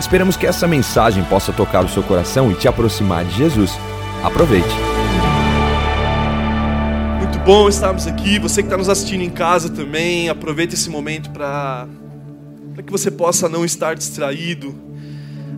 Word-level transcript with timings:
Esperamos 0.00 0.36
que 0.36 0.46
essa 0.46 0.68
mensagem 0.68 1.24
possa 1.24 1.52
tocar 1.52 1.84
o 1.84 1.88
seu 1.88 2.02
coração 2.02 2.52
e 2.52 2.54
te 2.54 2.68
aproximar 2.68 3.24
de 3.24 3.36
Jesus. 3.36 3.72
Aproveite. 4.22 4.68
Muito 7.18 7.38
bom 7.40 7.68
estarmos 7.68 8.06
aqui. 8.06 8.38
Você 8.38 8.62
que 8.62 8.66
está 8.66 8.76
nos 8.76 8.88
assistindo 8.88 9.22
em 9.22 9.30
casa 9.30 9.68
também, 9.68 10.28
aproveita 10.28 10.74
esse 10.74 10.88
momento 10.88 11.30
para 11.30 11.88
que 12.84 12.92
você 12.92 13.10
possa 13.10 13.48
não 13.48 13.64
estar 13.64 13.94
distraído. 13.94 14.74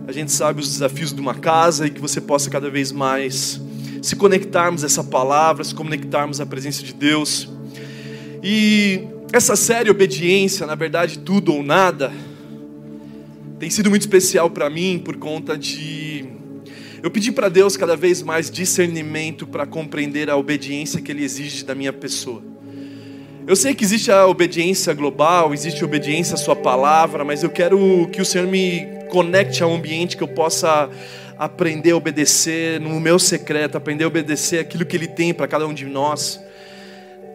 A 0.07 0.11
gente 0.11 0.31
sabe 0.31 0.59
os 0.59 0.69
desafios 0.73 1.13
de 1.13 1.21
uma 1.21 1.35
casa 1.35 1.85
e 1.85 1.91
que 1.91 2.01
você 2.01 2.19
possa 2.19 2.49
cada 2.49 2.69
vez 2.69 2.91
mais 2.91 3.61
se 4.01 4.15
conectarmos 4.15 4.83
a 4.83 4.87
essa 4.87 5.03
palavra, 5.03 5.63
se 5.63 5.75
conectarmos 5.75 6.41
à 6.41 6.45
presença 6.47 6.81
de 6.81 6.93
Deus. 6.93 7.47
E 8.41 9.07
essa 9.31 9.55
série 9.55 9.91
Obediência, 9.91 10.65
na 10.65 10.73
verdade, 10.73 11.19
tudo 11.19 11.53
ou 11.53 11.61
nada, 11.61 12.11
tem 13.61 13.69
sido 13.69 13.91
muito 13.91 14.01
especial 14.01 14.49
para 14.49 14.71
mim 14.71 14.99
por 15.05 15.17
conta 15.17 15.55
de 15.55 16.25
eu 17.03 17.11
pedi 17.11 17.31
para 17.31 17.47
Deus 17.47 17.77
cada 17.77 17.95
vez 17.95 18.23
mais 18.23 18.49
discernimento 18.49 19.45
para 19.45 19.67
compreender 19.67 20.31
a 20.31 20.35
obediência 20.35 20.99
que 20.99 21.11
Ele 21.11 21.23
exige 21.23 21.63
da 21.63 21.75
minha 21.75 21.93
pessoa. 21.93 22.41
Eu 23.45 23.55
sei 23.55 23.75
que 23.75 23.83
existe 23.83 24.11
a 24.11 24.25
obediência 24.25 24.95
global, 24.95 25.53
existe 25.53 25.83
a 25.83 25.85
obediência 25.85 26.33
à 26.33 26.37
Sua 26.37 26.55
palavra, 26.55 27.23
mas 27.23 27.43
eu 27.43 27.51
quero 27.51 28.09
que 28.11 28.19
o 28.19 28.25
Senhor 28.25 28.47
me 28.47 28.87
conecte 29.11 29.61
a 29.61 29.67
um 29.67 29.75
ambiente 29.75 30.17
que 30.17 30.23
eu 30.23 30.27
possa 30.27 30.89
aprender 31.37 31.91
a 31.91 31.97
obedecer 31.97 32.81
no 32.81 32.99
meu 32.99 33.19
secreto, 33.19 33.77
aprender 33.77 34.05
a 34.05 34.07
obedecer 34.07 34.57
aquilo 34.57 34.87
que 34.87 34.97
Ele 34.97 35.07
tem 35.07 35.35
para 35.35 35.47
cada 35.47 35.67
um 35.67 35.73
de 35.73 35.85
nós. 35.85 36.41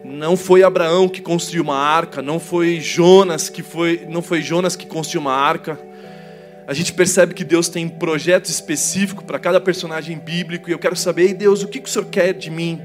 Não 0.03 0.35
foi 0.35 0.61
Abraão 0.61 1.07
que 1.07 1.21
construiu 1.21 1.63
uma 1.63 1.77
arca, 1.77 2.21
não 2.21 2.37
foi 2.37 2.81
Jonas 2.81 3.49
que 3.49 3.63
foi, 3.63 4.05
não 4.09 4.21
foi 4.21 4.41
Jonas 4.41 4.75
que 4.75 4.85
construiu 4.85 5.21
uma 5.21 5.33
arca 5.33 5.86
a 6.67 6.73
gente 6.73 6.91
percebe 6.91 7.33
que 7.33 7.45
Deus 7.45 7.69
tem 7.69 7.87
projetos 7.87 8.51
específicos 8.51 9.23
para 9.23 9.39
cada 9.39 9.59
personagem 9.61 10.19
bíblico, 10.19 10.69
e 10.69 10.73
eu 10.73 10.77
quero 10.77 10.97
saber, 10.97 11.33
Deus, 11.33 11.63
o 11.63 11.67
que, 11.69 11.79
que 11.79 11.87
o 11.87 11.91
Senhor 11.91 12.05
quer 12.09 12.33
de 12.33 12.51
mim 12.51 12.81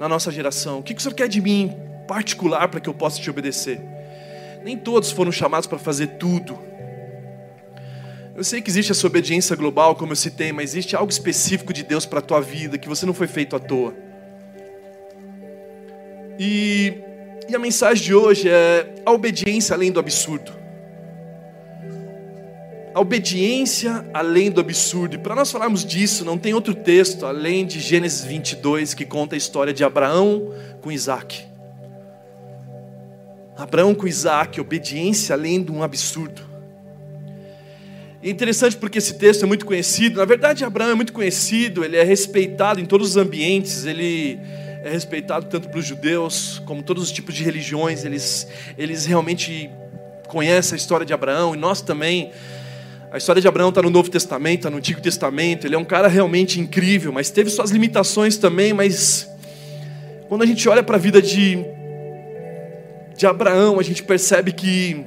na 0.00 0.08
nossa 0.08 0.32
geração? 0.32 0.80
O 0.80 0.82
que, 0.82 0.92
que 0.92 1.00
o 1.00 1.02
Senhor 1.04 1.14
quer 1.14 1.28
de 1.28 1.40
mim 1.40 1.76
particular 2.08 2.66
para 2.66 2.80
que 2.80 2.88
eu 2.88 2.94
possa 2.94 3.20
te 3.20 3.30
obedecer? 3.30 3.80
Nem 4.64 4.76
todos 4.76 5.12
foram 5.12 5.30
chamados 5.30 5.68
para 5.68 5.78
fazer 5.78 6.08
tudo. 6.18 6.58
Eu 8.34 8.42
sei 8.42 8.60
que 8.60 8.68
existe 8.68 8.90
essa 8.90 9.06
obediência 9.06 9.54
global, 9.54 9.94
como 9.94 10.10
eu 10.10 10.16
citei, 10.16 10.50
mas 10.50 10.70
existe 10.70 10.96
algo 10.96 11.12
específico 11.12 11.72
de 11.72 11.84
Deus 11.84 12.04
para 12.04 12.18
a 12.18 12.22
tua 12.22 12.40
vida, 12.40 12.76
que 12.78 12.88
você 12.88 13.06
não 13.06 13.14
foi 13.14 13.28
feito 13.28 13.54
à 13.54 13.60
toa. 13.60 13.94
E, 16.36 16.94
e 17.48 17.54
a 17.54 17.60
mensagem 17.60 18.04
de 18.04 18.14
hoje 18.14 18.48
é 18.48 18.92
a 19.06 19.12
obediência 19.12 19.72
além 19.72 19.92
do 19.92 20.00
absurdo 20.00 20.58
a 22.98 23.00
obediência 23.00 24.04
além 24.12 24.50
do 24.50 24.60
absurdo. 24.60 25.14
E 25.14 25.18
para 25.18 25.32
nós 25.32 25.52
falarmos 25.52 25.84
disso, 25.84 26.24
não 26.24 26.36
tem 26.36 26.52
outro 26.52 26.74
texto 26.74 27.24
além 27.24 27.64
de 27.64 27.78
Gênesis 27.78 28.24
22 28.24 28.92
que 28.92 29.04
conta 29.04 29.36
a 29.36 29.38
história 29.38 29.72
de 29.72 29.84
Abraão 29.84 30.52
com 30.80 30.90
Isaac. 30.90 31.46
Abraão 33.56 33.94
com 33.94 34.08
Isaac, 34.08 34.60
obediência 34.60 35.32
além 35.32 35.62
de 35.62 35.70
um 35.70 35.84
absurdo. 35.84 36.42
É 38.20 38.28
interessante 38.28 38.76
porque 38.76 38.98
esse 38.98 39.14
texto 39.16 39.44
é 39.44 39.46
muito 39.46 39.64
conhecido. 39.64 40.18
Na 40.18 40.24
verdade, 40.24 40.64
Abraão 40.64 40.90
é 40.90 40.94
muito 40.96 41.12
conhecido, 41.12 41.84
ele 41.84 41.96
é 41.96 42.02
respeitado 42.02 42.80
em 42.80 42.84
todos 42.84 43.10
os 43.10 43.16
ambientes, 43.16 43.84
ele 43.86 44.40
é 44.82 44.90
respeitado 44.90 45.46
tanto 45.46 45.68
pelos 45.68 45.86
judeus 45.86 46.60
como 46.66 46.82
todos 46.82 47.04
os 47.04 47.12
tipos 47.12 47.32
de 47.32 47.44
religiões. 47.44 48.04
Eles, 48.04 48.48
eles 48.76 49.06
realmente 49.06 49.70
conhecem 50.26 50.74
a 50.74 50.76
história 50.76 51.06
de 51.06 51.12
Abraão 51.12 51.54
e 51.54 51.58
nós 51.58 51.80
também 51.80 52.32
a 53.10 53.16
história 53.16 53.40
de 53.40 53.48
Abraão 53.48 53.70
está 53.70 53.80
no 53.80 53.88
Novo 53.88 54.10
Testamento, 54.10 54.58
está 54.58 54.70
no 54.70 54.76
Antigo 54.76 55.00
Testamento. 55.00 55.66
Ele 55.66 55.74
é 55.74 55.78
um 55.78 55.84
cara 55.84 56.08
realmente 56.08 56.60
incrível, 56.60 57.10
mas 57.10 57.30
teve 57.30 57.48
suas 57.48 57.70
limitações 57.70 58.36
também. 58.36 58.74
Mas 58.74 59.26
quando 60.28 60.42
a 60.42 60.46
gente 60.46 60.68
olha 60.68 60.82
para 60.82 60.96
a 60.96 60.98
vida 60.98 61.22
de, 61.22 61.64
de 63.16 63.26
Abraão, 63.26 63.80
a 63.80 63.82
gente 63.82 64.02
percebe 64.02 64.52
que 64.52 65.06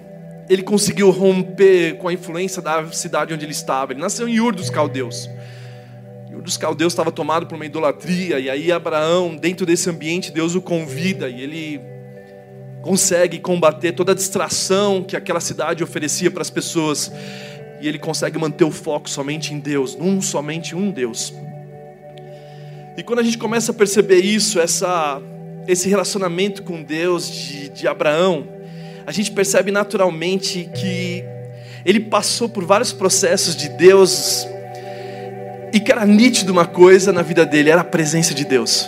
ele 0.50 0.63
conseguiu 0.63 1.11
romper 1.11 1.97
com 1.97 2.07
a 2.07 2.13
influência 2.13 2.59
da 2.59 2.91
cidade 2.91 3.35
onde 3.35 3.45
ele 3.45 3.51
estava. 3.51 3.94
Ele 3.94 4.01
nasceu 4.01 4.28
em 4.28 4.40
Ur 4.40 4.56
dos 4.56 4.72
Caldeus. 4.72 5.29
Ur 6.34 6.41
dos 6.41 6.57
Caldeus 6.57 6.94
estava 6.94 7.11
tomado 7.11 7.45
por 7.45 7.56
uma 7.56 7.66
idolatria, 7.66 8.40
e 8.40 8.50
aí 8.50 8.72
Abraão, 8.72 9.35
dentro 9.35 9.63
desse 9.63 9.90
ambiente, 9.90 10.31
Deus 10.31 10.56
o 10.56 10.61
convida 10.61 11.29
e 11.29 11.40
ele 11.40 11.81
consegue 12.81 13.38
combater 13.38 13.91
toda 13.91 14.11
a 14.11 14.16
distração 14.16 15.03
que 15.03 15.16
aquela 15.16 15.40
cidade 15.40 15.84
oferecia 15.84 16.31
para 16.31 16.41
as 16.41 16.50
pessoas 16.50 17.11
e 17.81 17.88
ele 17.88 17.97
consegue 17.97 18.38
manter 18.38 18.64
o 18.64 18.72
foco 18.72 19.09
somente 19.09 19.53
em 19.53 19.59
Deus, 19.59 19.96
num 19.96 20.22
somente 20.22 20.75
um 20.75 20.92
Deus. 20.92 21.34
E 22.96 23.03
quando 23.03 23.19
a 23.19 23.24
gente 23.24 23.38
começa 23.38 23.72
a 23.72 23.75
perceber 23.75 24.19
isso, 24.19 24.59
essa, 24.59 25.19
esse 25.68 25.90
relacionamento 25.90 26.62
com 26.62 26.84
Deus 26.84 27.30
de, 27.30 27.70
de 27.70 27.88
Abraão, 27.88 28.47
a 29.06 29.12
gente 29.12 29.31
percebe 29.31 29.72
naturalmente 29.72 30.70
que 30.75 31.24
ele 31.84 32.00
passou 32.00 32.47
por 32.47 32.64
vários 32.64 32.94
processos 32.94 33.56
de 33.56 33.70
Deus 33.70 34.47
e 35.74 35.80
que 35.80 35.91
era 35.91 36.06
nítido 36.06 36.52
uma 36.52 36.66
coisa 36.66 37.12
na 37.12 37.24
vida 37.24 37.46
dele, 37.46 37.72
era 37.72 37.81
a 37.81 37.86
presença 37.86 38.34
de 38.34 38.46
Deus. 38.46 38.88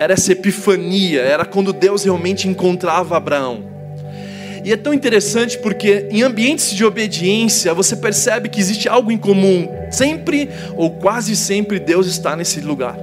Era 0.00 0.14
essa 0.14 0.32
epifania, 0.32 1.20
era 1.20 1.44
quando 1.44 1.72
Deus 1.72 2.04
realmente 2.04 2.48
encontrava 2.48 3.16
Abraão. 3.16 3.77
E 4.64 4.72
é 4.72 4.76
tão 4.76 4.92
interessante 4.92 5.58
porque 5.58 6.06
em 6.10 6.22
ambientes 6.22 6.70
de 6.70 6.84
obediência 6.84 7.72
você 7.74 7.96
percebe 7.96 8.48
que 8.48 8.60
existe 8.60 8.88
algo 8.88 9.10
em 9.10 9.18
comum. 9.18 9.68
Sempre 9.90 10.48
ou 10.76 10.90
quase 10.90 11.36
sempre 11.36 11.78
Deus 11.78 12.06
está 12.06 12.36
nesse 12.36 12.60
lugar. 12.60 12.96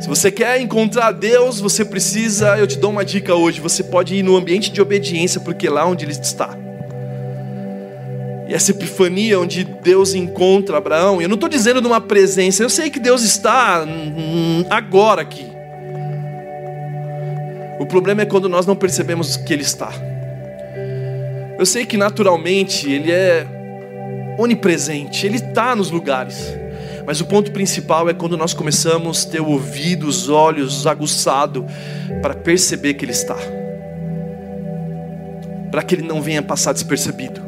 Se 0.00 0.08
você 0.08 0.30
quer 0.30 0.60
encontrar 0.60 1.12
Deus, 1.12 1.58
você 1.58 1.84
precisa, 1.84 2.58
eu 2.58 2.66
te 2.66 2.78
dou 2.78 2.90
uma 2.90 3.04
dica 3.04 3.34
hoje, 3.34 3.60
você 3.60 3.82
pode 3.82 4.14
ir 4.14 4.22
no 4.22 4.36
ambiente 4.36 4.70
de 4.70 4.80
obediência, 4.80 5.40
porque 5.40 5.66
é 5.66 5.70
lá 5.70 5.86
onde 5.86 6.04
ele 6.04 6.12
está. 6.12 6.56
E 8.46 8.54
essa 8.54 8.70
epifania 8.70 9.40
onde 9.40 9.64
Deus 9.64 10.14
encontra 10.14 10.76
Abraão, 10.76 11.20
eu 11.20 11.28
não 11.28 11.34
estou 11.34 11.48
dizendo 11.48 11.80
numa 11.80 12.00
presença, 12.00 12.62
eu 12.62 12.70
sei 12.70 12.90
que 12.90 13.00
Deus 13.00 13.22
está 13.22 13.84
agora 14.70 15.22
aqui. 15.22 15.55
O 17.78 17.84
problema 17.84 18.22
é 18.22 18.26
quando 18.26 18.48
nós 18.48 18.64
não 18.66 18.74
percebemos 18.74 19.36
que 19.36 19.52
Ele 19.52 19.62
está. 19.62 19.92
Eu 21.58 21.66
sei 21.66 21.84
que 21.84 21.96
naturalmente 21.96 22.90
Ele 22.90 23.12
é 23.12 23.46
onipresente, 24.38 25.26
Ele 25.26 25.36
está 25.36 25.76
nos 25.76 25.90
lugares. 25.90 26.54
Mas 27.06 27.20
o 27.20 27.26
ponto 27.26 27.52
principal 27.52 28.08
é 28.08 28.14
quando 28.14 28.36
nós 28.36 28.52
começamos 28.52 29.26
a 29.26 29.30
ter 29.30 29.40
o 29.40 29.48
ouvido, 29.48 30.06
os 30.08 30.28
olhos 30.28 30.86
aguçados 30.86 31.64
para 32.20 32.34
perceber 32.34 32.94
que 32.94 33.04
Ele 33.04 33.12
está. 33.12 33.36
Para 35.70 35.82
que 35.82 35.94
Ele 35.94 36.02
não 36.02 36.20
venha 36.20 36.42
passar 36.42 36.72
despercebido. 36.72 37.40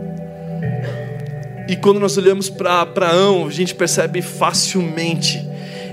E 1.69 1.77
quando 1.77 2.01
nós 2.01 2.17
olhamos 2.17 2.49
para 2.49 2.81
Abraão, 2.81 3.47
a 3.47 3.51
gente 3.51 3.75
percebe 3.75 4.23
facilmente 4.23 5.47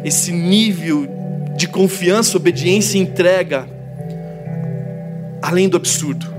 esse 0.03 0.31
nível 0.31 1.07
de 1.55 1.67
confiança, 1.67 2.37
obediência 2.37 2.97
e 2.97 3.01
entrega 3.01 3.74
além 5.45 5.69
do 5.69 5.77
absurdo. 5.77 6.33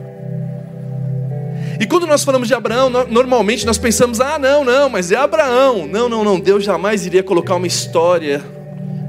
E 1.79 1.87
quando 1.87 2.07
nós 2.07 2.25
falamos 2.25 2.49
de 2.49 2.55
Abraão, 2.55 2.91
normalmente 2.91 3.65
nós 3.65 3.79
pensamos: 3.79 4.21
ah, 4.21 4.39
não, 4.39 4.65
não, 4.65 4.89
mas 4.89 5.13
é 5.13 5.17
Abraão. 5.17 5.87
Não, 5.87 6.09
não, 6.09 6.25
não. 6.25 6.41
Deus 6.41 6.65
jamais 6.65 7.07
iria 7.07 7.23
colocar 7.23 7.55
uma 7.55 7.67
história 7.67 8.43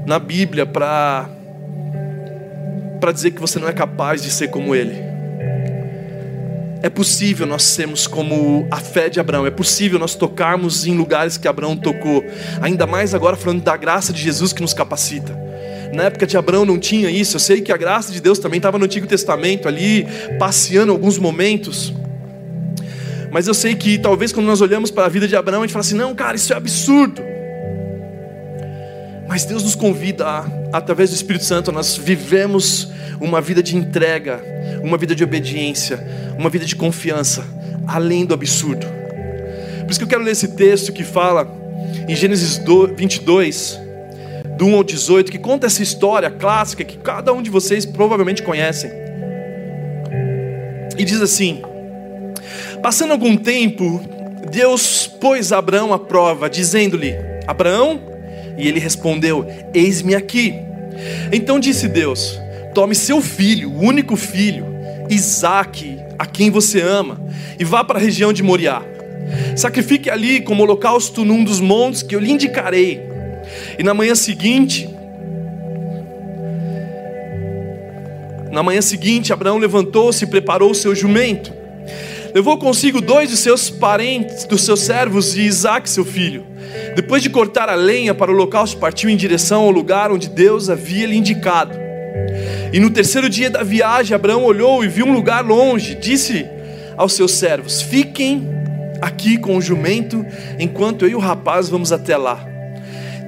na 0.06 0.18
Bíblia 0.18 0.64
para 0.64 1.28
para 3.00 3.12
dizer 3.12 3.30
que 3.30 3.40
você 3.40 3.60
não 3.60 3.68
é 3.68 3.72
capaz 3.72 4.22
de 4.22 4.30
ser 4.30 4.48
como 4.48 4.74
ele. 4.74 5.08
É 6.82 6.88
possível 6.88 7.46
nós 7.46 7.62
sermos 7.64 8.06
como 8.06 8.66
a 8.70 8.76
fé 8.76 9.08
de 9.08 9.18
Abraão, 9.18 9.46
é 9.46 9.50
possível 9.50 9.98
nós 9.98 10.14
tocarmos 10.14 10.86
em 10.86 10.96
lugares 10.96 11.36
que 11.36 11.48
Abraão 11.48 11.76
tocou, 11.76 12.24
ainda 12.60 12.86
mais 12.86 13.14
agora 13.14 13.36
falando 13.36 13.62
da 13.62 13.76
graça 13.76 14.12
de 14.12 14.20
Jesus 14.20 14.52
que 14.52 14.62
nos 14.62 14.74
capacita. 14.74 15.36
Na 15.92 16.04
época 16.04 16.26
de 16.26 16.36
Abraão 16.36 16.64
não 16.64 16.78
tinha 16.78 17.10
isso. 17.10 17.36
Eu 17.36 17.40
sei 17.40 17.60
que 17.60 17.72
a 17.72 17.76
graça 17.76 18.12
de 18.12 18.20
Deus 18.20 18.38
também 18.38 18.58
estava 18.58 18.78
no 18.78 18.84
Antigo 18.84 19.06
Testamento 19.06 19.68
ali, 19.68 20.06
passeando 20.38 20.92
alguns 20.92 21.18
momentos. 21.18 21.92
Mas 23.30 23.46
eu 23.46 23.54
sei 23.54 23.74
que 23.74 23.98
talvez 23.98 24.32
quando 24.32 24.46
nós 24.46 24.60
olhamos 24.60 24.90
para 24.90 25.06
a 25.06 25.08
vida 25.08 25.28
de 25.28 25.36
Abraão, 25.36 25.62
a 25.62 25.66
gente 25.66 25.72
fala 25.72 25.84
assim: 25.84 25.96
não, 25.96 26.14
cara, 26.14 26.36
isso 26.36 26.52
é 26.52 26.56
absurdo. 26.56 27.22
Mas 29.28 29.44
Deus 29.44 29.62
nos 29.62 29.74
convida, 29.74 30.26
a, 30.26 30.46
através 30.72 31.10
do 31.10 31.16
Espírito 31.16 31.44
Santo, 31.44 31.70
nós 31.70 31.96
vivemos 31.96 32.88
uma 33.20 33.40
vida 33.40 33.62
de 33.62 33.76
entrega, 33.76 34.40
uma 34.82 34.96
vida 34.96 35.14
de 35.14 35.22
obediência, 35.22 36.02
uma 36.38 36.48
vida 36.48 36.64
de 36.64 36.74
confiança, 36.74 37.44
além 37.86 38.24
do 38.24 38.32
absurdo. 38.32 38.86
Por 39.80 39.90
isso 39.90 40.00
que 40.00 40.04
eu 40.04 40.08
quero 40.08 40.22
ler 40.22 40.32
esse 40.32 40.48
texto 40.48 40.92
que 40.92 41.04
fala 41.04 41.46
em 42.08 42.14
Gênesis 42.14 42.60
22, 42.96 43.78
do 44.58 44.66
1 44.66 44.74
ao 44.74 44.82
18, 44.82 45.30
que 45.30 45.38
conta 45.38 45.68
essa 45.68 45.84
história 45.84 46.28
clássica 46.28 46.82
que 46.82 46.98
cada 46.98 47.32
um 47.32 47.40
de 47.40 47.48
vocês 47.48 47.86
provavelmente 47.86 48.42
conhecem. 48.42 48.90
E 50.98 51.04
diz 51.04 51.22
assim: 51.22 51.62
Passando 52.82 53.12
algum 53.12 53.36
tempo, 53.36 54.00
Deus 54.50 55.06
pôs 55.06 55.52
Abraão 55.52 55.94
à 55.94 55.98
prova, 55.98 56.50
dizendo-lhe: 56.50 57.14
Abraão, 57.46 58.00
e 58.58 58.66
ele 58.66 58.80
respondeu: 58.80 59.46
Eis-me 59.72 60.16
aqui. 60.16 60.52
Então 61.30 61.60
disse 61.60 61.86
Deus: 61.86 62.36
Tome 62.74 62.96
seu 62.96 63.22
filho, 63.22 63.70
o 63.70 63.80
único 63.80 64.16
filho, 64.16 64.66
Isaque, 65.08 66.00
a 66.18 66.26
quem 66.26 66.50
você 66.50 66.80
ama, 66.80 67.20
e 67.60 67.62
vá 67.64 67.84
para 67.84 68.00
a 68.00 68.02
região 68.02 68.32
de 68.32 68.42
Moriá. 68.42 68.82
Sacrifique 69.56 70.10
ali 70.10 70.40
como 70.40 70.64
holocausto 70.64 71.24
num 71.24 71.44
dos 71.44 71.60
montes 71.60 72.02
que 72.02 72.16
eu 72.16 72.20
lhe 72.20 72.32
indicarei. 72.32 73.17
E 73.78 73.82
na 73.82 73.94
manhã 73.94 74.14
seguinte, 74.14 74.88
na 78.50 78.62
manhã 78.62 78.82
seguinte, 78.82 79.32
Abraão 79.32 79.58
levantou-se 79.58 80.24
e 80.24 80.26
preparou 80.26 80.72
o 80.72 80.74
seu 80.74 80.94
jumento. 80.94 81.52
Levou 82.34 82.58
consigo 82.58 83.00
dois 83.00 83.30
dos 83.30 83.38
seus 83.38 83.70
parentes, 83.70 84.44
dos 84.44 84.62
seus 84.62 84.80
servos 84.80 85.36
e 85.36 85.42
Isaac, 85.42 85.88
seu 85.88 86.04
filho. 86.04 86.44
Depois 86.94 87.22
de 87.22 87.30
cortar 87.30 87.68
a 87.68 87.74
lenha 87.74 88.14
para 88.14 88.30
o 88.30 88.34
holocausto, 88.34 88.78
partiu 88.78 89.08
em 89.08 89.16
direção 89.16 89.62
ao 89.62 89.70
lugar 89.70 90.10
onde 90.10 90.28
Deus 90.28 90.68
havia 90.68 91.06
lhe 91.06 91.16
indicado. 91.16 91.78
E 92.72 92.80
no 92.80 92.90
terceiro 92.90 93.28
dia 93.28 93.48
da 93.48 93.62
viagem, 93.62 94.14
Abraão 94.14 94.44
olhou 94.44 94.84
e 94.84 94.88
viu 94.88 95.06
um 95.06 95.12
lugar 95.12 95.44
longe. 95.44 95.94
Disse 95.94 96.44
aos 96.96 97.12
seus 97.12 97.32
servos: 97.32 97.80
Fiquem 97.80 98.46
aqui 99.00 99.38
com 99.38 99.56
o 99.56 99.60
jumento, 99.60 100.24
enquanto 100.58 101.04
eu 101.04 101.10
e 101.10 101.14
o 101.14 101.20
rapaz 101.20 101.68
vamos 101.68 101.92
até 101.92 102.16
lá. 102.16 102.57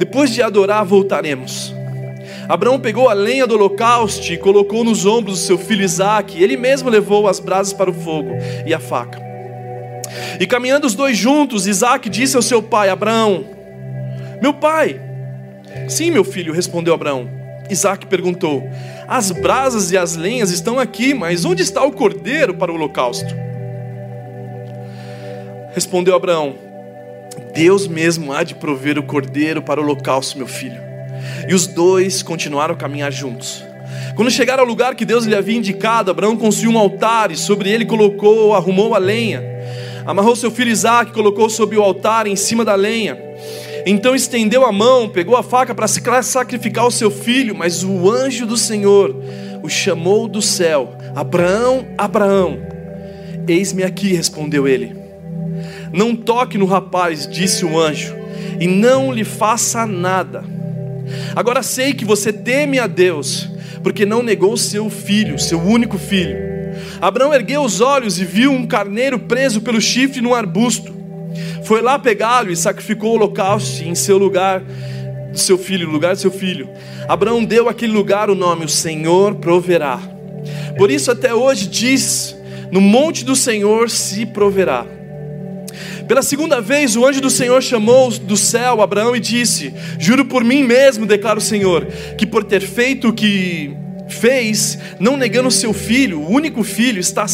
Depois 0.01 0.31
de 0.31 0.41
adorar, 0.41 0.83
voltaremos. 0.83 1.75
Abraão 2.49 2.81
pegou 2.81 3.11
a 3.11 3.13
lenha 3.13 3.47
do 3.47 3.55
holocausto 3.55 4.33
e 4.33 4.39
colocou 4.39 4.83
nos 4.83 5.05
ombros 5.05 5.39
do 5.39 5.45
seu 5.45 5.59
filho 5.59 5.85
Isaque. 5.85 6.43
Ele 6.43 6.57
mesmo 6.57 6.89
levou 6.89 7.29
as 7.29 7.39
brasas 7.39 7.75
para 7.75 7.91
o 7.91 7.93
fogo 7.93 8.31
e 8.65 8.73
a 8.73 8.81
faca. 8.81 9.21
E 10.41 10.47
caminhando 10.47 10.87
os 10.87 10.95
dois 10.95 11.19
juntos, 11.19 11.67
Isaque 11.67 12.09
disse 12.09 12.35
ao 12.35 12.41
seu 12.41 12.63
pai, 12.63 12.89
Abraão: 12.89 13.45
Meu 14.41 14.55
pai. 14.55 14.99
Sim, 15.87 16.11
meu 16.11 16.25
filho, 16.25 16.55
respondeu 16.55 16.95
Abraão. 16.95 17.29
Isaac 17.69 18.07
perguntou: 18.07 18.67
As 19.07 19.31
brasas 19.31 19.93
e 19.93 19.99
as 19.99 20.17
lenhas 20.17 20.51
estão 20.51 20.79
aqui, 20.79 21.13
mas 21.13 21.45
onde 21.45 21.63
está 21.63 21.85
o 21.85 21.93
cordeiro 21.93 22.55
para 22.55 22.73
o 22.73 22.75
holocausto? 22.75 23.35
Respondeu 25.75 26.17
Abraão: 26.17 26.70
Deus 27.55 27.87
mesmo 27.87 28.33
há 28.33 28.43
de 28.43 28.55
prover 28.55 28.99
o 28.99 29.03
cordeiro 29.03 29.63
para 29.63 29.81
o 29.81 29.85
holocausto, 29.85 30.39
meu 30.39 30.47
filho. 30.47 30.81
E 31.49 31.55
os 31.55 31.67
dois 31.67 32.23
continuaram 32.23 32.75
a 32.75 32.77
caminhar 32.77 33.13
juntos. 33.13 33.63
Quando 34.15 34.31
chegaram 34.31 34.63
ao 34.63 34.69
lugar 34.69 34.95
que 34.95 35.05
Deus 35.05 35.25
lhe 35.25 35.35
havia 35.35 35.57
indicado, 35.57 36.11
Abraão 36.11 36.37
construiu 36.37 36.73
um 36.73 36.79
altar 36.79 37.31
e 37.31 37.37
sobre 37.37 37.71
ele 37.71 37.85
colocou, 37.85 38.55
arrumou 38.55 38.95
a 38.95 38.99
lenha. 38.99 39.43
Amarrou 40.05 40.35
seu 40.35 40.51
filho 40.51 40.71
Isaac, 40.71 41.13
colocou 41.13 41.49
sobre 41.49 41.77
o 41.77 41.83
altar 41.83 42.27
em 42.27 42.37
cima 42.37 42.65
da 42.65 42.75
lenha. 42.75 43.19
Então 43.87 44.15
estendeu 44.15 44.65
a 44.65 44.73
mão, 44.73 45.09
pegou 45.09 45.37
a 45.37 45.43
faca 45.43 45.75
para 45.75 45.89
sacrificar 46.23 46.87
o 46.87 46.91
seu 46.91 47.11
filho, 47.11 47.55
mas 47.55 47.83
o 47.83 48.11
anjo 48.11 48.47
do 48.47 48.57
Senhor 48.57 49.15
o 49.63 49.69
chamou 49.69 50.29
do 50.29 50.43
céu: 50.43 50.95
Abraão, 51.15 51.87
Abraão. 51.97 52.59
Eis-me 53.49 53.83
aqui, 53.83 54.13
respondeu 54.13 54.69
ele. 54.69 55.00
Não 55.93 56.15
toque 56.15 56.57
no 56.57 56.67
rapaz, 56.67 57.27
disse 57.27 57.65
o 57.65 57.79
anjo, 57.79 58.15
e 58.61 58.67
não 58.67 59.13
lhe 59.13 59.25
faça 59.25 59.87
nada. 59.87 60.45
Agora 61.35 61.63
sei 61.63 61.95
que 61.95 62.05
você 62.05 62.33
teme 62.33 62.79
a 62.79 62.87
Deus, 62.87 63.49
porque 63.83 64.07
não 64.07 64.23
negou 64.23 64.57
seu 64.57 64.89
filho, 64.89 65.39
seu 65.39 65.61
único 65.61 65.99
filho. 65.99 66.37
Abraão 67.01 67.35
ergueu 67.35 67.63
os 67.63 67.81
olhos 67.81 68.21
e 68.21 68.25
viu 68.25 68.53
um 68.53 68.67
carneiro 68.67 69.19
preso 69.19 69.61
pelo 69.61 69.81
chifre 69.81 70.21
num 70.21 70.35
arbusto. 70.35 70.95
Foi 71.65 71.81
lá 71.81 71.99
pegá-lo 71.99 72.51
e 72.51 72.57
sacrificou 72.57 73.13
o 73.13 73.15
holocausto 73.15 73.83
em 73.83 73.95
seu 73.95 74.19
lugar, 74.19 74.63
do 75.33 75.39
seu 75.39 75.57
filho, 75.57 75.87
no 75.87 75.93
lugar 75.93 76.15
de 76.15 76.21
seu 76.21 76.31
filho. 76.31 76.69
Abraão 77.09 77.45
deu 77.45 77.69
àquele 77.69 77.93
lugar 77.93 78.31
o 78.31 78.35
nome: 78.35 78.65
O 78.65 78.69
Senhor 78.69 79.37
proverá. 79.37 80.01
Por 80.77 80.91
isso 80.91 81.11
até 81.11 81.35
hoje 81.35 81.67
diz: 81.69 82.37
No 82.71 82.81
monte 82.81 83.25
do 83.25 83.35
Senhor 83.35 83.91
se 83.91 84.27
proverá. 84.27 84.87
Pela 86.11 86.23
segunda 86.23 86.61
vez, 86.61 86.97
o 86.97 87.07
anjo 87.07 87.21
do 87.21 87.31
Senhor 87.31 87.63
chamou 87.63 88.11
do 88.11 88.37
céu 88.37 88.83
Abraão 88.83 89.15
e 89.15 89.21
disse: 89.21 89.73
Juro 89.97 90.25
por 90.25 90.43
mim 90.43 90.65
mesmo, 90.65 91.07
declara 91.07 91.39
o 91.39 91.41
Senhor, 91.41 91.87
que 92.19 92.27
por 92.27 92.43
ter 92.43 92.63
feito 92.63 93.11
o 93.11 93.13
que 93.13 93.77
fez, 94.09 94.77
não 94.99 95.17
negando 95.17 95.49
seu 95.53 95.73
filho, 95.73 96.19
o 96.19 96.29
único 96.29 96.65
filho, 96.65 96.99
está, 96.99 97.27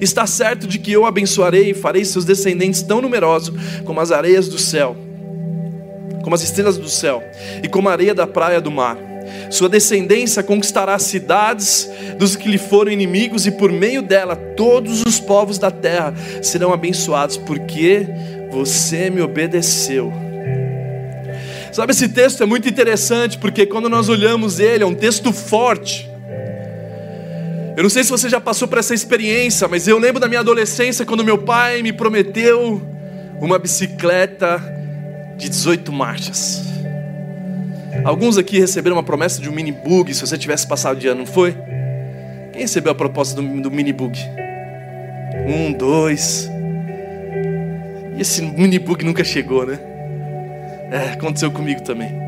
está 0.00 0.26
certo 0.26 0.66
de 0.66 0.76
que 0.76 0.90
eu 0.90 1.06
abençoarei 1.06 1.70
e 1.70 1.74
farei 1.74 2.04
seus 2.04 2.24
descendentes 2.24 2.82
tão 2.82 3.00
numerosos 3.00 3.54
como 3.84 4.00
as 4.00 4.10
areias 4.10 4.48
do 4.48 4.58
céu, 4.58 4.96
como 6.24 6.34
as 6.34 6.42
estrelas 6.42 6.76
do 6.76 6.88
céu 6.88 7.22
e 7.62 7.68
como 7.68 7.88
a 7.88 7.92
areia 7.92 8.12
da 8.12 8.26
praia 8.26 8.60
do 8.60 8.72
mar. 8.72 8.98
Sua 9.50 9.68
descendência 9.68 10.42
conquistará 10.42 10.98
cidades 10.98 11.88
dos 12.18 12.36
que 12.36 12.48
lhe 12.48 12.58
foram 12.58 12.90
inimigos, 12.90 13.46
e 13.46 13.50
por 13.50 13.70
meio 13.72 14.02
dela 14.02 14.36
todos 14.36 15.02
os 15.02 15.20
povos 15.20 15.58
da 15.58 15.70
terra 15.70 16.14
serão 16.42 16.72
abençoados, 16.72 17.36
porque 17.36 18.06
você 18.50 19.10
me 19.10 19.20
obedeceu. 19.20 20.12
Sabe, 21.72 21.92
esse 21.92 22.08
texto 22.08 22.42
é 22.42 22.46
muito 22.46 22.68
interessante, 22.68 23.36
porque 23.36 23.66
quando 23.66 23.88
nós 23.88 24.08
olhamos 24.08 24.58
ele, 24.58 24.82
é 24.82 24.86
um 24.86 24.94
texto 24.94 25.32
forte. 25.32 26.10
Eu 27.76 27.82
não 27.82 27.90
sei 27.90 28.02
se 28.02 28.10
você 28.10 28.30
já 28.30 28.40
passou 28.40 28.66
por 28.66 28.78
essa 28.78 28.94
experiência, 28.94 29.68
mas 29.68 29.86
eu 29.86 29.98
lembro 29.98 30.18
da 30.18 30.26
minha 30.26 30.40
adolescência 30.40 31.04
quando 31.04 31.22
meu 31.22 31.36
pai 31.36 31.82
me 31.82 31.92
prometeu 31.92 32.80
uma 33.38 33.58
bicicleta 33.58 34.58
de 35.36 35.50
18 35.50 35.92
marchas. 35.92 36.75
Alguns 38.04 38.38
aqui 38.38 38.58
receberam 38.58 38.96
uma 38.96 39.02
promessa 39.02 39.40
de 39.40 39.48
um 39.48 39.52
mini 39.52 39.72
bug 39.72 40.12
se 40.14 40.20
você 40.20 40.38
tivesse 40.38 40.66
passado 40.66 40.98
de 40.98 41.08
ano, 41.08 41.20
não 41.20 41.26
foi? 41.26 41.56
Quem 42.52 42.62
recebeu 42.62 42.92
a 42.92 42.94
proposta 42.94 43.40
do, 43.40 43.60
do 43.60 43.70
mini 43.70 43.92
bug? 43.92 44.18
Um, 45.46 45.72
dois. 45.72 46.48
E 48.16 48.20
esse 48.20 48.42
mini 48.42 48.78
bug 48.78 49.04
nunca 49.04 49.22
chegou, 49.24 49.66
né? 49.66 49.78
É, 50.90 51.12
aconteceu 51.12 51.50
comigo 51.50 51.82
também. 51.82 52.26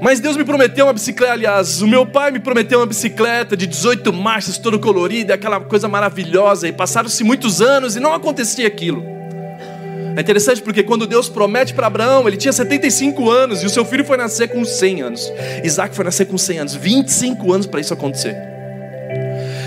Mas 0.00 0.20
Deus 0.20 0.36
me 0.36 0.44
prometeu 0.44 0.86
uma 0.86 0.92
bicicleta, 0.92 1.32
aliás, 1.32 1.82
o 1.82 1.86
meu 1.86 2.06
pai 2.06 2.30
me 2.30 2.38
prometeu 2.38 2.78
uma 2.78 2.86
bicicleta 2.86 3.56
de 3.56 3.66
18 3.66 4.12
marchas, 4.12 4.56
toda 4.56 4.78
colorida, 4.78 5.34
aquela 5.34 5.60
coisa 5.60 5.88
maravilhosa, 5.88 6.68
e 6.68 6.72
passaram-se 6.72 7.24
muitos 7.24 7.60
anos 7.60 7.96
e 7.96 8.00
não 8.00 8.14
acontecia 8.14 8.66
aquilo. 8.66 9.17
É 10.18 10.20
interessante 10.20 10.60
porque 10.60 10.82
quando 10.82 11.06
Deus 11.06 11.28
promete 11.28 11.72
para 11.72 11.86
Abraão, 11.86 12.26
ele 12.26 12.36
tinha 12.36 12.52
75 12.52 13.30
anos 13.30 13.62
e 13.62 13.66
o 13.66 13.70
seu 13.70 13.84
filho 13.84 14.04
foi 14.04 14.16
nascer 14.16 14.48
com 14.48 14.64
100 14.64 15.00
anos. 15.00 15.32
Isaac 15.62 15.94
foi 15.94 16.04
nascer 16.04 16.26
com 16.26 16.36
100 16.36 16.58
anos, 16.58 16.74
25 16.74 17.52
anos 17.52 17.66
para 17.68 17.78
isso 17.78 17.94
acontecer. 17.94 18.36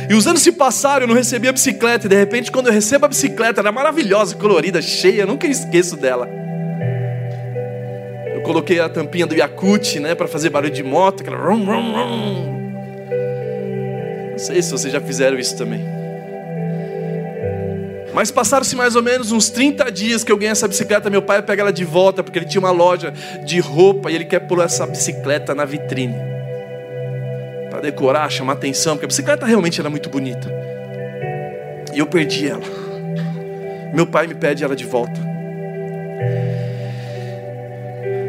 E 0.10 0.13
os 0.13 0.27
anos 0.27 0.41
se 0.41 0.51
passaram, 0.51 1.03
eu 1.03 1.08
não 1.08 1.15
recebi 1.15 1.48
a 1.48 1.53
bicicleta, 1.53 2.05
e 2.05 2.10
de 2.10 2.17
repente, 2.17 2.51
quando 2.51 2.67
eu 2.67 2.74
recebo 2.74 3.05
a 3.05 3.08
bicicleta, 3.08 3.62
ela 3.62 3.70
é 3.70 3.72
maravilhosa, 3.72 4.36
colorida, 4.36 4.81
cheia, 4.81 5.25
nunca 5.25 5.48
esqueço 5.48 5.96
dela. 5.96 6.27
Eu 8.36 8.41
coloquei 8.41 8.81
a 8.81 8.89
tampinha 8.89 9.25
do 9.25 9.34
Yakut, 9.34 10.01
né, 10.01 10.15
para 10.15 10.27
fazer 10.27 10.50
barulho 10.50 10.74
de 10.74 10.84
moto, 10.84 11.22
aquela 11.22 11.38
rum, 11.38 11.63
rum, 11.63 11.93
rum. 11.93 12.62
Não 14.31 14.38
sei 14.38 14.62
se 14.62 14.70
vocês 14.70 14.91
já 14.91 15.00
fizeram 15.00 15.39
isso 15.39 15.55
também. 15.55 16.00
Mas 18.13 18.29
passaram-se 18.29 18.75
mais 18.75 18.95
ou 18.95 19.01
menos 19.01 19.31
uns 19.31 19.49
30 19.49 19.91
dias 19.91 20.23
que 20.23 20.31
eu 20.31 20.37
ganhei 20.37 20.51
essa 20.51 20.67
bicicleta. 20.67 21.09
Meu 21.09 21.21
pai 21.21 21.41
pega 21.41 21.61
ela 21.61 21.73
de 21.73 21.85
volta, 21.85 22.23
porque 22.23 22.39
ele 22.39 22.45
tinha 22.45 22.59
uma 22.59 22.71
loja 22.71 23.13
de 23.45 23.59
roupa 23.59 24.11
e 24.11 24.15
ele 24.15 24.25
quer 24.25 24.39
pôr 24.39 24.59
essa 24.59 24.85
bicicleta 24.85 25.55
na 25.55 25.65
vitrine 25.65 26.31
para 27.69 27.79
decorar, 27.79 28.29
chamar 28.29 28.53
atenção, 28.53 28.95
porque 28.95 29.05
a 29.05 29.07
bicicleta 29.07 29.45
realmente 29.45 29.79
era 29.79 29.89
muito 29.89 30.09
bonita. 30.09 30.51
E 31.93 31.99
eu 31.99 32.05
perdi 32.05 32.49
ela. 32.49 32.61
Meu 33.93 34.05
pai 34.05 34.27
me 34.27 34.35
pede 34.35 34.63
ela 34.63 34.75
de 34.75 34.85
volta. 34.85 35.31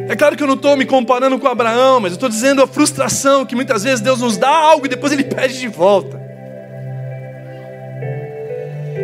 É 0.08 0.14
claro 0.14 0.36
que 0.36 0.42
eu 0.42 0.46
não 0.46 0.54
estou 0.54 0.76
me 0.76 0.84
comparando 0.84 1.38
com 1.38 1.48
Abraão, 1.48 1.98
mas 1.98 2.12
eu 2.12 2.16
estou 2.16 2.28
dizendo 2.28 2.62
a 2.62 2.66
frustração 2.66 3.44
que 3.44 3.54
muitas 3.54 3.82
vezes 3.82 4.00
Deus 4.00 4.20
nos 4.20 4.36
dá 4.36 4.48
algo 4.48 4.86
e 4.86 4.88
depois 4.88 5.12
Ele 5.12 5.24
pede 5.24 5.58
de 5.58 5.68
volta. 5.68 6.21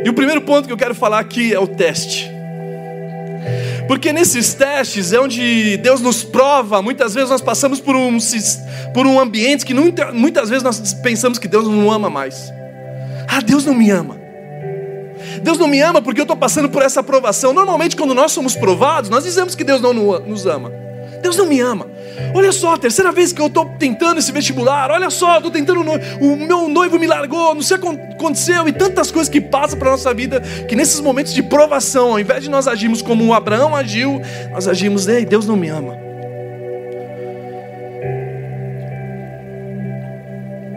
E 0.09 0.11
o 0.11 0.15
primeiro 0.15 0.41
ponto 0.41 0.67
que 0.67 0.73
eu 0.73 0.77
quero 0.79 0.95
falar 0.95 1.19
aqui 1.19 1.53
é 1.53 1.61
o 1.61 1.67
teste. 1.67 2.33
Porque 3.87 4.11
nesses 4.11 4.55
testes 4.55 5.13
é 5.13 5.21
onde 5.21 5.77
Deus 5.77 6.01
nos 6.01 6.25
prova, 6.25 6.81
muitas 6.81 7.13
vezes 7.13 7.29
nós 7.29 7.43
passamos 7.43 7.79
por 7.79 7.95
um, 7.95 8.17
por 8.95 9.07
um 9.07 9.21
ambiente 9.21 9.67
que 9.67 9.75
muitas 9.75 10.49
vezes 10.49 10.65
nós 10.65 10.95
pensamos 10.95 11.39
que 11.39 11.47
Deus 11.47 11.69
não 11.69 11.93
ama 11.93 12.09
mais. 12.09 12.51
Ah, 13.29 13.43
Deus 13.43 13.67
não 13.67 13.75
me 13.75 13.91
ama. 13.91 14.19
Deus 15.43 15.59
não 15.59 15.69
me 15.69 15.79
ama 15.83 16.01
porque 16.01 16.23
eu 16.23 16.25
estou 16.25 16.39
passando 16.39 16.71
por 16.71 16.81
essa 16.81 17.03
provação. 17.03 17.53
Normalmente, 17.53 17.95
quando 17.95 18.15
nós 18.15 18.33
somos 18.33 18.57
provados, 18.57 19.11
nós 19.11 19.25
dizemos 19.25 19.55
que 19.55 19.63
Deus 19.63 19.83
não 19.83 19.93
nos 19.93 20.47
ama. 20.47 20.73
Deus 21.23 21.37
não 21.37 21.47
me 21.47 21.61
ama. 21.61 21.87
Olha 22.35 22.53
só, 22.53 22.75
a 22.75 22.79
terceira 22.79 23.13
vez 23.13 23.33
que 23.33 23.41
eu 23.41 23.47
estou 23.47 23.65
tentando 23.79 24.19
esse 24.19 24.31
vestibular. 24.33 24.91
Olha 24.91 25.11
só, 25.11 25.37
estou 25.37 25.51
tentando. 25.51 25.81
O 26.21 26.37
meu 26.37 26.69
noivo 26.69 26.99
me 26.99 27.07
largou, 27.07 27.55
não 27.55 27.63
sei 27.63 27.77
o 27.77 27.81
que 27.81 27.89
aconteceu. 27.89 28.69
E 28.69 28.73
tantas 28.73 29.11
coisas 29.11 29.29
que 29.29 29.41
passam 29.41 29.79
para 29.79 29.91
nossa 29.91 30.13
vida. 30.13 30.41
Que 30.69 30.75
nesses 30.77 31.01
momentos 31.01 31.33
de 31.33 31.43
provação, 31.43 32.13
ao 32.13 32.21
invés 32.21 32.43
de 32.43 32.51
nós 32.51 32.67
agirmos 32.67 33.03
como 33.03 33.25
o 33.25 33.33
Abraão 33.33 33.75
agiu, 33.75 34.21
nós 34.53 34.69
agimos, 34.69 35.07
ei, 35.07 35.25
Deus 35.25 35.47
não 35.47 35.57
me 35.57 35.69
ama. 35.69 35.97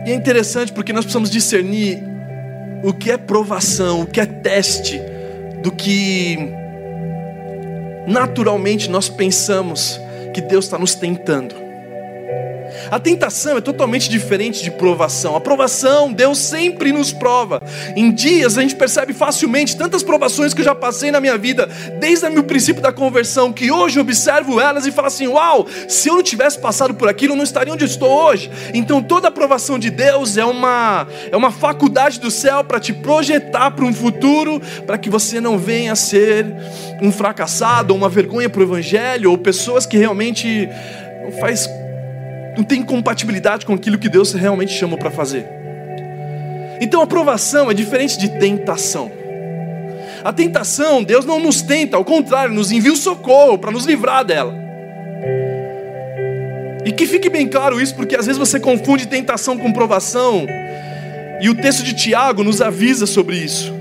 E 0.06 0.12
é 0.12 0.16
interessante 0.16 0.72
porque 0.72 0.92
nós 0.92 1.06
precisamos 1.06 1.30
discernir 1.30 2.04
o 2.84 2.92
que 2.92 3.12
é 3.12 3.18
provação, 3.18 4.02
o 4.02 4.06
que 4.08 4.20
é 4.20 4.26
teste, 4.26 5.00
do 5.62 5.72
que 5.72 6.38
naturalmente 8.08 8.90
nós 8.90 9.08
pensamos 9.08 10.00
que 10.34 10.42
Deus 10.42 10.66
está 10.66 10.78
nos 10.78 10.96
tentando. 10.96 11.71
A 12.90 13.00
tentação 13.00 13.58
é 13.58 13.62
totalmente 13.62 14.10
diferente 14.10 14.64
de 14.64 14.72
provação. 14.72 15.36
A 15.36 15.42
provação, 15.42 16.12
Deus 16.12 16.38
sempre 16.38 16.92
nos 16.92 17.12
prova. 17.12 17.62
Em 17.96 18.12
dias 18.12 18.58
a 18.58 18.62
gente 18.62 18.76
percebe 18.76 19.14
facilmente 19.14 19.78
tantas 19.78 20.04
provações 20.04 20.54
que 20.54 20.62
eu 20.62 20.66
já 20.66 20.76
passei 20.76 21.12
na 21.12 21.22
minha 21.22 21.38
vida, 21.38 21.70
desde 22.00 22.28
o 22.28 22.44
princípio 22.44 22.82
da 22.82 22.92
conversão, 22.92 23.52
que 23.54 23.72
hoje 23.72 24.00
observo 24.00 24.60
elas 24.60 24.86
e 24.86 24.92
falo 24.92 25.08
assim: 25.08 25.28
uau, 25.28 25.68
se 25.88 26.10
eu 26.10 26.16
não 26.16 26.24
tivesse 26.24 26.60
passado 26.60 26.94
por 26.94 27.08
aquilo, 27.08 27.34
eu 27.34 27.38
não 27.38 27.44
estaria 27.44 27.74
onde 27.74 27.86
estou 27.86 28.10
hoje. 28.10 28.52
Então 28.74 29.02
toda 29.02 29.28
a 29.28 29.32
provação 29.32 29.80
de 29.80 29.90
Deus 29.90 30.38
é 30.38 30.46
uma, 30.46 31.08
é 31.32 31.38
uma 31.38 31.52
faculdade 31.52 32.20
do 32.20 32.32
céu 32.32 32.64
para 32.64 32.80
te 32.80 32.94
projetar 32.94 33.72
para 33.72 33.86
um 33.86 33.94
futuro, 33.94 34.62
para 34.86 34.98
que 34.98 35.10
você 35.10 35.40
não 35.40 35.58
venha 35.58 35.94
a 35.94 35.96
ser 35.96 36.46
um 37.02 37.12
fracassado, 37.12 37.94
ou 37.94 37.98
uma 37.98 38.10
vergonha 38.10 38.50
para 38.50 38.60
o 38.60 38.64
Evangelho, 38.64 39.32
ou 39.32 39.38
pessoas 39.38 39.86
que 39.86 39.98
realmente 39.98 40.70
não 41.24 41.32
faz 41.34 41.70
não 42.62 42.64
tem 42.64 42.84
compatibilidade 42.84 43.66
com 43.66 43.74
aquilo 43.74 43.98
que 43.98 44.08
Deus 44.08 44.34
realmente 44.34 44.72
chamou 44.72 44.96
para 44.96 45.10
fazer. 45.10 45.48
Então, 46.80 47.02
aprovação 47.02 47.72
é 47.72 47.74
diferente 47.74 48.20
de 48.20 48.30
tentação. 48.38 49.12
A 50.24 50.32
tentação, 50.32 51.04
Deus 51.04 51.26
não 51.26 51.40
nos 51.40 51.64
tenta, 51.64 51.98
ao 51.98 52.06
contrário, 52.06 52.54
nos 52.54 52.72
envia 52.72 52.94
o 52.94 52.96
socorro 52.96 53.58
para 53.58 53.72
nos 53.72 53.86
livrar 53.86 54.24
dela. 54.24 54.54
E 56.86 56.92
que 56.92 57.08
fique 57.08 57.32
bem 57.32 57.48
claro 57.48 57.82
isso, 57.82 57.96
porque 57.96 58.16
às 58.16 58.28
vezes 58.28 58.38
você 58.38 58.60
confunde 58.60 59.08
tentação 59.08 59.58
com 59.58 59.74
provação, 59.74 60.46
e 61.42 61.50
o 61.50 61.56
texto 61.56 61.84
de 61.84 61.96
Tiago 61.96 62.44
nos 62.44 62.62
avisa 62.62 63.08
sobre 63.08 63.38
isso. 63.38 63.74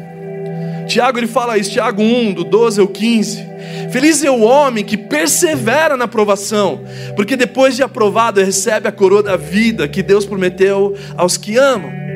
Tiago 0.86 1.18
ele 1.18 1.26
fala 1.26 1.58
isso, 1.58 1.70
Tiago 1.70 2.02
1, 2.02 2.32
do 2.32 2.44
12 2.44 2.80
ao 2.80 2.88
15. 2.88 3.49
Feliz 3.90 4.22
é 4.22 4.30
o 4.30 4.40
homem 4.40 4.84
que 4.84 4.96
persevera 4.96 5.96
na 5.96 6.08
provação, 6.08 6.84
porque 7.16 7.36
depois 7.36 7.76
de 7.76 7.82
aprovado 7.82 8.40
recebe 8.40 8.88
a 8.88 8.92
coroa 8.92 9.22
da 9.22 9.36
vida 9.36 9.88
que 9.88 10.02
Deus 10.02 10.24
prometeu 10.26 10.96
aos 11.16 11.36
que 11.36 11.56
amam. 11.56 12.09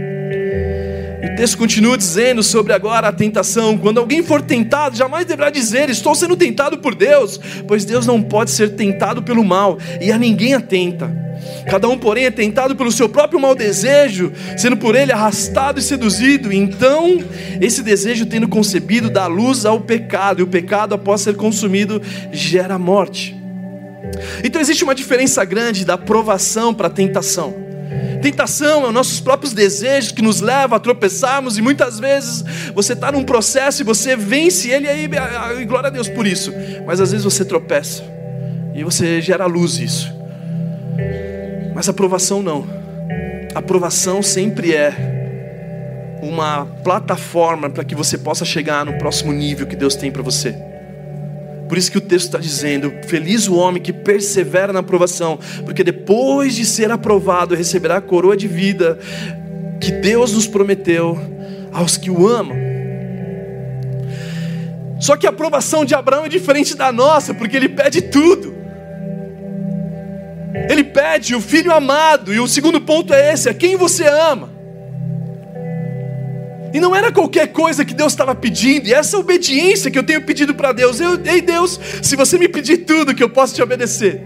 Texto 1.36 1.58
continua 1.58 1.98
dizendo 1.98 2.42
sobre 2.42 2.72
agora 2.72 3.08
a 3.08 3.12
tentação: 3.12 3.76
quando 3.76 3.98
alguém 3.98 4.22
for 4.22 4.40
tentado, 4.40 4.96
jamais 4.96 5.26
deverá 5.26 5.50
dizer, 5.50 5.90
Estou 5.90 6.14
sendo 6.14 6.36
tentado 6.36 6.78
por 6.78 6.94
Deus, 6.94 7.40
pois 7.66 7.84
Deus 7.84 8.06
não 8.06 8.22
pode 8.22 8.50
ser 8.50 8.70
tentado 8.70 9.22
pelo 9.22 9.44
mal, 9.44 9.78
e 10.00 10.12
a 10.12 10.18
ninguém 10.18 10.54
atenta. 10.54 11.24
Cada 11.68 11.88
um, 11.88 11.98
porém, 11.98 12.26
é 12.26 12.30
tentado 12.30 12.76
pelo 12.76 12.92
seu 12.92 13.08
próprio 13.08 13.40
mau 13.40 13.54
desejo, 13.54 14.32
sendo 14.56 14.76
por 14.76 14.94
ele 14.94 15.12
arrastado 15.12 15.78
e 15.78 15.82
seduzido. 15.82 16.52
Então, 16.52 17.22
esse 17.60 17.82
desejo, 17.82 18.26
tendo 18.26 18.48
concebido, 18.48 19.10
dá 19.10 19.26
luz 19.26 19.64
ao 19.64 19.80
pecado, 19.80 20.40
e 20.40 20.42
o 20.42 20.46
pecado, 20.46 20.94
após 20.94 21.22
ser 21.22 21.36
consumido, 21.36 22.00
gera 22.32 22.78
morte. 22.78 23.36
Então, 24.44 24.60
existe 24.60 24.84
uma 24.84 24.94
diferença 24.94 25.44
grande 25.44 25.84
da 25.84 25.98
provação 25.98 26.72
para 26.72 26.86
a 26.86 26.90
tentação. 26.90 27.63
Tentação 28.22 28.84
é 28.84 28.88
os 28.88 28.94
nossos 28.94 29.20
próprios 29.20 29.52
desejos 29.52 30.10
que 30.10 30.22
nos 30.22 30.40
levam 30.40 30.76
a 30.76 30.80
tropeçarmos, 30.80 31.58
e 31.58 31.62
muitas 31.62 32.00
vezes 32.00 32.44
você 32.74 32.94
está 32.94 33.12
num 33.12 33.22
processo 33.22 33.82
e 33.82 33.84
você 33.84 34.16
vence 34.16 34.70
ele, 34.70 34.86
e 34.86 34.88
aí, 34.88 35.10
e 35.60 35.64
glória 35.64 35.88
a 35.88 35.90
Deus 35.90 36.08
por 36.08 36.26
isso. 36.26 36.52
Mas 36.86 37.00
às 37.00 37.10
vezes 37.12 37.24
você 37.24 37.44
tropeça, 37.44 38.02
e 38.74 38.82
você 38.82 39.20
gera 39.20 39.46
luz 39.46 39.78
isso. 39.78 40.12
Mas 41.74 41.88
aprovação 41.88 42.42
não. 42.42 42.66
Aprovação 43.54 44.22
sempre 44.22 44.74
é 44.74 45.12
uma 46.22 46.64
plataforma 46.82 47.68
para 47.68 47.84
que 47.84 47.94
você 47.94 48.16
possa 48.16 48.44
chegar 48.44 48.86
no 48.86 48.96
próximo 48.98 49.32
nível 49.32 49.66
que 49.66 49.76
Deus 49.76 49.94
tem 49.94 50.10
para 50.10 50.22
você. 50.22 50.73
Por 51.68 51.78
isso 51.78 51.90
que 51.90 51.98
o 51.98 52.00
texto 52.00 52.26
está 52.26 52.38
dizendo: 52.38 52.92
Feliz 53.06 53.48
o 53.48 53.54
homem 53.54 53.82
que 53.82 53.92
persevera 53.92 54.72
na 54.72 54.80
aprovação, 54.80 55.38
porque 55.64 55.82
depois 55.82 56.54
de 56.54 56.64
ser 56.64 56.90
aprovado, 56.90 57.54
receberá 57.54 57.96
a 57.96 58.00
coroa 58.00 58.36
de 58.36 58.46
vida 58.46 58.98
que 59.80 59.90
Deus 59.90 60.32
nos 60.32 60.46
prometeu 60.46 61.18
aos 61.72 61.96
que 61.96 62.10
o 62.10 62.28
amam. 62.28 62.56
Só 65.00 65.16
que 65.16 65.26
a 65.26 65.30
aprovação 65.30 65.84
de 65.84 65.94
Abraão 65.94 66.24
é 66.24 66.28
diferente 66.28 66.76
da 66.76 66.90
nossa, 66.90 67.34
porque 67.34 67.56
ele 67.56 67.68
pede 67.68 68.02
tudo. 68.02 68.54
Ele 70.70 70.84
pede 70.84 71.34
o 71.34 71.40
filho 71.40 71.72
amado, 71.72 72.32
e 72.32 72.38
o 72.38 72.46
segundo 72.46 72.80
ponto 72.80 73.12
é 73.12 73.32
esse: 73.32 73.48
é 73.48 73.54
quem 73.54 73.76
você 73.76 74.06
ama. 74.06 74.53
E 76.74 76.80
não 76.80 76.94
era 76.94 77.12
qualquer 77.12 77.52
coisa 77.52 77.84
que 77.84 77.94
Deus 77.94 78.12
estava 78.12 78.34
pedindo, 78.34 78.88
e 78.88 78.92
essa 78.92 79.16
obediência 79.16 79.92
que 79.92 79.98
eu 79.98 80.02
tenho 80.02 80.20
pedido 80.22 80.52
para 80.56 80.72
Deus. 80.72 80.98
Eu, 80.98 81.20
ei 81.24 81.40
Deus, 81.40 81.78
se 82.02 82.16
você 82.16 82.36
me 82.36 82.48
pedir 82.48 82.78
tudo, 82.78 83.14
que 83.14 83.22
eu 83.22 83.30
posso 83.30 83.54
te 83.54 83.62
obedecer. 83.62 84.20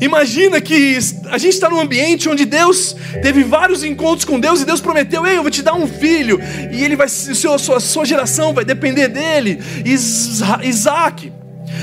Imagina 0.00 0.58
que 0.58 0.98
a 1.28 1.36
gente 1.36 1.52
está 1.52 1.68
num 1.68 1.78
ambiente 1.78 2.30
onde 2.30 2.46
Deus 2.46 2.96
teve 3.20 3.44
vários 3.44 3.84
encontros 3.84 4.24
com 4.24 4.40
Deus 4.40 4.62
e 4.62 4.64
Deus 4.64 4.80
prometeu: 4.80 5.26
Ei, 5.26 5.36
eu 5.36 5.42
vou 5.42 5.50
te 5.50 5.60
dar 5.60 5.74
um 5.74 5.86
filho, 5.86 6.40
e 6.72 6.82
ele 6.82 6.96
vai, 6.96 7.10
seu, 7.10 7.58
sua, 7.58 7.78
sua 7.78 8.06
geração 8.06 8.54
vai 8.54 8.64
depender 8.64 9.08
dele. 9.08 9.60
Isaac. 9.84 11.30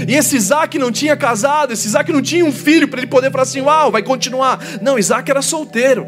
E 0.08 0.16
esse 0.16 0.36
Isaac 0.36 0.80
não 0.80 0.92
tinha 0.92 1.16
casado, 1.16 1.72
esse 1.72 1.88
Isaac 1.88 2.12
não 2.12 2.22
tinha 2.22 2.44
um 2.44 2.52
filho 2.52 2.88
para 2.88 3.00
ele 3.00 3.08
poder 3.08 3.30
falar 3.30 3.44
assim: 3.44 3.62
Uau, 3.62 3.92
vai 3.92 4.02
continuar. 4.02 4.60
Não, 4.82 4.98
Isaac 4.98 5.30
era 5.30 5.44
solteiro. 5.44 6.08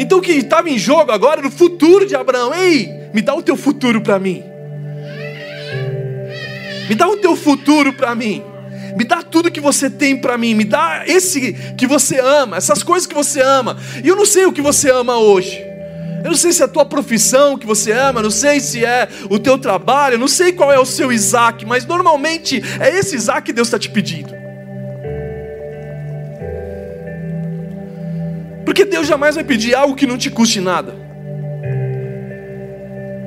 Então 0.00 0.16
o 0.16 0.22
que 0.22 0.32
estava 0.32 0.70
em 0.70 0.78
jogo 0.78 1.12
agora 1.12 1.40
era 1.40 1.48
o 1.48 1.50
futuro 1.50 2.06
de 2.06 2.16
Abraão. 2.16 2.54
Ei, 2.54 2.88
me 3.12 3.20
dá 3.20 3.34
o 3.34 3.42
teu 3.42 3.54
futuro 3.54 4.00
para 4.00 4.18
mim. 4.18 4.42
Me 6.88 6.94
dá 6.94 7.06
o 7.06 7.18
teu 7.18 7.36
futuro 7.36 7.92
para 7.92 8.14
mim. 8.14 8.42
Me 8.96 9.04
dá 9.04 9.22
tudo 9.22 9.50
que 9.50 9.60
você 9.60 9.90
tem 9.90 10.16
para 10.16 10.38
mim. 10.38 10.54
Me 10.54 10.64
dá 10.64 11.04
esse 11.06 11.52
que 11.76 11.86
você 11.86 12.18
ama, 12.18 12.56
essas 12.56 12.82
coisas 12.82 13.06
que 13.06 13.14
você 13.14 13.42
ama. 13.42 13.76
E 14.02 14.08
eu 14.08 14.16
não 14.16 14.24
sei 14.24 14.46
o 14.46 14.52
que 14.54 14.62
você 14.62 14.90
ama 14.90 15.18
hoje. 15.18 15.62
Eu 16.24 16.30
não 16.30 16.36
sei 16.36 16.52
se 16.52 16.62
é 16.62 16.64
a 16.64 16.68
tua 16.68 16.86
profissão 16.86 17.58
que 17.58 17.66
você 17.66 17.92
ama, 17.92 18.22
não 18.22 18.30
sei 18.30 18.58
se 18.58 18.82
é 18.82 19.06
o 19.28 19.38
teu 19.38 19.58
trabalho, 19.58 20.18
não 20.18 20.28
sei 20.28 20.50
qual 20.50 20.72
é 20.72 20.78
o 20.78 20.86
seu 20.86 21.12
Isaac, 21.12 21.66
mas 21.66 21.84
normalmente 21.84 22.62
é 22.80 22.88
esse 22.98 23.16
Isaac 23.16 23.42
que 23.42 23.52
Deus 23.52 23.68
está 23.68 23.78
te 23.78 23.90
pedindo. 23.90 24.49
Porque 28.80 28.92
Deus 28.92 29.06
jamais 29.06 29.34
vai 29.34 29.44
pedir 29.44 29.74
algo 29.74 29.94
que 29.94 30.06
não 30.06 30.16
te 30.16 30.30
custe 30.30 30.58
nada. 30.58 30.94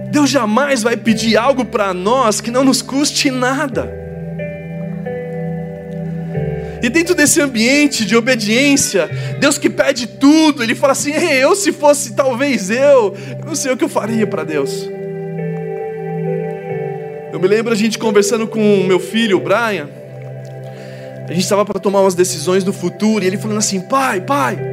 Deus 0.10 0.28
jamais 0.28 0.82
vai 0.82 0.98
pedir 0.98 1.38
algo 1.38 1.64
para 1.64 1.94
nós 1.94 2.42
que 2.42 2.50
não 2.50 2.64
nos 2.64 2.82
custe 2.82 3.30
nada. 3.30 3.88
E 6.82 6.90
dentro 6.90 7.14
desse 7.14 7.40
ambiente 7.40 8.04
de 8.04 8.16
obediência, 8.16 9.08
Deus 9.40 9.60
que 9.60 9.70
pede 9.70 10.08
tudo, 10.08 10.64
Ele 10.64 10.74
fala 10.74 10.94
assim: 10.94 11.12
eu, 11.12 11.56
se 11.56 11.72
fosse 11.72 12.16
talvez 12.16 12.72
eu, 12.72 13.16
eu 13.40 13.46
não 13.46 13.54
sei 13.54 13.74
o 13.74 13.78
que 13.78 13.84
eu 13.84 13.90
faria 13.90 14.26
para 14.26 14.44
Deus. 14.44 14.90
Eu 17.32 17.40
me 17.40 17.48
lembro 17.48 17.72
a 17.74 17.76
gente 17.76 18.00
conversando 18.00 18.48
com 18.48 18.82
o 18.82 18.84
meu 18.84 19.00
filho, 19.00 19.38
o 19.38 19.40
Brian. 19.40 19.88
A 21.30 21.32
gente 21.32 21.44
estava 21.44 21.64
para 21.64 21.80
tomar 21.80 22.02
umas 22.02 22.16
decisões 22.16 22.64
do 22.64 22.74
futuro, 22.74 23.24
e 23.24 23.28
ele 23.28 23.38
falando 23.38 23.60
assim: 23.60 23.82
pai, 23.82 24.20
pai, 24.20 24.73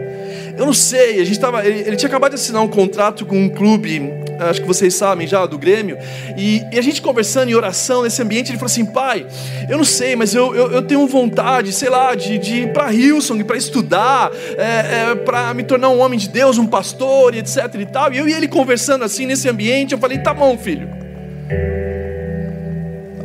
eu 0.60 0.66
não 0.66 0.74
sei, 0.74 1.22
a 1.22 1.24
gente 1.24 1.40
tava, 1.40 1.66
ele, 1.66 1.80
ele, 1.86 1.96
tinha 1.96 2.06
acabado 2.06 2.32
de 2.32 2.34
assinar 2.34 2.62
um 2.62 2.68
contrato 2.68 3.24
com 3.24 3.34
um 3.34 3.48
clube, 3.48 4.12
acho 4.40 4.60
que 4.60 4.66
vocês 4.66 4.92
sabem 4.92 5.26
já, 5.26 5.46
do 5.46 5.56
Grêmio, 5.56 5.96
e, 6.36 6.62
e, 6.70 6.78
a 6.78 6.82
gente 6.82 7.00
conversando 7.00 7.48
em 7.48 7.54
oração 7.54 8.02
nesse 8.02 8.20
ambiente, 8.20 8.50
ele 8.50 8.58
falou 8.58 8.70
assim: 8.70 8.84
pai, 8.84 9.26
eu 9.70 9.78
não 9.78 9.84
sei, 9.84 10.14
mas 10.16 10.34
eu, 10.34 10.54
eu, 10.54 10.70
eu 10.70 10.82
tenho 10.82 11.06
vontade, 11.06 11.72
sei 11.72 11.88
lá, 11.88 12.14
de, 12.14 12.36
de 12.36 12.54
ir 12.56 12.72
para 12.74 12.92
Hillsong, 12.92 13.42
para 13.42 13.56
estudar, 13.56 14.30
é, 14.58 15.12
é, 15.12 15.14
para 15.14 15.54
me 15.54 15.62
tornar 15.62 15.88
um 15.88 15.98
homem 15.98 16.18
de 16.18 16.28
Deus, 16.28 16.58
um 16.58 16.66
pastor, 16.66 17.34
e 17.34 17.38
etc 17.38 17.74
e 17.78 17.86
tal. 17.86 18.12
E 18.12 18.18
eu 18.18 18.28
e 18.28 18.34
ele 18.34 18.46
conversando 18.46 19.02
assim 19.02 19.24
nesse 19.24 19.48
ambiente, 19.48 19.92
eu 19.92 19.98
falei: 19.98 20.18
tá 20.18 20.34
bom, 20.34 20.58
filho. 20.58 20.90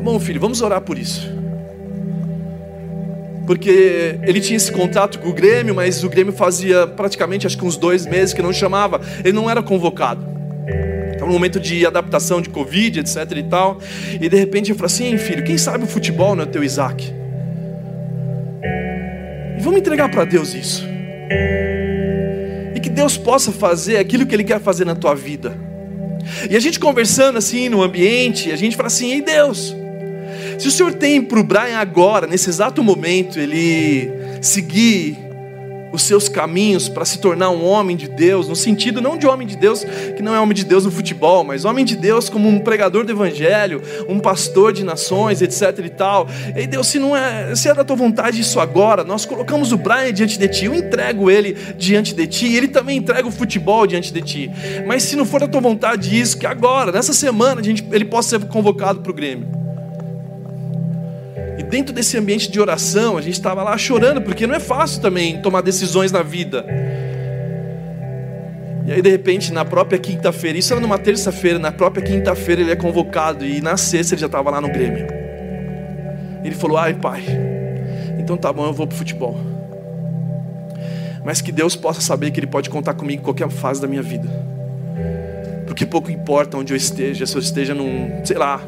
bom, 0.02 0.18
filho, 0.22 0.40
vamos 0.40 0.62
orar 0.62 0.80
por 0.80 0.98
isso. 0.98 1.35
Porque 3.46 4.18
ele 4.24 4.42
tinha 4.42 4.58
esse 4.58 4.72
contato 4.72 5.20
com 5.20 5.30
o 5.30 5.34
Grêmio, 5.34 5.76
mas 5.76 6.04
o 6.04 6.10
Grêmio 6.10 6.34
fazia 6.34 6.88
praticamente 6.88 7.46
acho 7.46 7.58
que 7.58 7.66
uns 7.66 7.78
dois 7.78 8.06
meses 8.06 8.34
que 8.34 8.42
não 8.42 8.52
chamava, 8.52 9.00
ele 9.20 9.34
não 9.34 9.50
era 9.50 9.62
convocado. 9.62 10.26
Estava 11.12 11.28
no 11.28 11.34
momento 11.34 11.60
de 11.60 11.86
adaptação 11.86 12.42
de 12.42 12.50
Covid, 12.50 13.00
etc 13.00 13.32
e 13.36 13.44
tal. 13.44 13.80
E 14.20 14.28
de 14.28 14.38
repente 14.38 14.72
eu 14.72 14.76
falei 14.76 14.88
assim: 14.88 15.18
filho, 15.18 15.44
quem 15.44 15.58
sabe 15.58 15.84
o 15.84 15.88
futebol 15.88 16.36
não 16.36 16.44
é 16.44 16.46
teu 16.46 16.64
Isaac? 16.64 17.14
E 19.58 19.62
vamos 19.62 19.80
entregar 19.80 20.10
para 20.10 20.26
Deus 20.26 20.54
isso. 20.54 20.84
E 22.76 22.80
que 22.80 22.90
Deus 22.90 23.18
possa 23.18 23.52
fazer 23.52 23.98
aquilo 23.98 24.26
que 24.26 24.36
Ele 24.36 24.44
quer 24.44 24.60
fazer 24.60 24.86
na 24.86 24.96
tua 24.96 25.16
vida. 25.16 25.56
E 26.50 26.56
a 26.56 26.60
gente 26.60 26.80
conversando 26.80 27.38
assim 27.38 27.70
no 27.70 27.82
ambiente, 27.82 28.52
a 28.52 28.56
gente 28.56 28.76
fala 28.76 28.88
assim: 28.88 29.12
ei 29.14 29.22
Deus, 29.22 29.76
se 30.58 30.68
o 30.68 30.72
Senhor 30.72 30.94
tem 30.94 31.22
para 31.22 31.40
o 31.40 31.44
Brian 31.44 31.78
agora, 31.78 32.28
nesse 32.28 32.50
exato 32.50 32.84
momento, 32.84 33.40
ele 33.40 34.12
seguir 34.42 35.26
os 35.96 36.04
seus 36.04 36.28
caminhos 36.30 36.88
para 36.88 37.06
se 37.06 37.20
tornar 37.20 37.50
um 37.50 37.66
homem 37.66 37.96
de 37.96 38.08
Deus, 38.08 38.48
no 38.48 38.56
sentido 38.56 39.02
não 39.02 39.18
de 39.18 39.26
homem 39.26 39.48
de 39.48 39.56
Deus, 39.56 39.84
que 40.16 40.22
não 40.22 40.36
é 40.36 40.40
homem 40.40 40.54
de 40.54 40.66
Deus 40.66 40.86
no 40.86 40.92
futebol, 40.92 41.44
mas 41.44 41.66
homem 41.66 41.84
de 41.84 41.96
Deus 41.96 42.30
como 42.30 42.48
um 42.48 42.60
pregador 42.60 43.06
do 43.06 43.12
evangelho, 43.12 43.82
um 44.08 44.20
pastor 44.20 44.74
de 44.74 44.84
nações, 44.84 45.42
etc 45.42 45.80
e 45.84 45.90
tal. 45.90 46.28
Ei 46.56 46.68
Deus, 46.68 46.88
se 46.88 47.00
não 47.00 47.16
é, 47.16 47.56
se 47.56 47.70
é 47.70 47.74
da 47.74 47.84
tua 47.84 47.96
vontade 47.96 48.42
isso 48.42 48.60
agora, 48.60 49.04
nós 49.04 49.26
colocamos 49.26 49.72
o 49.72 49.78
Brian 49.78 50.14
diante 50.14 50.38
de 50.38 50.48
ti, 50.48 50.66
eu 50.66 50.76
entrego 50.76 51.32
ele 51.32 51.54
diante 51.78 52.14
de 52.14 52.28
ti, 52.28 52.48
e 52.48 52.58
ele 52.58 52.68
também 52.68 52.98
entrega 52.98 53.28
o 53.28 53.32
futebol 53.32 53.88
diante 53.88 54.14
de 54.14 54.22
ti. 54.22 54.52
Mas 54.86 55.04
se 55.04 55.16
não 55.16 55.26
for 55.26 55.40
da 55.40 55.48
tua 55.48 55.62
vontade 55.62 56.20
isso, 56.20 56.38
que 56.38 56.46
agora, 56.46 56.92
nessa 56.92 57.14
semana, 57.14 57.62
a 57.62 57.64
gente, 57.64 57.86
ele 57.92 58.06
possa 58.06 58.38
ser 58.38 58.46
convocado 58.48 59.00
para 59.00 59.12
o 59.12 59.16
Grêmio 59.16 59.65
dentro 61.70 61.94
desse 61.94 62.18
ambiente 62.18 62.50
de 62.50 62.60
oração, 62.60 63.18
a 63.18 63.22
gente 63.22 63.34
estava 63.34 63.64
lá 63.64 63.78
chorando, 63.78 64.22
porque 64.22 64.46
não 64.48 64.56
é 64.56 64.60
fácil 64.60 65.02
também 65.02 65.42
tomar 65.42 65.62
decisões 65.62 66.12
na 66.12 66.22
vida. 66.22 66.66
E 68.86 68.92
aí, 68.92 69.02
de 69.02 69.10
repente, 69.10 69.52
na 69.52 69.66
própria 69.66 69.98
quinta-feira, 69.98 70.58
isso 70.58 70.72
era 70.72 70.80
numa 70.80 71.00
terça-feira, 71.00 71.58
na 71.58 71.72
própria 71.72 72.04
quinta-feira 72.04 72.62
ele 72.62 72.72
é 72.72 72.76
convocado, 72.76 73.44
e 73.46 73.60
na 73.60 73.78
sexta 73.78 74.14
ele 74.14 74.22
já 74.22 74.28
estava 74.28 74.52
lá 74.52 74.62
no 74.62 74.68
Grêmio. 74.68 75.08
Ele 76.44 76.54
falou: 76.54 76.78
Ai, 76.78 76.94
pai, 76.94 77.24
então 78.20 78.38
tá 78.38 78.54
bom, 78.54 78.66
eu 78.68 78.74
vou 78.74 78.86
pro 78.86 78.96
futebol. 78.96 79.36
Mas 81.24 81.42
que 81.42 81.52
Deus 81.52 81.76
possa 81.76 82.02
saber 82.02 82.30
que 82.30 82.40
Ele 82.40 82.46
pode 82.46 82.70
contar 82.70 82.94
comigo 82.94 83.20
em 83.20 83.24
qualquer 83.24 83.50
fase 83.50 83.82
da 83.82 83.88
minha 83.88 84.04
vida. 84.04 84.30
Porque 85.66 85.84
pouco 85.84 86.12
importa 86.12 86.56
onde 86.56 86.72
eu 86.72 86.78
esteja, 86.78 87.26
se 87.26 87.36
eu 87.36 87.42
esteja 87.42 87.74
num, 87.74 88.24
sei 88.24 88.38
lá, 88.38 88.62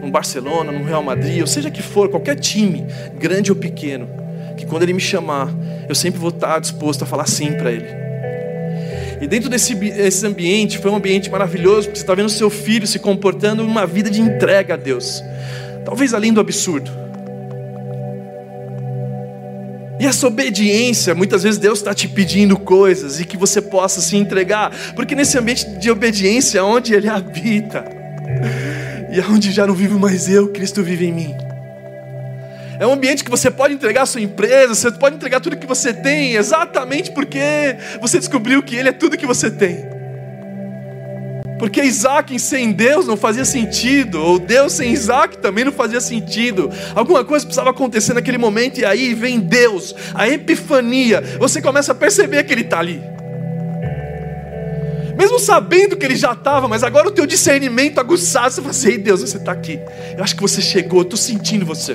num 0.00 0.10
Barcelona, 0.10 0.72
num 0.72 0.84
Real 0.84 1.02
Madrid, 1.02 1.40
ou 1.40 1.46
seja 1.46 1.70
que 1.70 1.82
for, 1.82 2.08
qualquer 2.08 2.36
time, 2.36 2.86
grande 3.18 3.50
ou 3.50 3.56
pequeno, 3.56 4.08
que 4.56 4.66
quando 4.66 4.82
ele 4.82 4.92
me 4.92 5.00
chamar, 5.00 5.52
eu 5.88 5.94
sempre 5.94 6.18
vou 6.18 6.30
estar 6.30 6.58
disposto 6.58 7.02
a 7.02 7.06
falar 7.06 7.26
sim 7.26 7.52
para 7.52 7.70
ele. 7.70 8.00
E 9.20 9.26
dentro 9.26 9.50
desse 9.50 9.74
esse 9.74 10.26
ambiente, 10.26 10.78
foi 10.78 10.90
um 10.90 10.96
ambiente 10.96 11.30
maravilhoso, 11.30 11.88
porque 11.88 11.98
você 11.98 12.02
está 12.02 12.14
vendo 12.14 12.30
seu 12.30 12.48
filho 12.48 12.86
se 12.86 12.98
comportando 12.98 13.62
uma 13.62 13.86
vida 13.86 14.10
de 14.10 14.20
entrega 14.20 14.74
a 14.74 14.76
Deus, 14.76 15.22
talvez 15.84 16.14
além 16.14 16.32
do 16.32 16.40
absurdo. 16.40 16.90
E 20.00 20.06
essa 20.06 20.26
obediência, 20.26 21.14
muitas 21.14 21.42
vezes 21.42 21.58
Deus 21.58 21.80
está 21.80 21.92
te 21.92 22.08
pedindo 22.08 22.58
coisas 22.58 23.20
e 23.20 23.26
que 23.26 23.36
você 23.36 23.60
possa 23.60 24.00
se 24.00 24.16
entregar, 24.16 24.72
porque 24.96 25.14
nesse 25.14 25.36
ambiente 25.36 25.66
de 25.78 25.90
obediência 25.90 26.60
é 26.60 26.62
onde 26.62 26.94
Ele 26.94 27.06
habita. 27.06 27.84
E 29.12 29.20
aonde 29.20 29.50
já 29.50 29.66
não 29.66 29.74
vivo 29.74 29.98
mais 29.98 30.28
eu, 30.28 30.48
Cristo 30.48 30.82
vive 30.82 31.06
em 31.06 31.12
mim. 31.12 31.34
É 32.78 32.86
um 32.86 32.92
ambiente 32.92 33.24
que 33.24 33.30
você 33.30 33.50
pode 33.50 33.74
entregar 33.74 34.02
a 34.02 34.06
sua 34.06 34.20
empresa, 34.20 34.74
você 34.74 34.90
pode 34.92 35.16
entregar 35.16 35.40
tudo 35.40 35.56
que 35.56 35.66
você 35.66 35.92
tem, 35.92 36.34
exatamente 36.34 37.10
porque 37.10 37.76
você 38.00 38.18
descobriu 38.18 38.62
que 38.62 38.76
Ele 38.76 38.88
é 38.88 38.92
tudo 38.92 39.18
que 39.18 39.26
você 39.26 39.50
tem. 39.50 39.84
Porque 41.58 41.82
Isaac 41.82 42.38
sem 42.38 42.72
Deus 42.72 43.06
não 43.06 43.18
fazia 43.18 43.44
sentido, 43.44 44.22
ou 44.22 44.38
Deus 44.38 44.72
sem 44.72 44.92
Isaac 44.92 45.38
também 45.38 45.64
não 45.64 45.72
fazia 45.72 46.00
sentido. 46.00 46.70
Alguma 46.94 47.22
coisa 47.22 47.44
precisava 47.44 47.68
acontecer 47.68 48.14
naquele 48.14 48.38
momento, 48.38 48.80
e 48.80 48.84
aí 48.84 49.12
vem 49.12 49.40
Deus, 49.40 49.94
a 50.14 50.26
epifania. 50.26 51.20
Você 51.38 51.60
começa 51.60 51.92
a 51.92 51.94
perceber 51.94 52.44
que 52.44 52.52
Ele 52.54 52.62
está 52.62 52.78
ali 52.78 53.02
mesmo 55.20 55.38
sabendo 55.38 55.98
que 55.98 56.06
ele 56.06 56.16
já 56.16 56.32
estava, 56.32 56.66
mas 56.66 56.82
agora 56.82 57.06
o 57.06 57.10
teu 57.10 57.26
discernimento 57.26 58.00
aguçado, 58.00 58.54
você 58.54 58.60
fala 58.62 58.70
assim: 58.70 58.88
Ei 58.88 58.98
Deus, 58.98 59.20
você 59.20 59.36
está 59.36 59.52
aqui. 59.52 59.78
Eu 60.16 60.24
acho 60.24 60.34
que 60.34 60.40
você 60.40 60.62
chegou, 60.62 61.00
eu 61.00 61.02
estou 61.02 61.18
sentindo 61.18 61.66
você. 61.66 61.94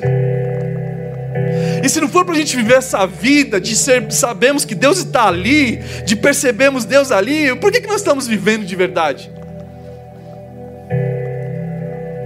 E 1.83 1.89
se 1.89 1.99
não 1.99 2.07
for 2.07 2.23
para 2.23 2.35
a 2.35 2.37
gente 2.37 2.55
viver 2.55 2.75
essa 2.75 3.07
vida 3.07 3.59
de 3.59 3.75
ser, 3.75 4.11
sabemos 4.11 4.63
que 4.63 4.75
Deus 4.75 4.99
está 4.99 5.27
ali, 5.27 5.77
de 6.05 6.15
percebermos 6.15 6.85
Deus 6.85 7.11
ali, 7.11 7.55
por 7.55 7.71
que, 7.71 7.81
que 7.81 7.87
nós 7.87 7.97
estamos 7.97 8.27
vivendo 8.27 8.63
de 8.63 8.75
verdade? 8.75 9.31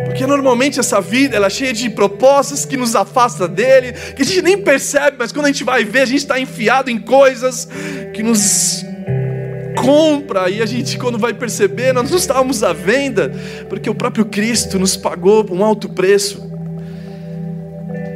Porque 0.06 0.28
normalmente 0.28 0.82
essa 0.82 1.00
vida 1.00 1.38
ela 1.38 1.48
é 1.48 1.50
cheia 1.50 1.72
de 1.72 1.90
propostas 1.90 2.66
que 2.66 2.76
nos 2.76 2.94
afasta 2.94 3.48
dele, 3.48 3.94
que 3.94 4.22
a 4.22 4.26
gente 4.26 4.42
nem 4.42 4.58
percebe, 4.58 5.16
mas 5.18 5.32
quando 5.32 5.46
a 5.46 5.50
gente 5.50 5.64
vai 5.64 5.86
ver, 5.86 6.02
a 6.02 6.06
gente 6.06 6.18
está 6.18 6.38
enfiado 6.38 6.90
em 6.90 7.00
coisas 7.00 7.70
que 8.14 8.22
nos 8.22 8.84
compra, 9.84 10.50
e 10.50 10.62
a 10.62 10.66
gente, 10.66 10.98
quando 10.98 11.18
vai 11.18 11.34
perceber, 11.34 11.94
nós 11.94 12.10
não 12.10 12.18
estávamos 12.18 12.64
à 12.64 12.74
venda, 12.74 13.32
porque 13.68 13.90
o 13.90 13.96
próprio 13.96 14.26
Cristo 14.26 14.78
nos 14.78 14.96
pagou 14.96 15.46
um 15.52 15.64
alto 15.64 15.90
preço. 15.90 16.50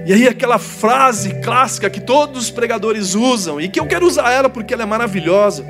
E 0.05 0.13
aí, 0.13 0.27
aquela 0.27 0.59
frase 0.59 1.41
clássica 1.41 1.89
que 1.89 2.01
todos 2.01 2.43
os 2.43 2.51
pregadores 2.51 3.15
usam, 3.15 3.59
e 3.59 3.69
que 3.69 3.79
eu 3.79 3.85
quero 3.85 4.05
usar 4.05 4.31
ela 4.31 4.49
porque 4.49 4.73
ela 4.73 4.83
é 4.83 4.85
maravilhosa. 4.85 5.65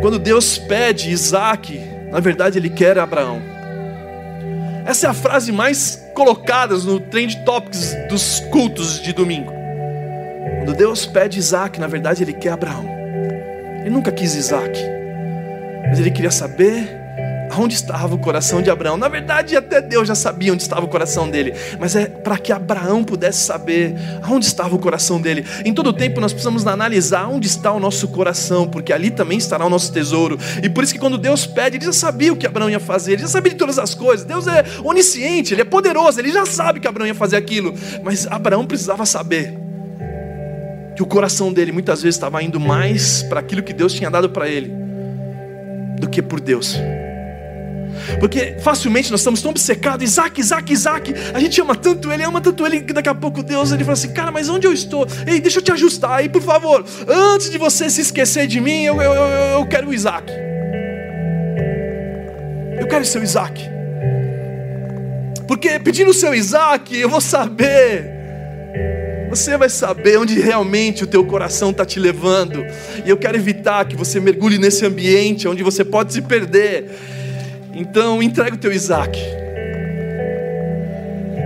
Quando 0.00 0.18
Deus 0.18 0.58
pede 0.58 1.10
Isaac, 1.10 1.78
na 2.10 2.18
verdade, 2.18 2.58
Ele 2.58 2.70
quer 2.70 2.98
Abraão. 2.98 3.42
Essa 4.86 5.06
é 5.06 5.10
a 5.10 5.14
frase 5.14 5.52
mais 5.52 6.02
colocada 6.14 6.76
no 6.76 6.98
trend 6.98 7.44
topics 7.44 7.94
dos 8.08 8.40
cultos 8.50 9.00
de 9.00 9.12
domingo. 9.12 9.52
Quando 10.58 10.74
Deus 10.76 11.06
pede 11.06 11.38
Isaac, 11.38 11.78
na 11.78 11.86
verdade, 11.86 12.22
Ele 12.24 12.32
quer 12.32 12.50
Abraão. 12.50 12.84
Ele 13.80 13.90
nunca 13.90 14.10
quis 14.10 14.34
Isaac 14.34 15.01
mas 15.88 15.98
ele 15.98 16.10
queria 16.10 16.30
saber 16.30 17.02
onde 17.58 17.74
estava 17.74 18.14
o 18.14 18.18
coração 18.18 18.62
de 18.62 18.70
Abraão. 18.70 18.96
Na 18.96 19.08
verdade, 19.08 19.56
até 19.56 19.80
Deus 19.80 20.08
já 20.08 20.14
sabia 20.14 20.52
onde 20.52 20.62
estava 20.62 20.84
o 20.84 20.88
coração 20.88 21.28
dele, 21.28 21.54
mas 21.78 21.94
é 21.96 22.06
para 22.06 22.38
que 22.38 22.52
Abraão 22.52 23.04
pudesse 23.04 23.40
saber 23.40 23.94
onde 24.28 24.46
estava 24.46 24.74
o 24.74 24.78
coração 24.78 25.20
dele. 25.20 25.44
Em 25.64 25.72
todo 25.72 25.92
tempo 25.92 26.20
nós 26.20 26.32
precisamos 26.32 26.66
analisar 26.66 27.28
onde 27.28 27.46
está 27.46 27.72
o 27.72 27.80
nosso 27.80 28.08
coração, 28.08 28.68
porque 28.68 28.92
ali 28.92 29.10
também 29.10 29.38
estará 29.38 29.66
o 29.66 29.70
nosso 29.70 29.92
tesouro. 29.92 30.38
E 30.62 30.68
por 30.68 30.84
isso 30.84 30.92
que 30.92 30.98
quando 30.98 31.18
Deus 31.18 31.46
pede, 31.46 31.76
ele 31.76 31.84
já 31.84 31.92
sabia 31.92 32.32
o 32.32 32.36
que 32.36 32.46
Abraão 32.46 32.70
ia 32.70 32.80
fazer, 32.80 33.12
ele 33.12 33.22
já 33.22 33.28
sabia 33.28 33.52
de 33.52 33.58
todas 33.58 33.78
as 33.78 33.94
coisas. 33.94 34.24
Deus 34.24 34.46
é 34.46 34.64
onisciente, 34.84 35.54
ele 35.54 35.62
é 35.62 35.64
poderoso, 35.64 36.20
ele 36.20 36.32
já 36.32 36.46
sabe 36.46 36.80
que 36.80 36.88
Abraão 36.88 37.06
ia 37.06 37.14
fazer 37.14 37.36
aquilo, 37.36 37.74
mas 38.02 38.26
Abraão 38.26 38.66
precisava 38.66 39.04
saber 39.04 39.58
que 40.94 41.02
o 41.02 41.06
coração 41.06 41.52
dele 41.52 41.72
muitas 41.72 42.02
vezes 42.02 42.16
estava 42.16 42.42
indo 42.42 42.60
mais 42.60 43.22
para 43.22 43.40
aquilo 43.40 43.62
que 43.62 43.72
Deus 43.72 43.94
tinha 43.94 44.10
dado 44.10 44.28
para 44.28 44.48
ele 44.48 44.81
do 46.02 46.10
que 46.10 46.20
por 46.20 46.40
Deus. 46.40 46.76
Porque 48.18 48.56
facilmente 48.60 49.10
nós 49.10 49.20
estamos 49.20 49.40
tão 49.40 49.50
obcecados, 49.50 50.04
Isaac, 50.04 50.40
Isaac, 50.40 50.72
Isaac. 50.72 51.14
A 51.32 51.38
gente 51.38 51.60
ama 51.60 51.76
tanto 51.76 52.10
ele, 52.10 52.24
ama 52.24 52.40
tanto 52.40 52.66
ele, 52.66 52.80
que 52.80 52.92
daqui 52.92 53.08
a 53.08 53.14
pouco 53.14 53.42
Deus 53.42 53.70
ele 53.70 53.84
fala 53.84 53.92
assim: 53.92 54.12
Cara, 54.12 54.30
mas 54.30 54.48
onde 54.48 54.66
eu 54.66 54.72
estou? 54.72 55.06
Ei, 55.26 55.40
deixa 55.40 55.60
eu 55.60 55.62
te 55.62 55.72
ajustar 55.72 56.18
aí, 56.18 56.28
por 56.28 56.42
favor. 56.42 56.84
Antes 57.06 57.50
de 57.50 57.58
você 57.58 57.88
se 57.88 58.00
esquecer 58.00 58.46
de 58.46 58.60
mim, 58.60 58.82
eu, 58.82 59.00
eu, 59.00 59.12
eu, 59.12 59.60
eu 59.60 59.66
quero 59.66 59.88
o 59.88 59.94
Isaac. 59.94 60.32
Eu 62.78 62.86
quero 62.88 63.02
o 63.02 63.06
seu 63.06 63.22
Isaac. 63.22 63.70
Porque 65.46 65.78
pedindo 65.78 66.10
o 66.10 66.14
seu 66.14 66.34
Isaac, 66.34 66.96
eu 66.96 67.08
vou 67.08 67.20
saber 67.20 68.21
você 69.32 69.56
vai 69.56 69.70
saber 69.70 70.18
onde 70.18 70.38
realmente 70.38 71.04
o 71.04 71.06
teu 71.06 71.24
coração 71.24 71.70
está 71.70 71.86
te 71.86 71.98
levando. 71.98 72.66
E 73.02 73.08
eu 73.08 73.16
quero 73.16 73.34
evitar 73.34 73.86
que 73.86 73.96
você 73.96 74.20
mergulhe 74.20 74.58
nesse 74.58 74.84
ambiente 74.84 75.48
onde 75.48 75.62
você 75.62 75.82
pode 75.82 76.12
se 76.12 76.20
perder. 76.20 76.90
Então, 77.72 78.22
entrega 78.22 78.54
o 78.54 78.58
teu 78.58 78.70
Isaac. 78.70 79.18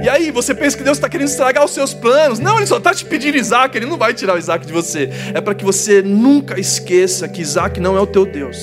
E 0.02 0.08
aí, 0.08 0.32
você 0.32 0.52
pensa 0.52 0.76
que 0.76 0.82
Deus 0.82 0.96
está 0.96 1.08
querendo 1.08 1.28
estragar 1.28 1.64
os 1.64 1.70
seus 1.70 1.94
planos. 1.94 2.40
Não, 2.40 2.56
Ele 2.56 2.66
só 2.66 2.78
está 2.78 2.92
te 2.92 3.04
pedindo 3.04 3.36
Isaac, 3.36 3.76
Ele 3.76 3.86
não 3.86 3.96
vai 3.96 4.12
tirar 4.12 4.34
o 4.34 4.38
Isaac 4.38 4.66
de 4.66 4.72
você. 4.72 5.08
É 5.32 5.40
para 5.40 5.54
que 5.54 5.64
você 5.64 6.02
nunca 6.02 6.58
esqueça 6.58 7.28
que 7.28 7.40
Isaac 7.40 7.78
não 7.78 7.96
é 7.96 8.00
o 8.00 8.06
teu 8.06 8.26
Deus. 8.26 8.58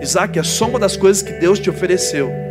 Isaac 0.00 0.38
é 0.38 0.42
só 0.42 0.66
uma 0.66 0.78
das 0.78 0.96
coisas 0.96 1.22
que 1.22 1.34
Deus 1.34 1.58
te 1.58 1.68
ofereceu 1.68 2.49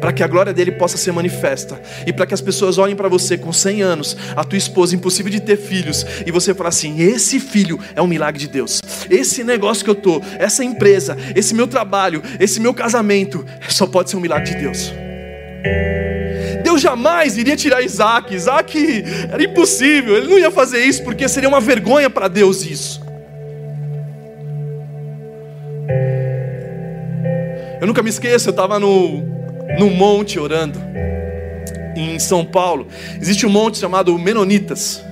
para 0.00 0.12
que 0.12 0.22
a 0.22 0.26
glória 0.26 0.52
dele 0.52 0.72
possa 0.72 0.96
ser 0.96 1.12
manifesta 1.12 1.80
e 2.06 2.12
para 2.12 2.26
que 2.26 2.34
as 2.34 2.40
pessoas 2.40 2.78
olhem 2.78 2.96
para 2.96 3.08
você 3.08 3.36
com 3.38 3.52
100 3.52 3.82
anos, 3.82 4.16
a 4.34 4.44
tua 4.44 4.58
esposa 4.58 4.94
impossível 4.94 5.30
de 5.30 5.40
ter 5.40 5.56
filhos 5.56 6.04
e 6.26 6.30
você 6.30 6.54
falar 6.54 6.68
assim: 6.68 7.00
esse 7.00 7.40
filho 7.40 7.78
é 7.94 8.02
um 8.02 8.06
milagre 8.06 8.40
de 8.40 8.48
Deus. 8.48 8.80
Esse 9.08 9.44
negócio 9.44 9.84
que 9.84 9.90
eu 9.90 9.94
tô, 9.94 10.20
essa 10.38 10.64
empresa, 10.64 11.16
esse 11.34 11.54
meu 11.54 11.66
trabalho, 11.66 12.22
esse 12.38 12.60
meu 12.60 12.74
casamento, 12.74 13.44
só 13.68 13.86
pode 13.86 14.10
ser 14.10 14.16
um 14.16 14.20
milagre 14.20 14.54
de 14.54 14.56
Deus. 14.56 14.92
Deus 16.62 16.80
jamais 16.80 17.38
iria 17.38 17.56
tirar 17.56 17.82
Isaac. 17.82 18.34
Isaac 18.34 19.04
era 19.30 19.42
impossível, 19.42 20.16
ele 20.16 20.28
não 20.28 20.38
ia 20.38 20.50
fazer 20.50 20.84
isso 20.84 21.02
porque 21.04 21.28
seria 21.28 21.48
uma 21.48 21.60
vergonha 21.60 22.10
para 22.10 22.28
Deus 22.28 22.64
isso. 22.64 23.04
Eu 27.80 27.86
nunca 27.86 28.02
me 28.02 28.08
esqueço, 28.08 28.48
eu 28.48 28.50
estava 28.50 28.80
no, 28.80 29.35
no 29.78 29.90
monte 29.90 30.38
orando, 30.38 30.80
em 31.96 32.18
São 32.18 32.44
Paulo. 32.44 32.86
Existe 33.20 33.46
um 33.46 33.50
monte 33.50 33.78
chamado 33.78 34.16
Menonitas. 34.18 35.04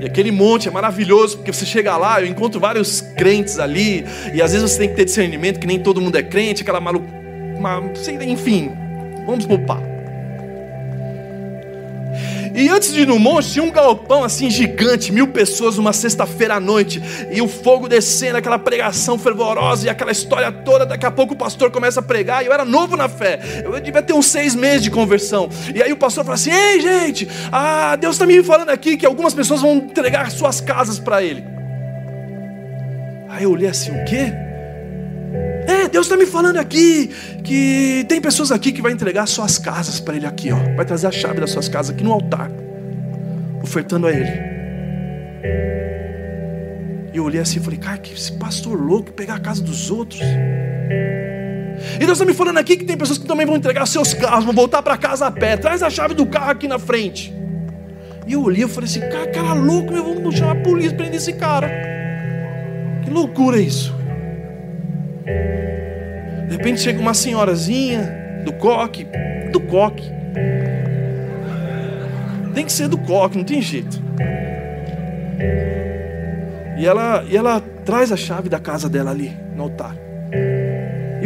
E 0.00 0.04
aquele 0.04 0.30
monte 0.30 0.68
é 0.68 0.70
maravilhoso, 0.70 1.38
porque 1.38 1.52
você 1.52 1.64
chega 1.66 1.96
lá, 1.96 2.20
eu 2.20 2.26
encontro 2.26 2.60
vários 2.60 3.00
crentes 3.00 3.58
ali, 3.58 4.04
e 4.32 4.42
às 4.42 4.52
vezes 4.52 4.70
você 4.70 4.78
tem 4.78 4.88
que 4.88 4.94
ter 4.94 5.04
discernimento 5.04 5.58
que 5.58 5.66
nem 5.66 5.78
todo 5.78 6.00
mundo 6.00 6.16
é 6.16 6.22
crente, 6.22 6.62
aquela 6.62 6.80
maluca. 6.80 7.08
Enfim, 8.26 8.70
vamos 9.26 9.46
poupar. 9.46 9.95
E 12.56 12.70
antes 12.70 12.90
de 12.90 13.02
ir 13.02 13.06
no 13.06 13.18
monte, 13.18 13.52
tinha 13.52 13.62
um 13.62 13.70
galpão 13.70 14.24
assim 14.24 14.48
gigante, 14.48 15.12
mil 15.12 15.28
pessoas, 15.28 15.76
uma 15.76 15.92
sexta-feira 15.92 16.54
à 16.54 16.60
noite, 16.60 17.02
e 17.30 17.42
o 17.42 17.46
fogo 17.46 17.86
descendo, 17.86 18.38
aquela 18.38 18.58
pregação 18.58 19.18
fervorosa 19.18 19.86
e 19.86 19.90
aquela 19.90 20.10
história 20.10 20.50
toda. 20.50 20.86
Daqui 20.86 21.04
a 21.04 21.10
pouco 21.10 21.34
o 21.34 21.36
pastor 21.36 21.70
começa 21.70 22.00
a 22.00 22.02
pregar, 22.02 22.42
e 22.42 22.46
eu 22.46 22.52
era 22.54 22.64
novo 22.64 22.96
na 22.96 23.10
fé, 23.10 23.62
eu 23.62 23.78
devia 23.78 24.00
ter 24.00 24.14
uns 24.14 24.26
seis 24.26 24.54
meses 24.54 24.82
de 24.82 24.90
conversão. 24.90 25.50
E 25.74 25.82
aí 25.82 25.92
o 25.92 25.98
pastor 25.98 26.24
fala 26.24 26.36
assim: 26.36 26.50
Ei, 26.50 26.80
gente, 26.80 27.28
ah, 27.52 27.94
Deus 27.94 28.14
está 28.14 28.24
me 28.24 28.42
falando 28.42 28.70
aqui 28.70 28.96
que 28.96 29.04
algumas 29.04 29.34
pessoas 29.34 29.60
vão 29.60 29.76
entregar 29.76 30.30
suas 30.30 30.58
casas 30.58 30.98
para 30.98 31.22
Ele. 31.22 31.44
Aí 33.28 33.44
eu 33.44 33.50
olhei 33.50 33.68
assim: 33.68 33.90
O 33.90 34.04
quê? 34.06 34.45
É, 35.66 35.88
Deus 35.88 36.06
está 36.06 36.16
me 36.16 36.26
falando 36.26 36.58
aqui 36.58 37.10
que 37.42 38.06
tem 38.08 38.20
pessoas 38.20 38.52
aqui 38.52 38.70
que 38.70 38.80
vai 38.80 38.92
entregar 38.92 39.26
suas 39.26 39.58
casas 39.58 39.98
para 39.98 40.16
Ele 40.16 40.26
aqui, 40.26 40.52
ó. 40.52 40.58
Vai 40.76 40.84
trazer 40.84 41.08
a 41.08 41.12
chave 41.12 41.40
das 41.40 41.50
suas 41.50 41.68
casas 41.68 41.94
aqui 41.94 42.04
no 42.04 42.12
altar, 42.12 42.50
ofertando 43.62 44.06
a 44.06 44.12
Ele. 44.12 44.56
E 47.12 47.16
eu 47.16 47.24
olhei 47.24 47.40
assim 47.40 47.58
e 47.58 47.62
falei, 47.62 47.78
cara, 47.78 47.98
que 47.98 48.12
esse 48.12 48.32
pastor 48.32 48.80
louco 48.80 49.10
pegar 49.10 49.36
a 49.36 49.40
casa 49.40 49.62
dos 49.62 49.90
outros. 49.90 50.20
E 50.20 51.98
Deus 51.98 52.12
está 52.12 52.24
me 52.24 52.34
falando 52.34 52.58
aqui 52.58 52.76
que 52.76 52.84
tem 52.84 52.96
pessoas 52.96 53.18
que 53.18 53.26
também 53.26 53.46
vão 53.46 53.56
entregar 53.56 53.86
seus 53.86 54.14
carros, 54.14 54.44
vão 54.44 54.54
voltar 54.54 54.82
para 54.82 54.96
casa 54.96 55.26
a 55.26 55.30
pé. 55.30 55.56
Traz 55.56 55.82
a 55.82 55.90
chave 55.90 56.14
do 56.14 56.26
carro 56.26 56.50
aqui 56.50 56.68
na 56.68 56.78
frente. 56.78 57.34
E 58.26 58.34
eu 58.34 58.42
olhei 58.42 58.64
e 58.64 58.68
falei 58.68 58.88
assim, 58.88 59.00
cara, 59.00 59.26
cara 59.28 59.52
louco, 59.54 59.92
meu, 59.92 60.04
vamos 60.04 60.36
chamar 60.36 60.52
a 60.52 60.56
polícia, 60.56 60.96
prender 60.96 61.16
esse 61.16 61.32
cara. 61.32 61.70
Que 63.02 63.10
loucura 63.10 63.58
isso. 63.58 63.95
De 65.26 66.56
repente 66.56 66.80
chega 66.80 67.00
uma 67.00 67.14
senhorazinha 67.14 68.42
do 68.44 68.52
coque, 68.52 69.06
do 69.52 69.60
coque. 69.60 70.10
Tem 72.54 72.64
que 72.64 72.72
ser 72.72 72.88
do 72.88 72.96
coque, 72.96 73.36
não 73.36 73.44
tem 73.44 73.60
jeito. 73.60 74.00
E 76.78 76.86
ela, 76.86 77.24
e 77.28 77.36
ela 77.36 77.60
traz 77.84 78.12
a 78.12 78.16
chave 78.16 78.48
da 78.48 78.58
casa 78.58 78.88
dela 78.88 79.10
ali 79.10 79.36
no 79.54 79.64
altar. 79.64 80.05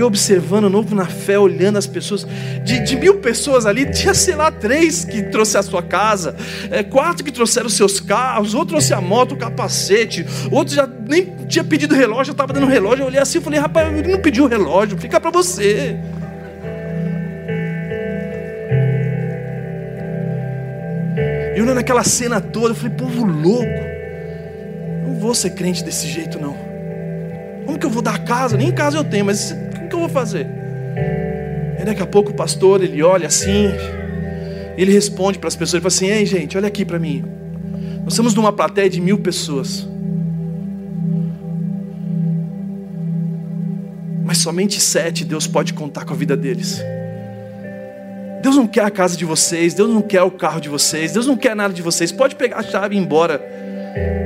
E 0.01 0.03
observando, 0.03 0.71
novo 0.71 0.95
na 0.95 1.05
fé, 1.05 1.39
olhando 1.39 1.77
as 1.77 1.87
pessoas. 1.87 2.27
De, 2.65 2.81
de, 2.81 2.97
mil 2.97 3.19
pessoas 3.19 3.67
ali, 3.67 3.85
tinha, 3.93 4.15
sei 4.15 4.35
lá, 4.35 4.51
três 4.51 5.05
que 5.05 5.25
trouxe 5.25 5.59
a 5.59 5.63
sua 5.63 5.83
casa, 5.83 6.35
é, 6.71 6.83
quatro 6.83 7.23
que 7.23 7.31
trouxeram 7.31 7.69
seus 7.69 8.01
carros, 8.01 8.55
outro 8.55 8.69
trouxe 8.69 8.95
a 8.95 9.01
moto, 9.03 9.33
o 9.33 9.37
capacete, 9.37 10.25
outro 10.51 10.75
já 10.75 10.89
nem 11.07 11.27
tinha 11.47 11.63
pedido 11.63 11.95
relógio, 11.95 12.25
já 12.25 12.33
estava 12.33 12.51
dando 12.51 12.65
relógio. 12.67 13.03
Eu 13.03 13.09
olhei 13.09 13.21
assim 13.21 13.41
e 13.41 13.41
falei, 13.43 13.61
rapaz, 13.61 13.95
ele 13.95 14.11
não 14.11 14.23
pediu 14.23 14.47
relógio, 14.47 14.97
fica 14.97 15.21
para 15.21 15.31
você. 15.31 15.99
E 21.55 21.61
olhando 21.61 21.77
aquela 21.77 22.05
cena 22.05 22.41
toda, 22.41 22.71
eu 22.71 22.75
falei, 22.75 22.97
povo 22.97 23.23
louco. 23.23 23.85
Não 25.07 25.21
vou 25.21 25.35
ser 25.35 25.51
crente 25.51 25.85
desse 25.85 26.09
jeito, 26.09 26.39
não. 26.41 26.57
Como 27.67 27.79
que 27.79 27.85
eu 27.85 27.91
vou 27.91 28.01
dar 28.01 28.25
casa? 28.25 28.57
Nem 28.57 28.73
casa 28.73 28.97
eu 28.97 29.05
tenho, 29.05 29.27
mas 29.27 29.55
eu 30.01 30.09
vou 30.09 30.15
fazer? 30.15 30.47
E 31.81 31.85
daqui 31.85 32.03
a 32.03 32.07
pouco 32.07 32.31
o 32.31 32.35
pastor, 32.35 32.83
ele 32.83 33.03
olha 33.03 33.27
assim, 33.27 33.71
ele 34.77 34.93
responde 34.93 35.39
para 35.39 35.49
as 35.49 35.57
pessoas, 35.57 35.75
ele 35.75 35.83
fala 35.83 35.89
assim, 35.89 36.19
ei 36.19 36.27
gente, 36.27 36.57
olha 36.57 36.69
aqui 36.69 36.85
para 36.85 36.99
mim. 36.99 37.25
Nós 38.03 38.13
estamos 38.13 38.35
numa 38.35 38.53
plateia 38.53 38.89
de 38.89 39.01
mil 39.01 39.19
pessoas. 39.19 39.89
Mas 44.25 44.39
somente 44.39 44.81
sete 44.81 45.25
Deus 45.25 45.47
pode 45.47 45.75
contar 45.75 46.05
com 46.05 46.13
a 46.13 46.17
vida 46.17 46.37
deles. 46.37 46.83
Deus 48.43 48.57
não 48.57 48.67
quer 48.67 48.85
a 48.85 48.91
casa 48.91 49.17
de 49.17 49.25
vocês, 49.25 49.75
Deus 49.75 49.91
não 49.91 50.01
quer 50.01 50.23
o 50.23 50.31
carro 50.31 50.61
de 50.61 50.69
vocês, 50.69 51.13
Deus 51.13 51.27
não 51.27 51.37
quer 51.37 51.55
nada 51.55 51.75
de 51.75 51.83
vocês. 51.83 52.11
Pode 52.11 52.37
pegar 52.37 52.59
a 52.59 52.63
chave 52.63 52.95
e 52.95 52.99
ir 52.99 53.03
embora. 53.03 53.41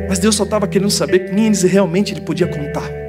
Mas 0.08 0.18
Deus 0.18 0.36
só 0.36 0.44
estava 0.44 0.68
querendo 0.68 0.90
saber 0.90 1.30
quem 1.30 1.46
eles 1.46 1.62
realmente 1.62 2.12
ele 2.12 2.20
podia 2.20 2.46
contar. 2.46 3.03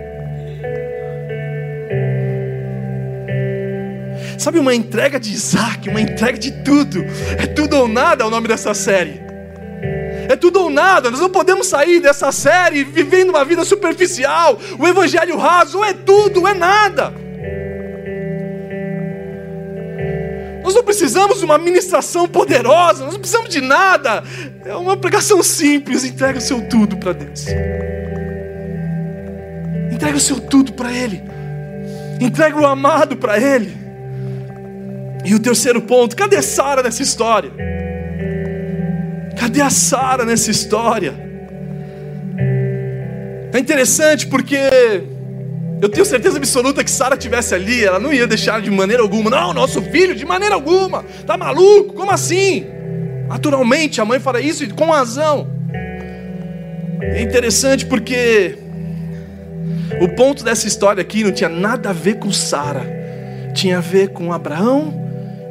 Sabe, 4.46 4.60
uma 4.60 4.76
entrega 4.76 5.20
de 5.20 5.34
Isaac, 5.34 5.90
uma 5.90 6.00
entrega 6.00 6.38
de 6.38 6.52
tudo. 6.52 7.04
É 7.36 7.48
tudo 7.48 7.78
ou 7.78 7.88
nada 7.88 8.24
é 8.24 8.28
o 8.28 8.30
nome 8.30 8.48
dessa 8.48 8.76
série. 8.76 9.20
É 10.30 10.36
tudo 10.36 10.62
ou 10.62 10.70
nada, 10.70 11.10
nós 11.10 11.20
não 11.20 11.32
podemos 11.32 11.66
sair 11.66 12.00
dessa 12.00 12.32
série 12.32 12.84
vivendo 12.84 13.30
uma 13.30 13.44
vida 13.44 13.66
superficial, 13.66 14.60
o 14.78 14.88
evangelho 14.88 15.36
raso, 15.36 15.80
ou 15.80 15.84
é 15.84 15.94
tudo, 15.94 16.42
ou 16.42 16.48
é 16.48 16.54
nada. 16.54 17.12
Nós 20.64 20.76
não 20.76 20.84
precisamos 20.84 21.40
de 21.40 21.46
uma 21.46 21.58
ministração 21.58 22.28
poderosa, 22.28 23.04
nós 23.04 23.14
não 23.14 23.20
precisamos 23.20 23.50
de 23.50 23.62
nada. 23.62 24.24
É 24.64 24.76
uma 24.76 24.96
pregação 24.96 25.42
simples, 25.42 26.04
entrega 26.04 26.38
o 26.38 26.42
seu 26.42 26.62
tudo 26.70 26.98
para 26.98 27.14
Deus. 27.14 27.48
Entrega 29.92 30.16
o 30.16 30.22
seu 30.22 30.40
tudo 30.40 30.72
para 30.74 30.94
Ele. 30.94 31.24
Entrega 32.22 32.56
o 32.56 32.68
amado 32.68 33.18
para 33.18 33.40
Ele. 33.40 33.85
E 35.26 35.34
o 35.34 35.40
terceiro 35.40 35.82
ponto, 35.82 36.16
cadê 36.16 36.40
Sara 36.40 36.84
nessa 36.84 37.02
história? 37.02 37.52
Cadê 39.36 39.60
a 39.60 39.72
Sara 39.72 40.24
nessa 40.24 40.52
história? 40.52 41.16
É 43.52 43.58
interessante 43.58 44.28
porque 44.28 44.56
eu 45.82 45.90
tenho 45.90 46.06
certeza 46.06 46.38
absoluta 46.38 46.84
que 46.84 46.92
Sara 46.92 47.18
tivesse 47.18 47.56
ali, 47.56 47.84
ela 47.84 48.00
não 48.00 48.14
ia 48.14 48.28
deixar 48.28 48.62
de 48.62 48.70
maneira 48.70 49.02
alguma. 49.02 49.32
Não, 49.32 49.52
nosso 49.52 49.82
filho, 49.82 50.14
de 50.14 50.26
maneira 50.26 50.54
alguma. 50.54 51.04
Tá 51.26 51.36
maluco? 51.36 51.94
Como 51.94 52.12
assim? 52.12 52.68
Naturalmente 53.28 54.00
a 54.00 54.06
mãe 54.06 54.20
fala 54.20 54.40
isso 54.40 54.64
e 54.64 54.70
com 54.70 54.92
razão. 54.92 55.48
É 57.02 57.24
interessante 57.24 57.84
porque 57.86 58.60
o 60.00 60.08
ponto 60.10 60.44
dessa 60.44 60.68
história 60.68 61.02
aqui 61.02 61.24
não 61.24 61.32
tinha 61.32 61.50
nada 61.50 61.90
a 61.90 61.94
ver 61.94 62.20
com 62.20 62.32
Sara, 62.32 62.86
tinha 63.56 63.80
a 63.80 63.82
ver 63.82 64.10
com 64.10 64.32
Abraão 64.32 65.05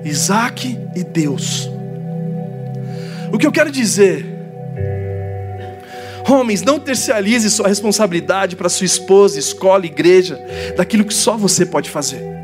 Isaac 0.05 0.79
e 0.95 1.03
Deus. 1.03 1.71
O 3.33 3.39
que 3.39 3.47
eu 3.47 3.53
quero 3.53 3.71
dizer, 3.71 4.25
homens, 6.29 6.63
não 6.63 6.79
tercialize 6.79 7.51
sua 7.51 7.69
responsabilidade 7.69 8.55
para 8.55 8.69
sua 8.69 8.85
esposa, 8.85 9.39
escola, 9.39 9.87
igreja, 9.87 10.39
daquilo 10.77 11.05
que 11.05 11.15
só 11.15 11.37
você 11.37 11.67
pode 11.67 11.91
fazer. 11.91 12.35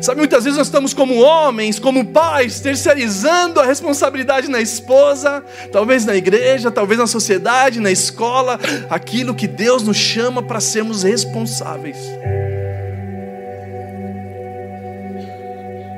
Sabe, 0.00 0.18
muitas 0.18 0.44
vezes 0.44 0.58
nós 0.58 0.66
estamos 0.66 0.92
como 0.92 1.16
homens, 1.16 1.78
como 1.78 2.04
pais, 2.04 2.60
terceirizando 2.60 3.60
a 3.60 3.64
responsabilidade 3.64 4.48
na 4.48 4.60
esposa, 4.60 5.42
talvez 5.72 6.04
na 6.04 6.16
igreja, 6.16 6.70
talvez 6.70 6.98
na 6.98 7.06
sociedade, 7.06 7.80
na 7.80 7.90
escola, 7.90 8.58
aquilo 8.90 9.34
que 9.34 9.46
Deus 9.46 9.82
nos 9.82 9.96
chama 9.96 10.42
para 10.42 10.60
sermos 10.60 11.02
responsáveis. 11.02 11.96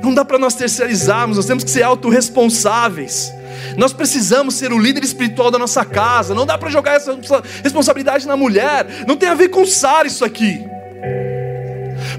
Não 0.01 0.13
dá 0.13 0.23
para 0.23 0.39
nós 0.39 0.55
terceirizarmos, 0.55 1.37
nós 1.37 1.45
temos 1.45 1.63
que 1.63 1.71
ser 1.71 1.83
autorresponsáveis. 1.83 3.31
Nós 3.77 3.93
precisamos 3.93 4.55
ser 4.55 4.71
o 4.71 4.79
líder 4.79 5.03
espiritual 5.03 5.51
da 5.51 5.59
nossa 5.59 5.83
casa. 5.83 6.33
Não 6.33 6.45
dá 6.45 6.57
para 6.57 6.69
jogar 6.69 6.95
essa 6.95 7.17
responsabilidade 7.63 8.27
na 8.27 8.37
mulher. 8.37 9.05
Não 9.07 9.15
tem 9.17 9.29
a 9.29 9.35
ver 9.35 9.49
com 9.49 9.65
Sara 9.65 10.07
isso 10.07 10.23
aqui. 10.23 10.65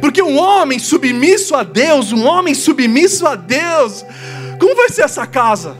Porque 0.00 0.22
um 0.22 0.38
homem 0.38 0.78
submisso 0.78 1.54
a 1.54 1.62
Deus, 1.62 2.12
um 2.12 2.24
homem 2.26 2.54
submisso 2.54 3.26
a 3.26 3.34
Deus, 3.34 4.04
como 4.58 4.74
vai 4.74 4.88
ser 4.88 5.02
essa 5.02 5.26
casa? 5.26 5.76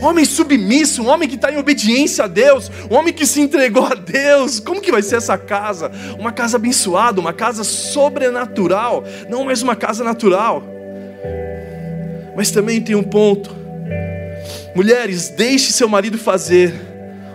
Um 0.00 0.06
homem 0.06 0.24
submisso, 0.24 1.02
um 1.02 1.08
homem 1.08 1.28
que 1.28 1.34
está 1.34 1.52
em 1.52 1.58
obediência 1.58 2.24
a 2.24 2.26
Deus, 2.26 2.70
um 2.90 2.94
homem 2.94 3.12
que 3.12 3.26
se 3.26 3.40
entregou 3.40 3.84
a 3.84 3.94
Deus. 3.94 4.58
Como 4.58 4.80
que 4.80 4.90
vai 4.90 5.02
ser 5.02 5.16
essa 5.16 5.36
casa? 5.36 5.90
Uma 6.18 6.32
casa 6.32 6.56
abençoada, 6.56 7.20
uma 7.20 7.34
casa 7.34 7.62
sobrenatural, 7.62 9.04
não 9.28 9.44
mais 9.44 9.60
uma 9.60 9.76
casa 9.76 10.02
natural. 10.02 10.62
Mas 12.34 12.50
também 12.50 12.80
tem 12.80 12.94
um 12.94 13.02
ponto. 13.02 13.54
Mulheres, 14.74 15.28
deixe 15.28 15.70
seu 15.72 15.88
marido 15.88 16.16
fazer 16.16 16.72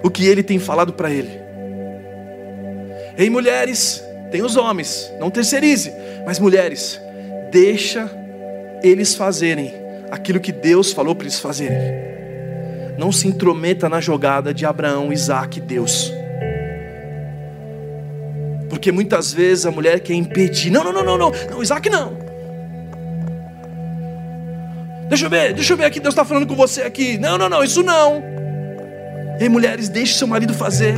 o 0.01 0.09
que 0.09 0.25
ele 0.25 0.41
tem 0.41 0.57
falado 0.57 0.93
para 0.93 1.11
ele. 1.11 1.39
Ei, 3.15 3.29
mulheres, 3.29 4.03
tem 4.31 4.41
os 4.41 4.55
homens, 4.55 5.11
não 5.19 5.29
terceirize, 5.29 5.93
mas 6.25 6.39
mulheres, 6.39 6.99
deixa 7.51 8.09
eles 8.81 9.13
fazerem 9.13 9.73
aquilo 10.09 10.39
que 10.39 10.51
Deus 10.51 10.91
falou 10.91 11.15
para 11.15 11.25
eles 11.25 11.39
fazerem. 11.39 12.15
Não 12.97 13.11
se 13.11 13.27
intrometa 13.27 13.89
na 13.89 13.99
jogada 13.99 14.53
de 14.53 14.65
Abraão, 14.65 15.11
Isaac 15.11 15.59
e 15.59 15.61
Deus. 15.61 16.11
Porque 18.69 18.91
muitas 18.91 19.33
vezes 19.33 19.65
a 19.65 19.71
mulher 19.71 19.99
quer 19.99 20.13
impedir. 20.13 20.71
Não, 20.71 20.83
não, 20.83 20.91
não, 20.91 21.03
não, 21.03 21.17
não, 21.17 21.31
não 21.51 21.63
Isaac 21.63 21.89
não. 21.89 22.17
Deixa 25.07 25.25
eu 25.25 25.29
ver, 25.29 25.53
deixa 25.53 25.73
eu 25.73 25.77
ver 25.77 25.85
aqui, 25.85 25.99
Deus 25.99 26.13
está 26.13 26.25
falando 26.25 26.47
com 26.47 26.55
você 26.55 26.81
aqui. 26.81 27.17
Não, 27.17 27.37
não, 27.37 27.47
não, 27.47 27.63
isso 27.63 27.83
não. 27.83 28.23
Ei, 29.39 29.47
mulheres, 29.49 29.87
deixe 29.89 30.15
seu 30.15 30.27
marido 30.27 30.53
fazer. 30.53 30.95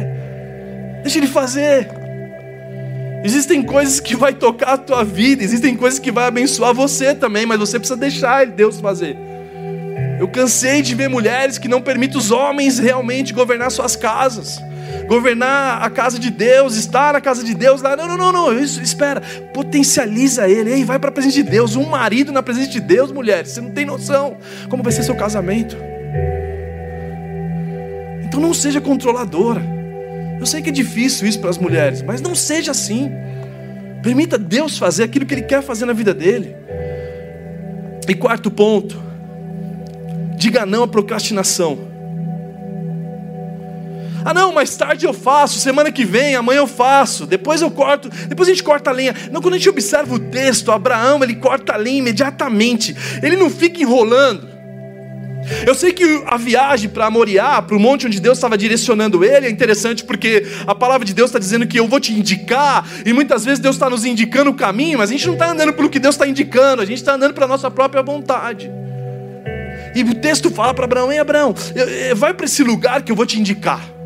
Deixe 1.03 1.19
ele 1.19 1.27
fazer. 1.27 1.89
Existem 3.23 3.61
coisas 3.63 3.99
que 3.99 4.15
vai 4.15 4.33
tocar 4.33 4.73
a 4.73 4.77
tua 4.77 5.03
vida, 5.03 5.43
existem 5.43 5.75
coisas 5.75 5.99
que 5.99 6.11
vai 6.11 6.27
abençoar 6.27 6.73
você 6.73 7.13
também, 7.13 7.45
mas 7.45 7.59
você 7.59 7.77
precisa 7.77 7.99
deixar 7.99 8.45
Deus 8.45 8.79
fazer. 8.79 9.17
Eu 10.19 10.27
cansei 10.27 10.81
de 10.81 10.95
ver 10.95 11.09
mulheres 11.09 11.57
que 11.57 11.67
não 11.67 11.81
permitem 11.81 12.17
os 12.17 12.31
homens 12.31 12.79
realmente 12.79 13.33
governar 13.33 13.71
suas 13.71 13.95
casas 13.95 14.59
governar 15.07 15.81
a 15.81 15.89
casa 15.89 16.19
de 16.19 16.29
Deus, 16.29 16.75
estar 16.75 17.13
na 17.13 17.21
casa 17.21 17.43
de 17.43 17.53
Deus. 17.53 17.81
Não, 17.81 17.95
não, 17.95 18.17
não, 18.17 18.31
não. 18.31 18.59
Isso, 18.59 18.81
espera. 18.81 19.21
Potencializa 19.53 20.47
ele. 20.47 20.71
Ei, 20.71 20.83
vai 20.83 20.99
para 20.99 21.09
a 21.09 21.11
presença 21.11 21.35
de 21.35 21.43
Deus. 21.43 21.75
Um 21.75 21.85
marido 21.85 22.31
na 22.31 22.43
presença 22.43 22.69
de 22.69 22.79
Deus, 22.79 23.11
mulheres. 23.11 23.51
Você 23.51 23.61
não 23.61 23.71
tem 23.71 23.85
noção 23.85 24.37
como 24.69 24.83
vai 24.83 24.91
ser 24.91 25.03
seu 25.03 25.15
casamento. 25.15 25.77
Então 28.23 28.39
não 28.39 28.53
seja 28.53 28.81
controladora. 28.81 29.61
Eu 30.39 30.45
sei 30.45 30.61
que 30.61 30.69
é 30.69 30.71
difícil 30.71 31.27
isso 31.27 31.39
para 31.39 31.49
as 31.49 31.57
mulheres, 31.57 32.01
mas 32.01 32.21
não 32.21 32.35
seja 32.35 32.71
assim. 32.71 33.11
Permita 34.03 34.37
Deus 34.37 34.77
fazer 34.77 35.03
aquilo 35.03 35.25
que 35.25 35.33
Ele 35.33 35.41
quer 35.41 35.63
fazer 35.63 35.85
na 35.85 35.93
vida 35.93 36.13
dele. 36.13 36.55
E 38.07 38.13
quarto 38.13 38.51
ponto, 38.51 39.01
diga 40.37 40.65
não 40.65 40.83
à 40.83 40.87
procrastinação. 40.87 41.97
Ah, 44.23 44.33
não, 44.33 44.51
mais 44.51 44.75
tarde 44.75 45.05
eu 45.05 45.13
faço, 45.13 45.57
semana 45.57 45.91
que 45.91 46.03
vem, 46.03 46.35
amanhã 46.35 46.59
eu 46.59 46.67
faço, 46.67 47.25
depois 47.25 47.61
eu 47.61 47.71
corto, 47.71 48.09
depois 48.27 48.49
a 48.49 48.51
gente 48.51 48.63
corta 48.63 48.89
a 48.89 48.93
lenha. 48.93 49.15
Não, 49.31 49.41
quando 49.41 49.53
a 49.53 49.57
gente 49.57 49.69
observa 49.69 50.13
o 50.13 50.19
texto, 50.19 50.71
Abraão, 50.71 51.23
ele 51.23 51.35
corta 51.35 51.73
a 51.73 51.77
lenha 51.77 51.99
imediatamente, 51.99 52.95
ele 53.23 53.37
não 53.37 53.49
fica 53.49 53.81
enrolando. 53.81 54.57
Eu 55.65 55.73
sei 55.73 55.93
que 55.93 56.03
a 56.25 56.35
viagem 56.35 56.89
para 56.89 57.09
Moriá, 57.09 57.61
para 57.61 57.77
o 57.77 57.79
monte 57.79 58.05
onde 58.05 58.19
Deus 58.19 58.37
estava 58.37 58.57
direcionando 58.57 59.23
ele, 59.23 59.45
é 59.45 59.49
interessante 59.49 60.03
porque 60.03 60.45
a 60.65 60.75
palavra 60.75 61.05
de 61.05 61.13
Deus 61.13 61.29
está 61.29 61.39
dizendo 61.39 61.65
que 61.65 61.79
eu 61.79 61.87
vou 61.87 62.01
te 62.01 62.11
indicar, 62.11 62.85
e 63.05 63.13
muitas 63.13 63.45
vezes 63.45 63.59
Deus 63.59 63.77
está 63.77 63.89
nos 63.89 64.03
indicando 64.03 64.49
o 64.49 64.53
caminho, 64.53 64.97
mas 64.97 65.09
a 65.09 65.13
gente 65.13 65.25
não 65.25 65.35
está 65.35 65.51
andando 65.51 65.71
pelo 65.71 65.89
que 65.89 65.99
Deus 65.99 66.15
está 66.15 66.27
indicando, 66.27 66.81
a 66.81 66.85
gente 66.85 66.97
está 66.97 67.13
andando 67.13 67.33
pela 67.33 67.47
nossa 67.47 67.71
própria 67.71 68.03
vontade. 68.03 68.69
E 69.97 70.03
o 70.03 70.13
texto 70.13 70.51
fala 70.51 70.75
para 70.75 70.85
Abraão: 70.85 71.11
Ei, 71.11 71.17
Abraão, 71.17 71.55
vai 72.15 72.31
para 72.31 72.45
esse 72.45 72.63
lugar 72.63 73.01
que 73.01 73.11
eu 73.11 73.15
vou 73.15 73.25
te 73.25 73.39
indicar. 73.39 73.96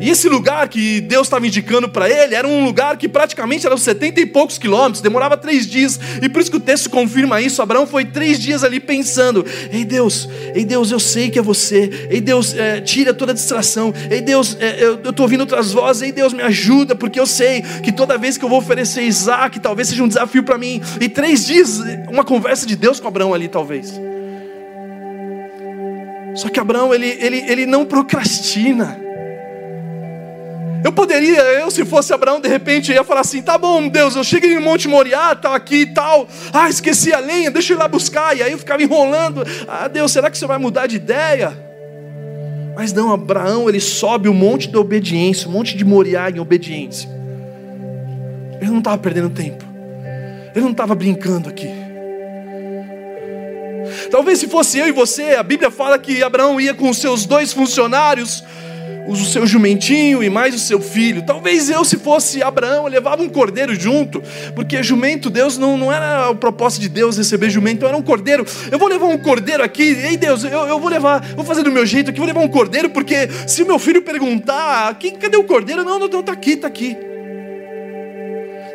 E 0.00 0.10
esse 0.10 0.28
lugar 0.28 0.68
que 0.68 1.00
Deus 1.00 1.26
estava 1.26 1.46
indicando 1.46 1.88
para 1.88 2.08
ele 2.08 2.34
era 2.34 2.46
um 2.46 2.64
lugar 2.64 2.96
que 2.96 3.08
praticamente 3.08 3.66
era 3.66 3.76
70 3.76 4.20
e 4.20 4.26
poucos 4.26 4.58
quilômetros, 4.58 5.00
demorava 5.00 5.36
três 5.36 5.66
dias, 5.66 5.98
e 6.20 6.28
por 6.28 6.40
isso 6.42 6.50
que 6.50 6.56
o 6.56 6.60
texto 6.60 6.90
confirma 6.90 7.40
isso. 7.40 7.62
Abraão 7.62 7.86
foi 7.86 8.04
três 8.04 8.40
dias 8.40 8.62
ali 8.62 8.78
pensando: 8.78 9.44
Ei 9.70 9.84
Deus, 9.84 10.28
ei 10.54 10.64
Deus, 10.64 10.90
eu 10.90 11.00
sei 11.00 11.30
que 11.30 11.38
é 11.38 11.42
você, 11.42 12.08
ei 12.10 12.20
Deus, 12.20 12.54
é, 12.54 12.80
tira 12.80 13.14
toda 13.14 13.32
a 13.32 13.34
distração, 13.34 13.92
ei 14.10 14.20
Deus, 14.20 14.56
é, 14.60 14.82
eu 14.82 14.96
estou 14.96 15.24
ouvindo 15.24 15.40
outras 15.40 15.72
vozes, 15.72 16.02
ei 16.02 16.12
Deus, 16.12 16.32
me 16.32 16.42
ajuda, 16.42 16.94
porque 16.94 17.18
eu 17.18 17.26
sei 17.26 17.62
que 17.82 17.92
toda 17.92 18.18
vez 18.18 18.36
que 18.36 18.44
eu 18.44 18.48
vou 18.48 18.58
oferecer 18.58 19.02
Isaac, 19.02 19.60
talvez 19.60 19.88
seja 19.88 20.02
um 20.02 20.08
desafio 20.08 20.42
para 20.42 20.58
mim. 20.58 20.80
E 21.00 21.08
três 21.08 21.46
dias, 21.46 21.80
uma 22.08 22.24
conversa 22.24 22.66
de 22.66 22.76
Deus 22.76 23.00
com 23.00 23.08
Abraão 23.08 23.32
ali, 23.32 23.48
talvez. 23.48 23.98
Só 26.34 26.50
que 26.50 26.60
Abraão, 26.60 26.94
ele, 26.94 27.16
ele, 27.18 27.38
ele 27.48 27.66
não 27.66 27.86
procrastina. 27.86 29.05
Eu 30.86 30.92
poderia, 30.92 31.42
eu 31.42 31.68
se 31.68 31.84
fosse 31.84 32.14
Abraão, 32.14 32.40
de 32.40 32.48
repente 32.48 32.92
ia 32.92 33.02
falar 33.02 33.22
assim: 33.22 33.42
tá 33.42 33.58
bom, 33.58 33.88
Deus, 33.88 34.14
eu 34.14 34.22
cheguei 34.22 34.54
no 34.54 34.60
Monte 34.60 34.86
Moriá, 34.86 35.34
tá 35.34 35.52
aqui 35.52 35.78
e 35.78 35.86
tal. 35.86 36.28
Ah, 36.52 36.68
esqueci 36.68 37.12
a 37.12 37.18
lenha, 37.18 37.50
deixa 37.50 37.72
eu 37.72 37.76
ir 37.76 37.80
lá 37.80 37.88
buscar. 37.88 38.36
E 38.36 38.42
aí 38.44 38.52
eu 38.52 38.58
ficava 38.58 38.80
enrolando. 38.80 39.44
Ah, 39.66 39.88
Deus, 39.88 40.12
será 40.12 40.30
que 40.30 40.38
você 40.38 40.46
vai 40.46 40.58
mudar 40.58 40.86
de 40.86 40.94
ideia? 40.94 41.58
Mas 42.76 42.92
não, 42.92 43.12
Abraão, 43.12 43.68
ele 43.68 43.80
sobe 43.80 44.28
o 44.28 44.32
monte 44.32 44.68
da 44.68 44.78
obediência, 44.78 45.48
o 45.48 45.50
monte 45.50 45.76
de 45.76 45.84
Moriá 45.84 46.30
em 46.30 46.38
obediência. 46.38 47.10
Ele 48.60 48.70
não 48.70 48.78
estava 48.78 48.98
perdendo 48.98 49.30
tempo. 49.30 49.64
Ele 50.54 50.64
não 50.64 50.70
estava 50.70 50.94
brincando 50.94 51.48
aqui. 51.48 51.68
Talvez 54.08 54.38
se 54.38 54.46
fosse 54.46 54.78
eu 54.78 54.86
e 54.86 54.92
você, 54.92 55.34
a 55.34 55.42
Bíblia 55.42 55.68
fala 55.68 55.98
que 55.98 56.22
Abraão 56.22 56.60
ia 56.60 56.74
com 56.74 56.88
os 56.88 56.98
seus 56.98 57.26
dois 57.26 57.52
funcionários 57.52 58.44
o 59.06 59.16
seu 59.16 59.46
jumentinho 59.46 60.22
e 60.22 60.28
mais 60.28 60.54
o 60.54 60.58
seu 60.58 60.80
filho. 60.80 61.24
Talvez 61.24 61.70
eu, 61.70 61.84
se 61.84 61.96
fosse 61.96 62.42
Abraão, 62.42 62.86
levava 62.86 63.22
um 63.22 63.28
cordeiro 63.28 63.74
junto, 63.74 64.22
porque 64.54 64.82
jumento, 64.82 65.30
Deus 65.30 65.56
não, 65.56 65.76
não 65.76 65.92
era 65.92 66.30
o 66.30 66.36
propósito 66.36 66.82
de 66.82 66.88
Deus 66.88 67.16
receber 67.16 67.50
jumento, 67.50 67.76
então 67.76 67.88
era 67.88 67.98
um 67.98 68.02
cordeiro. 68.02 68.44
Eu 68.70 68.78
vou 68.78 68.88
levar 68.88 69.06
um 69.06 69.18
cordeiro 69.18 69.62
aqui, 69.62 69.82
ei 69.82 70.16
Deus, 70.16 70.44
eu, 70.44 70.50
eu 70.50 70.78
vou 70.78 70.88
levar, 70.88 71.20
vou 71.34 71.44
fazer 71.44 71.62
do 71.62 71.70
meu 71.70 71.86
jeito 71.86 72.10
aqui, 72.10 72.18
vou 72.18 72.26
levar 72.26 72.40
um 72.40 72.48
cordeiro, 72.48 72.90
porque 72.90 73.28
se 73.46 73.62
o 73.62 73.66
meu 73.66 73.78
filho 73.78 74.02
perguntar, 74.02 74.96
cadê 75.20 75.36
o 75.36 75.44
cordeiro? 75.44 75.84
Não, 75.84 75.98
não, 75.98 76.08
não, 76.08 76.22
tá 76.22 76.32
aqui, 76.32 76.56
tá 76.56 76.66
aqui. 76.66 77.15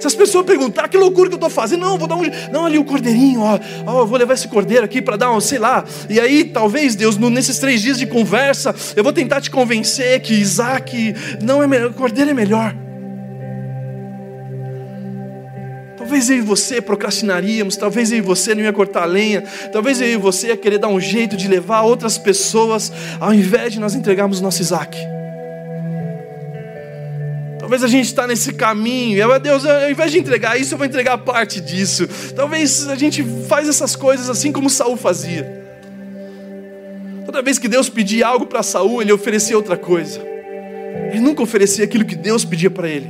Se 0.02 0.08
as 0.08 0.16
pessoas 0.16 0.48
perguntar 0.48 0.88
que 0.88 0.98
loucura 0.98 1.30
que 1.30 1.36
eu 1.36 1.38
estou 1.38 1.50
fazendo, 1.50 1.82
não, 1.82 1.96
vou 1.96 2.08
dar 2.08 2.16
um. 2.16 2.24
Não, 2.52 2.66
ali 2.66 2.80
o 2.80 2.84
cordeirinho, 2.84 3.42
ó, 3.42 3.60
ó 3.86 4.00
eu 4.00 4.08
vou 4.08 4.18
levar 4.18 4.34
esse 4.34 4.48
cordeiro 4.48 4.84
aqui 4.84 5.00
para 5.00 5.16
dar 5.16 5.32
um, 5.32 5.40
sei 5.40 5.60
lá. 5.60 5.86
E 6.10 6.20
aí, 6.20 6.44
talvez, 6.44 6.96
Deus, 6.96 7.18
nesses 7.18 7.60
três 7.60 7.84
dias 7.84 8.00
de 8.00 8.08
conversa, 8.08 8.74
eu 8.96 9.04
vou 9.04 9.14
tentar 9.14 9.40
te 9.42 9.52
convencer 9.52 10.20
que 10.22 10.34
Isaac 10.34 11.14
não 11.44 11.62
é 11.62 11.68
melhor, 11.68 11.92
o 11.92 11.94
cordeiro 11.94 12.32
é 12.32 12.34
melhor. 12.34 12.76
Talvez 15.96 16.32
eu 16.32 16.38
e 16.38 16.42
você 16.42 16.82
procrastinaríamos, 16.82 17.78
talvez 17.78 18.12
eu 18.12 18.18
e 18.18 18.22
você 18.22 18.56
não 18.56 18.64
ia 18.64 18.74
cortar 18.74 19.06
lenha, 19.06 19.44
talvez 19.72 20.02
eu 20.02 20.08
e 20.08 20.18
você 20.18 20.48
ia 20.48 20.58
querer 20.58 20.80
dar 20.80 20.88
um 20.88 21.00
jeito 21.00 21.38
de 21.38 21.48
levar 21.48 21.84
outras 21.84 22.18
pessoas, 22.18 22.92
ao 23.20 23.32
invés 23.32 23.74
de 23.74 23.80
nós 23.80 23.94
entregarmos 23.94 24.42
nosso 24.42 24.64
Isaac. 24.64 24.98
Talvez 27.72 27.86
a 27.86 27.88
gente 27.88 28.08
está 28.08 28.28
nesse 28.28 28.52
caminho, 28.52 29.18
e, 29.18 29.40
Deus, 29.40 29.66
ao 29.66 29.90
invés 29.90 30.12
de 30.12 30.20
entregar 30.20 30.60
isso, 30.60 30.74
eu 30.74 30.78
vou 30.78 30.86
entregar 30.86 31.18
parte 31.20 31.62
disso. 31.62 32.06
Talvez 32.36 32.90
a 32.90 32.98
gente 32.98 33.24
faz 33.48 33.70
essas 33.70 33.96
coisas 33.96 34.30
assim 34.30 34.52
como 34.52 34.70
Saul 34.70 34.98
fazia. 34.98 35.64
Toda 37.26 37.42
vez 37.42 37.58
que 37.58 37.70
Deus 37.70 37.88
pedia 37.88 38.28
algo 38.28 38.46
para 38.46 38.62
Saul, 38.62 39.02
ele 39.02 39.14
oferecia 39.14 39.56
outra 39.56 39.78
coisa. 39.78 40.20
Ele 41.12 41.22
nunca 41.22 41.42
oferecia 41.42 41.86
aquilo 41.86 42.04
que 42.04 42.14
Deus 42.14 42.44
pedia 42.44 42.70
para 42.70 42.90
ele. 42.90 43.10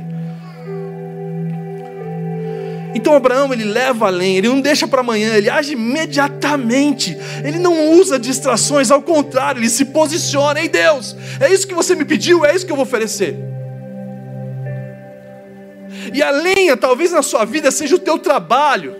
Então 2.94 3.16
Abraão 3.16 3.52
ele 3.52 3.64
leva 3.64 4.06
além, 4.06 4.36
ele 4.36 4.46
não 4.46 4.60
deixa 4.60 4.86
para 4.86 5.00
amanhã, 5.00 5.34
ele 5.34 5.50
age 5.50 5.72
imediatamente. 5.72 7.18
Ele 7.42 7.58
não 7.58 7.94
usa 7.94 8.16
distrações, 8.16 8.92
ao 8.92 9.02
contrário, 9.02 9.58
ele 9.58 9.68
se 9.68 9.86
posiciona. 9.86 10.60
Ei 10.60 10.68
Deus, 10.68 11.16
é 11.40 11.52
isso 11.52 11.66
que 11.66 11.74
você 11.74 11.96
me 11.96 12.04
pediu, 12.04 12.46
é 12.46 12.54
isso 12.54 12.64
que 12.64 12.70
eu 12.70 12.76
vou 12.76 12.84
oferecer. 12.84 13.51
E 16.12 16.22
a 16.22 16.30
lenha, 16.30 16.76
talvez 16.76 17.12
na 17.12 17.22
sua 17.22 17.44
vida, 17.44 17.70
seja 17.70 17.96
o 17.96 17.98
teu 17.98 18.18
trabalho. 18.18 18.96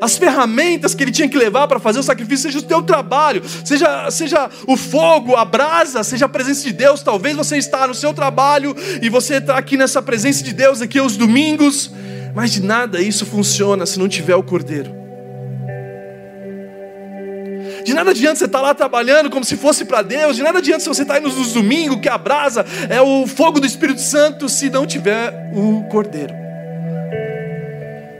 As 0.00 0.16
ferramentas 0.16 0.94
que 0.94 1.02
ele 1.02 1.10
tinha 1.10 1.28
que 1.28 1.36
levar 1.36 1.66
para 1.66 1.80
fazer 1.80 1.98
o 1.98 2.02
sacrifício 2.02 2.44
seja 2.44 2.58
o 2.60 2.62
teu 2.62 2.82
trabalho, 2.82 3.42
seja, 3.64 4.10
seja 4.10 4.48
o 4.66 4.76
fogo, 4.76 5.34
a 5.34 5.44
brasa, 5.44 6.04
seja 6.04 6.26
a 6.26 6.28
presença 6.28 6.62
de 6.62 6.72
Deus. 6.72 7.02
Talvez 7.02 7.36
você 7.36 7.56
está 7.56 7.86
no 7.86 7.94
seu 7.94 8.14
trabalho 8.14 8.76
e 9.02 9.08
você 9.08 9.34
está 9.34 9.58
aqui 9.58 9.76
nessa 9.76 10.00
presença 10.00 10.44
de 10.44 10.52
Deus 10.52 10.80
aqui 10.80 10.98
aos 10.98 11.16
domingos, 11.16 11.90
mas 12.34 12.52
de 12.52 12.62
nada 12.62 13.00
isso 13.00 13.26
funciona 13.26 13.86
se 13.86 13.98
não 13.98 14.08
tiver 14.08 14.36
o 14.36 14.42
cordeiro. 14.42 15.07
De 17.88 17.94
nada 17.94 18.10
adianta 18.10 18.36
você 18.36 18.44
estar 18.44 18.58
tá 18.58 18.62
lá 18.62 18.74
trabalhando 18.74 19.30
como 19.30 19.42
se 19.42 19.56
fosse 19.56 19.82
para 19.86 20.02
Deus. 20.02 20.36
De 20.36 20.42
nada 20.42 20.58
adianta 20.58 20.84
você 20.84 21.00
está 21.00 21.18
indo 21.18 21.30
nos 21.30 21.54
domingos, 21.54 21.98
que 22.02 22.08
a 22.08 22.18
brasa 22.18 22.62
é 22.90 23.00
o 23.00 23.26
fogo 23.26 23.58
do 23.58 23.66
Espírito 23.66 24.02
Santo, 24.02 24.46
se 24.46 24.68
não 24.68 24.86
tiver 24.86 25.50
o 25.54 25.84
cordeiro. 25.84 26.34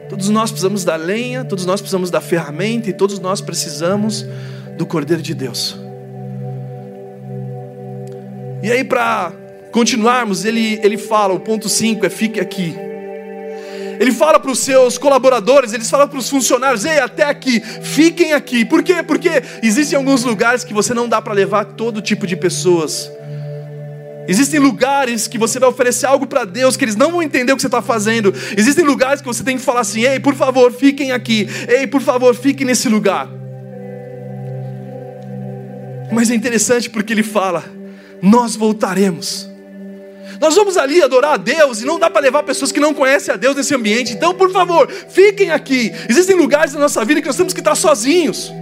Todos 0.09 0.31
nós 0.31 0.51
precisamos 0.51 0.85
da 0.85 0.97
lenha, 0.97 1.45
todos 1.45 1.67
nós 1.67 1.83
precisamos 1.83 2.11
da 2.11 2.19
ferramenta 2.19 2.89
e 2.89 2.95
todos 2.95 3.19
nós 3.19 3.43
precisamos 3.43 4.25
do 4.79 4.87
cordeiro 4.87 5.23
de 5.23 5.35
Deus. 5.35 5.79
E 8.63 8.73
aí, 8.73 8.83
para 8.83 9.35
continuarmos, 9.71 10.47
ele, 10.47 10.81
ele 10.83 10.97
fala: 10.97 11.35
o 11.35 11.41
ponto 11.41 11.69
5 11.69 12.07
é 12.07 12.09
fique 12.09 12.41
aqui. 12.41 12.88
Ele 13.99 14.13
fala 14.13 14.39
para 14.39 14.51
os 14.51 14.61
seus 14.61 14.97
colaboradores, 14.97 15.73
ele 15.73 15.85
fala 15.85 16.07
para 16.07 16.19
os 16.19 16.29
funcionários: 16.29 16.85
ei, 16.85 16.99
até 16.99 17.25
aqui, 17.25 17.61
fiquem 17.61 18.33
aqui. 18.33 18.65
Por 18.65 18.83
quê? 18.83 19.03
Porque 19.03 19.43
existem 19.63 19.97
alguns 19.97 20.25
lugares 20.25 20.65
que 20.65 20.73
você 20.73 20.95
não 20.95 21.09
dá 21.09 21.21
para 21.21 21.33
levar 21.33 21.65
todo 21.65 22.01
tipo 22.01 22.27
de 22.27 22.37
pessoas. 22.37 23.11
Existem 24.29 24.61
lugares 24.61 25.27
que 25.27 25.39
você 25.39 25.59
vai 25.59 25.71
oferecer 25.71 26.05
algo 26.05 26.27
para 26.27 26.45
Deus 26.45 26.77
que 26.77 26.85
eles 26.85 26.97
não 26.97 27.11
vão 27.11 27.23
entender 27.23 27.51
o 27.51 27.57
que 27.57 27.63
você 27.63 27.69
está 27.69 27.81
fazendo. 27.81 28.33
Existem 28.57 28.85
lugares 28.85 29.23
que 29.23 29.27
você 29.27 29.43
tem 29.43 29.57
que 29.57 29.63
falar 29.63 29.81
assim: 29.81 30.03
ei, 30.03 30.21
por 30.21 30.35
favor, 30.35 30.71
fiquem 30.71 31.13
aqui. 31.13 31.49
Ei, 31.67 31.87
por 31.87 32.03
favor, 32.03 32.35
fiquem 32.35 32.67
nesse 32.67 32.91
lugar. 32.91 33.27
Mas 36.13 36.31
é 36.31 36.35
interessante 36.35 36.91
porque 36.91 37.13
ele 37.13 37.23
fala: 37.23 37.65
nós 38.21 38.55
voltaremos. 38.55 39.48
Nós 40.41 40.55
vamos 40.55 40.77
ali 40.77 41.03
adorar 41.03 41.35
a 41.35 41.37
Deus 41.37 41.81
e 41.81 41.85
não 41.85 41.99
dá 41.99 42.09
para 42.09 42.21
levar 42.21 42.43
pessoas 42.43 42.71
que 42.71 42.81
não 42.81 42.95
conhecem 42.95 43.35
a 43.35 43.37
Deus 43.37 43.57
nesse 43.57 43.75
ambiente. 43.75 44.13
Então, 44.13 44.35
por 44.35 44.51
favor, 44.53 44.89
fiquem 44.91 45.51
aqui. 45.51 45.93
Existem 46.09 46.37
lugares 46.37 46.75
na 46.75 46.81
nossa 46.81 47.05
vida 47.05 47.21
que 47.21 47.27
nós 47.27 47.37
temos 47.37 47.53
que 47.53 47.61
estar 47.61 47.75
sozinhos. 47.75 48.53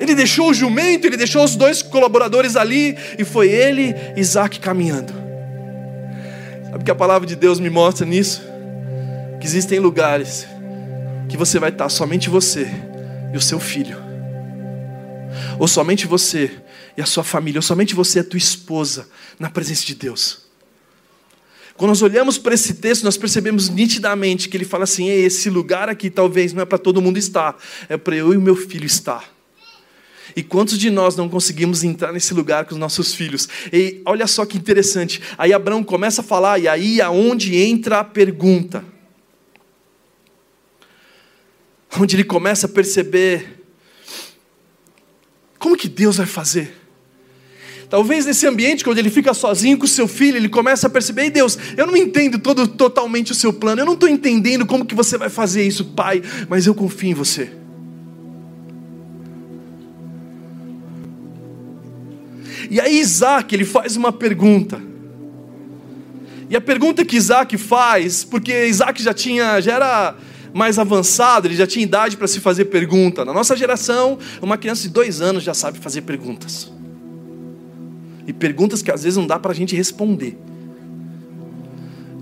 Ele 0.00 0.14
deixou 0.14 0.48
o 0.48 0.54
jumento, 0.54 1.06
ele 1.06 1.16
deixou 1.16 1.44
os 1.44 1.54
dois 1.54 1.82
colaboradores 1.82 2.56
ali, 2.56 2.96
e 3.18 3.24
foi 3.24 3.48
ele 3.50 3.94
e 4.16 4.20
Isaac 4.20 4.58
caminhando. 4.58 5.12
Sabe 6.70 6.84
que 6.84 6.90
a 6.90 6.94
palavra 6.94 7.28
de 7.28 7.36
Deus 7.36 7.60
me 7.60 7.68
mostra 7.68 8.06
nisso? 8.06 8.42
Que 9.38 9.46
existem 9.46 9.78
lugares 9.78 10.46
que 11.28 11.36
você 11.36 11.58
vai 11.58 11.68
estar 11.68 11.88
somente 11.90 12.30
você 12.30 12.66
e 13.32 13.36
o 13.36 13.40
seu 13.40 13.60
filho, 13.60 13.98
ou 15.58 15.68
somente 15.68 16.06
você 16.06 16.50
e 17.00 17.02
a 17.02 17.06
sua 17.06 17.24
família, 17.24 17.58
ou 17.58 17.62
somente 17.62 17.94
você 17.94 18.18
e 18.18 18.20
a 18.20 18.24
tua 18.24 18.36
esposa, 18.36 19.08
na 19.38 19.48
presença 19.48 19.86
de 19.86 19.94
Deus. 19.94 20.42
Quando 21.74 21.88
nós 21.88 22.02
olhamos 22.02 22.36
para 22.36 22.52
esse 22.52 22.74
texto, 22.74 23.04
nós 23.04 23.16
percebemos 23.16 23.70
nitidamente 23.70 24.50
que 24.50 24.56
ele 24.56 24.66
fala 24.66 24.84
assim: 24.84 25.08
esse 25.08 25.48
lugar 25.48 25.88
aqui 25.88 26.10
talvez 26.10 26.52
não 26.52 26.62
é 26.62 26.66
para 26.66 26.76
todo 26.76 27.00
mundo 27.00 27.18
estar, 27.18 27.56
é 27.88 27.96
para 27.96 28.14
eu 28.14 28.34
e 28.34 28.38
meu 28.38 28.54
filho 28.54 28.84
estar. 28.84 29.34
E 30.36 30.42
quantos 30.42 30.78
de 30.78 30.90
nós 30.90 31.16
não 31.16 31.26
conseguimos 31.26 31.82
entrar 31.82 32.12
nesse 32.12 32.34
lugar 32.34 32.66
com 32.66 32.74
os 32.74 32.78
nossos 32.78 33.14
filhos? 33.14 33.48
E 33.72 34.02
olha 34.04 34.26
só 34.26 34.44
que 34.44 34.58
interessante. 34.58 35.22
Aí 35.38 35.54
Abraão 35.54 35.82
começa 35.82 36.20
a 36.20 36.24
falar, 36.24 36.58
e 36.58 36.68
aí 36.68 37.00
aonde 37.00 37.56
entra 37.56 38.00
a 38.00 38.04
pergunta. 38.04 38.84
Onde 41.98 42.14
ele 42.14 42.24
começa 42.24 42.66
a 42.66 42.68
perceber 42.68 43.64
como 45.58 45.76
que 45.76 45.88
Deus 45.88 46.18
vai 46.18 46.26
fazer? 46.26 46.79
Talvez 47.90 48.24
nesse 48.24 48.46
ambiente, 48.46 48.84
quando 48.84 48.98
ele 48.98 49.10
fica 49.10 49.34
sozinho 49.34 49.76
com 49.76 49.84
o 49.84 49.88
seu 49.88 50.06
filho, 50.06 50.36
ele 50.36 50.48
começa 50.48 50.86
a 50.86 50.90
perceber: 50.90 51.22
Ei 51.22 51.30
Deus, 51.30 51.58
eu 51.76 51.88
não 51.88 51.96
entendo 51.96 52.38
todo, 52.38 52.68
totalmente 52.68 53.32
o 53.32 53.34
seu 53.34 53.52
plano, 53.52 53.80
eu 53.80 53.84
não 53.84 53.94
estou 53.94 54.08
entendendo 54.08 54.64
como 54.64 54.86
que 54.86 54.94
você 54.94 55.18
vai 55.18 55.28
fazer 55.28 55.66
isso, 55.66 55.84
Pai, 55.86 56.22
mas 56.48 56.68
eu 56.68 56.74
confio 56.74 57.10
em 57.10 57.14
você. 57.14 57.50
E 62.70 62.80
aí 62.80 63.00
Isaac, 63.00 63.52
ele 63.52 63.64
faz 63.64 63.96
uma 63.96 64.12
pergunta. 64.12 64.80
E 66.48 66.54
a 66.54 66.60
pergunta 66.60 67.04
que 67.04 67.16
Isaac 67.16 67.58
faz, 67.58 68.22
porque 68.22 68.66
Isaac 68.66 69.02
já 69.02 69.12
tinha, 69.12 69.60
já 69.60 69.74
era 69.74 70.16
mais 70.54 70.78
avançado, 70.78 71.48
ele 71.48 71.56
já 71.56 71.66
tinha 71.66 71.82
idade 71.82 72.16
para 72.16 72.28
se 72.28 72.38
fazer 72.38 72.66
pergunta. 72.66 73.24
Na 73.24 73.32
nossa 73.32 73.56
geração, 73.56 74.16
uma 74.40 74.56
criança 74.56 74.82
de 74.82 74.90
dois 74.90 75.20
anos 75.20 75.42
já 75.42 75.54
sabe 75.54 75.80
fazer 75.80 76.02
perguntas. 76.02 76.70
E 78.30 78.32
perguntas 78.32 78.82
que 78.82 78.90
às 78.90 79.02
vezes 79.02 79.16
não 79.16 79.26
dá 79.26 79.38
para 79.38 79.50
a 79.50 79.54
gente 79.54 79.74
responder. 79.74 80.38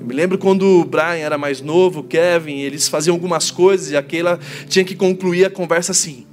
Eu 0.00 0.06
me 0.06 0.14
lembro 0.14 0.38
quando 0.38 0.80
o 0.80 0.84
Brian 0.84 1.18
era 1.18 1.36
mais 1.36 1.60
novo, 1.60 2.00
o 2.00 2.04
Kevin, 2.04 2.58
eles 2.58 2.88
faziam 2.88 3.14
algumas 3.14 3.50
coisas 3.50 3.90
e 3.90 3.96
aquela 3.96 4.38
tinha 4.68 4.84
que 4.84 4.94
concluir 4.94 5.44
a 5.44 5.50
conversa 5.50 5.92
assim: 5.92 6.26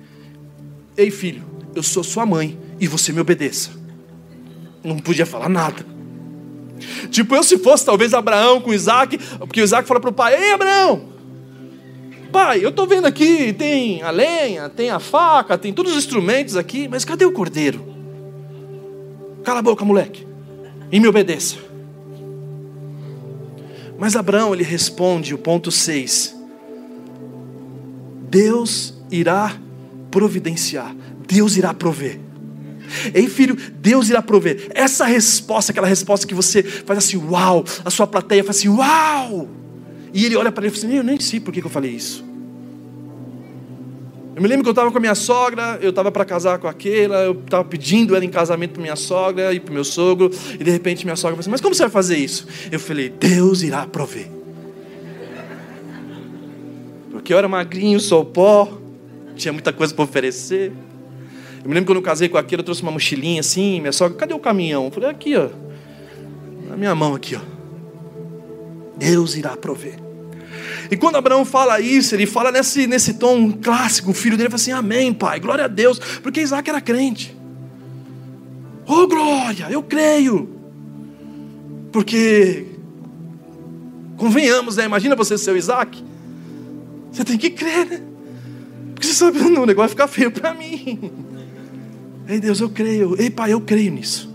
Ei 0.95 1.11
filho, 1.11 1.43
eu 1.75 1.83
sou 1.83 2.03
sua 2.03 2.25
mãe 2.25 2.57
e 2.79 2.87
você 2.87 3.11
me 3.11 3.19
obedeça 3.19 3.85
não 4.85 4.99
podia 4.99 5.25
falar 5.25 5.49
nada. 5.49 5.85
Tipo, 7.09 7.35
eu 7.35 7.43
se 7.43 7.57
fosse 7.57 7.85
talvez 7.85 8.13
Abraão 8.13 8.61
com 8.61 8.73
Isaac, 8.73 9.17
porque 9.39 9.61
Isaac 9.61 9.87
fala 9.87 9.99
para 9.99 10.09
o 10.09 10.13
pai: 10.13 10.35
Ei, 10.35 10.51
Abraão, 10.51 11.09
pai, 12.31 12.63
eu 12.63 12.69
estou 12.69 12.85
vendo 12.85 13.05
aqui, 13.05 13.53
tem 13.53 14.01
a 14.03 14.11
lenha, 14.11 14.69
tem 14.69 14.89
a 14.89 14.99
faca, 14.99 15.57
tem 15.57 15.73
todos 15.73 15.93
os 15.93 15.97
instrumentos 15.97 16.55
aqui, 16.55 16.87
mas 16.87 17.03
cadê 17.03 17.25
o 17.25 17.31
cordeiro? 17.31 17.94
Cala 19.45 19.59
a 19.59 19.61
boca, 19.61 19.85
moleque, 19.85 20.25
e 20.91 20.99
me 20.99 21.07
obedeça. 21.07 21.57
Mas 23.97 24.15
Abraão, 24.15 24.53
ele 24.55 24.63
responde, 24.63 25.35
o 25.35 25.37
ponto 25.37 25.71
6: 25.71 26.35
Deus 28.27 28.95
irá 29.11 29.55
providenciar, 30.09 30.95
Deus 31.27 31.55
irá 31.57 31.73
prover. 31.75 32.19
Ei, 33.13 33.27
filho, 33.27 33.55
Deus 33.79 34.09
irá 34.09 34.21
prover. 34.21 34.67
Essa 34.73 35.05
resposta, 35.05 35.71
aquela 35.71 35.87
resposta 35.87 36.25
que 36.25 36.33
você 36.33 36.63
faz 36.63 36.97
assim, 36.97 37.17
uau, 37.17 37.63
a 37.83 37.89
sua 37.91 38.07
plateia 38.07 38.43
faz 38.43 38.57
assim, 38.57 38.69
uau. 38.69 39.47
E 40.11 40.25
ele 40.25 40.35
olha 40.35 40.51
para 40.51 40.65
ele 40.65 40.73
e 40.73 40.75
fala 40.75 40.87
assim: 40.87 40.97
Eu 40.97 41.03
nem 41.03 41.19
sei 41.19 41.39
por 41.39 41.53
que 41.53 41.63
eu 41.63 41.69
falei 41.69 41.91
isso. 41.91 42.24
Eu 44.35 44.41
me 44.41 44.49
lembro 44.49 44.63
que 44.63 44.67
eu 44.67 44.71
estava 44.71 44.91
com 44.91 44.97
a 44.97 44.99
minha 44.99 45.15
sogra, 45.15 45.79
eu 45.81 45.91
estava 45.91 46.11
para 46.11 46.25
casar 46.25 46.59
com 46.59 46.67
aquela, 46.67 47.23
eu 47.23 47.31
estava 47.31 47.63
pedindo 47.63 48.13
ela 48.17 48.25
em 48.25 48.29
casamento 48.29 48.73
para 48.73 48.81
minha 48.81 48.95
sogra 48.97 49.53
e 49.53 49.61
para 49.61 49.73
meu 49.73 49.85
sogro, 49.85 50.29
e 50.59 50.61
de 50.61 50.69
repente 50.69 51.05
minha 51.05 51.15
sogra 51.15 51.35
falou 51.35 51.39
assim: 51.39 51.49
Mas 51.49 51.61
como 51.61 51.73
você 51.73 51.83
vai 51.83 51.89
fazer 51.89 52.17
isso? 52.17 52.45
Eu 52.69 52.77
falei: 52.77 53.07
Deus 53.07 53.61
irá 53.61 53.87
prover. 53.87 54.29
Porque 57.11 57.33
eu 57.33 57.37
era 57.37 57.47
magrinho, 57.47 57.97
sou 57.97 58.25
pó, 58.25 58.77
tinha 59.37 59.53
muita 59.53 59.71
coisa 59.71 59.93
para 59.93 60.03
oferecer. 60.03 60.73
Eu 61.63 61.69
me 61.69 61.73
lembro 61.73 61.87
quando 61.87 61.97
eu 61.99 62.03
casei 62.03 62.27
com 62.27 62.37
aquele, 62.37 62.59
eu 62.59 62.65
trouxe 62.65 62.81
uma 62.81 62.91
mochilinha 62.91 63.39
assim, 63.39 63.79
minha 63.79 63.93
sogra, 63.93 64.17
cadê 64.17 64.33
o 64.33 64.39
caminhão? 64.39 64.85
Eu 64.85 64.91
falei, 64.91 65.09
aqui, 65.09 65.35
ó. 65.37 65.47
Na 66.69 66.75
minha 66.75 66.93
mão 66.93 67.15
aqui, 67.15 67.37
ó. 67.37 67.41
Deus 68.97 69.35
irá 69.35 69.55
prover. 69.55 70.04
E 70.89 70.97
quando 70.97 71.15
Abraão 71.15 71.43
fala 71.45 71.79
isso, 71.79 72.15
ele 72.15 72.25
fala 72.25 72.51
nesse, 72.51 72.87
nesse 72.87 73.15
tom 73.15 73.51
clássico, 73.51 74.11
o 74.11 74.13
filho 74.13 74.37
dele 74.37 74.49
fala 74.49 74.61
assim, 74.61 74.71
amém, 74.71 75.13
pai, 75.13 75.39
glória 75.39 75.65
a 75.65 75.67
Deus, 75.67 75.99
porque 76.21 76.41
Isaac 76.41 76.69
era 76.69 76.81
crente. 76.81 77.35
Oh 78.85 79.07
glória, 79.07 79.67
eu 79.69 79.81
creio. 79.81 80.49
Porque, 81.91 82.65
convenhamos, 84.17 84.75
né? 84.75 84.85
Imagina 84.85 85.15
você 85.15 85.37
ser 85.37 85.51
o 85.51 85.57
Isaac. 85.57 86.03
Você 87.11 87.23
tem 87.23 87.37
que 87.37 87.49
crer, 87.49 87.85
né? 87.85 88.01
Porque 88.93 89.07
você 89.07 89.13
sabe, 89.13 89.39
o 89.41 89.65
negócio 89.65 89.75
vai 89.75 89.87
ficar 89.87 90.07
feio 90.07 90.31
para 90.31 90.53
mim. 90.53 91.11
Ei 92.27 92.39
Deus, 92.39 92.59
eu 92.59 92.69
creio. 92.69 93.15
Ei 93.19 93.29
Pai, 93.29 93.53
eu 93.53 93.61
creio 93.61 93.91
nisso. 93.91 94.34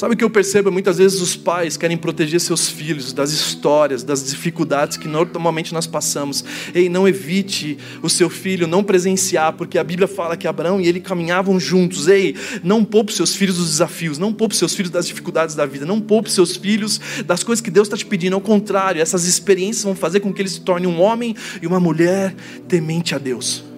Sabe 0.00 0.14
o 0.14 0.16
que 0.16 0.24
eu 0.24 0.30
percebo? 0.30 0.72
Muitas 0.72 0.96
vezes 0.96 1.20
os 1.20 1.36
pais 1.36 1.76
querem 1.76 1.94
proteger 1.94 2.40
seus 2.40 2.70
filhos 2.70 3.12
das 3.12 3.32
histórias, 3.32 4.02
das 4.02 4.24
dificuldades 4.30 4.96
que 4.96 5.06
normalmente 5.06 5.74
nós 5.74 5.86
passamos. 5.86 6.42
Ei, 6.74 6.88
não 6.88 7.06
evite 7.06 7.76
o 8.02 8.08
seu 8.08 8.30
filho 8.30 8.66
não 8.66 8.82
presenciar, 8.82 9.52
porque 9.52 9.78
a 9.78 9.84
Bíblia 9.84 10.08
fala 10.08 10.38
que 10.38 10.48
Abraão 10.48 10.80
e 10.80 10.88
ele 10.88 11.00
caminhavam 11.00 11.60
juntos. 11.60 12.08
Ei, 12.08 12.34
não 12.64 12.82
poupe 12.82 13.12
seus 13.12 13.36
filhos 13.36 13.58
dos 13.58 13.68
desafios, 13.72 14.16
não 14.16 14.32
poupe 14.32 14.56
seus 14.56 14.74
filhos 14.74 14.90
das 14.90 15.06
dificuldades 15.06 15.54
da 15.54 15.66
vida, 15.66 15.84
não 15.84 16.00
poupe 16.00 16.32
seus 16.32 16.56
filhos 16.56 16.98
das 17.26 17.44
coisas 17.44 17.60
que 17.60 17.70
Deus 17.70 17.86
está 17.86 17.96
te 17.98 18.06
pedindo. 18.06 18.32
Ao 18.32 18.40
contrário, 18.40 19.02
essas 19.02 19.26
experiências 19.26 19.84
vão 19.84 19.94
fazer 19.94 20.20
com 20.20 20.32
que 20.32 20.40
eles 20.40 20.52
se 20.52 20.60
tornem 20.62 20.88
um 20.88 20.98
homem 20.98 21.36
e 21.60 21.66
uma 21.66 21.78
mulher 21.78 22.34
temente 22.66 23.14
a 23.14 23.18
Deus. 23.18 23.69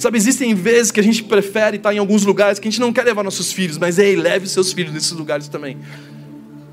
Sabe, 0.00 0.16
existem 0.16 0.54
vezes 0.54 0.90
que 0.90 0.98
a 0.98 1.02
gente 1.02 1.22
prefere 1.22 1.76
estar 1.76 1.92
em 1.92 1.98
alguns 1.98 2.24
lugares 2.24 2.58
que 2.58 2.66
a 2.66 2.70
gente 2.70 2.80
não 2.80 2.90
quer 2.90 3.04
levar 3.04 3.22
nossos 3.22 3.52
filhos, 3.52 3.76
mas 3.76 3.98
ei, 3.98 4.16
leve 4.16 4.48
seus 4.48 4.72
filhos 4.72 4.94
nesses 4.94 5.12
lugares 5.12 5.46
também, 5.46 5.76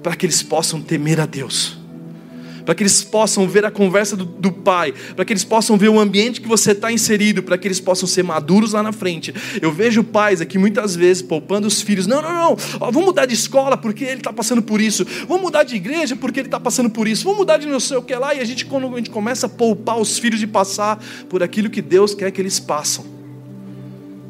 para 0.01 0.15
que 0.15 0.25
eles 0.25 0.41
possam 0.41 0.81
temer 0.81 1.19
a 1.19 1.25
Deus, 1.25 1.77
para 2.63 2.73
que 2.73 2.83
eles 2.83 3.03
possam 3.03 3.45
ver 3.45 3.65
a 3.65 3.69
conversa 3.69 4.15
do, 4.15 4.23
do 4.23 4.49
pai, 4.49 4.93
para 5.13 5.25
que 5.25 5.33
eles 5.33 5.43
possam 5.43 5.77
ver 5.77 5.89
o 5.89 5.99
ambiente 5.99 6.39
que 6.39 6.47
você 6.47 6.71
está 6.71 6.89
inserido, 6.89 7.43
para 7.43 7.57
que 7.57 7.67
eles 7.67 7.81
possam 7.81 8.07
ser 8.07 8.23
maduros 8.23 8.71
lá 8.71 8.81
na 8.81 8.93
frente. 8.93 9.35
Eu 9.61 9.73
vejo 9.73 10.05
pais 10.05 10.39
aqui 10.39 10.57
muitas 10.57 10.95
vezes 10.95 11.21
poupando 11.21 11.67
os 11.67 11.81
filhos: 11.81 12.07
não, 12.07 12.21
não, 12.21 12.33
não, 12.33 12.57
ó, 12.79 12.89
vamos 12.89 13.07
mudar 13.07 13.25
de 13.25 13.33
escola 13.33 13.75
porque 13.75 14.05
ele 14.05 14.21
está 14.21 14.31
passando 14.31 14.61
por 14.61 14.79
isso, 14.79 15.05
vamos 15.27 15.41
mudar 15.41 15.63
de 15.63 15.75
igreja 15.75 16.15
porque 16.15 16.39
ele 16.39 16.47
está 16.47 16.61
passando 16.61 16.89
por 16.89 17.05
isso, 17.09 17.25
vamos 17.25 17.39
mudar 17.39 17.57
de 17.57 17.67
não 17.67 17.81
sei 17.81 17.97
o 17.97 18.01
que 18.01 18.15
lá, 18.15 18.33
e 18.33 18.39
a 18.39 18.45
gente, 18.45 18.65
quando 18.65 18.87
a 18.87 18.95
gente 18.95 19.09
começa 19.09 19.47
a 19.47 19.49
poupar 19.49 19.99
os 19.99 20.17
filhos 20.17 20.39
de 20.39 20.47
passar 20.47 21.03
por 21.27 21.43
aquilo 21.43 21.69
que 21.69 21.81
Deus 21.81 22.15
quer 22.15 22.31
que 22.31 22.39
eles 22.39 22.57
passam. 22.57 23.16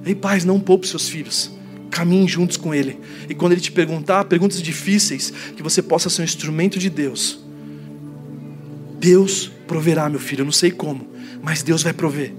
Ei, 0.10 0.16
pais, 0.16 0.45
não 0.45 0.60
poupe 0.60 0.88
seus 0.88 1.10
filhos. 1.10 1.51
Caminhem 1.89 2.28
juntos 2.28 2.58
com 2.58 2.74
Ele. 2.74 2.99
E 3.30 3.36
quando 3.36 3.53
Ele 3.53 3.62
te 3.62 3.72
perguntar 3.72 4.26
perguntas 4.26 4.62
difíceis, 4.62 5.34
que 5.55 5.64
você 5.64 5.82
possa 5.82 6.10
ser 6.10 6.22
um 6.22 6.26
instrumento 6.26 6.80
de 6.80 6.89
Deus. 6.89 7.39
Deus 8.99 9.51
proverá, 9.68 10.10
meu 10.10 10.20
filho. 10.20 10.41
Eu 10.41 10.45
não 10.45 10.51
sei 10.51 10.72
como, 10.72 11.08
mas 11.41 11.64
Deus 11.64 11.84
vai 11.84 11.93
prover. 11.93 12.34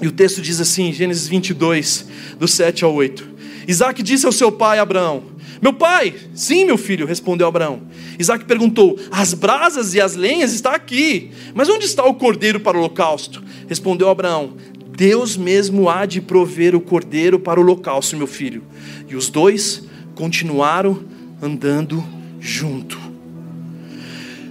E 0.00 0.06
o 0.06 0.12
texto 0.12 0.40
diz 0.40 0.60
assim, 0.60 0.92
Gênesis 0.92 1.26
22, 1.26 2.06
do 2.38 2.46
7 2.46 2.84
ao 2.84 2.94
8. 2.94 3.38
Isaac 3.66 4.02
disse 4.02 4.24
ao 4.24 4.32
seu 4.32 4.50
pai 4.50 4.78
Abraão: 4.78 5.24
Meu 5.60 5.74
pai, 5.74 6.14
sim, 6.34 6.64
meu 6.64 6.78
filho, 6.78 7.06
respondeu 7.06 7.46
Abraão. 7.46 7.82
Isaac 8.18 8.46
perguntou: 8.46 8.98
As 9.10 9.34
brasas 9.34 9.92
e 9.94 10.00
as 10.00 10.14
lenhas 10.14 10.54
estão 10.54 10.72
aqui, 10.72 11.32
mas 11.54 11.68
onde 11.68 11.84
está 11.84 12.04
o 12.04 12.14
cordeiro 12.14 12.60
para 12.60 12.76
o 12.76 12.80
holocausto? 12.80 13.42
Respondeu 13.68 14.08
Abraão: 14.08 14.56
Deus 14.98 15.36
mesmo 15.36 15.88
há 15.88 16.04
de 16.04 16.20
prover 16.20 16.74
o 16.74 16.80
cordeiro 16.80 17.38
para 17.38 17.60
o 17.60 17.62
holocausto, 17.62 18.16
meu 18.16 18.26
filho. 18.26 18.64
E 19.06 19.14
os 19.14 19.30
dois 19.30 19.84
continuaram 20.16 21.04
andando 21.40 22.04
junto. 22.40 22.98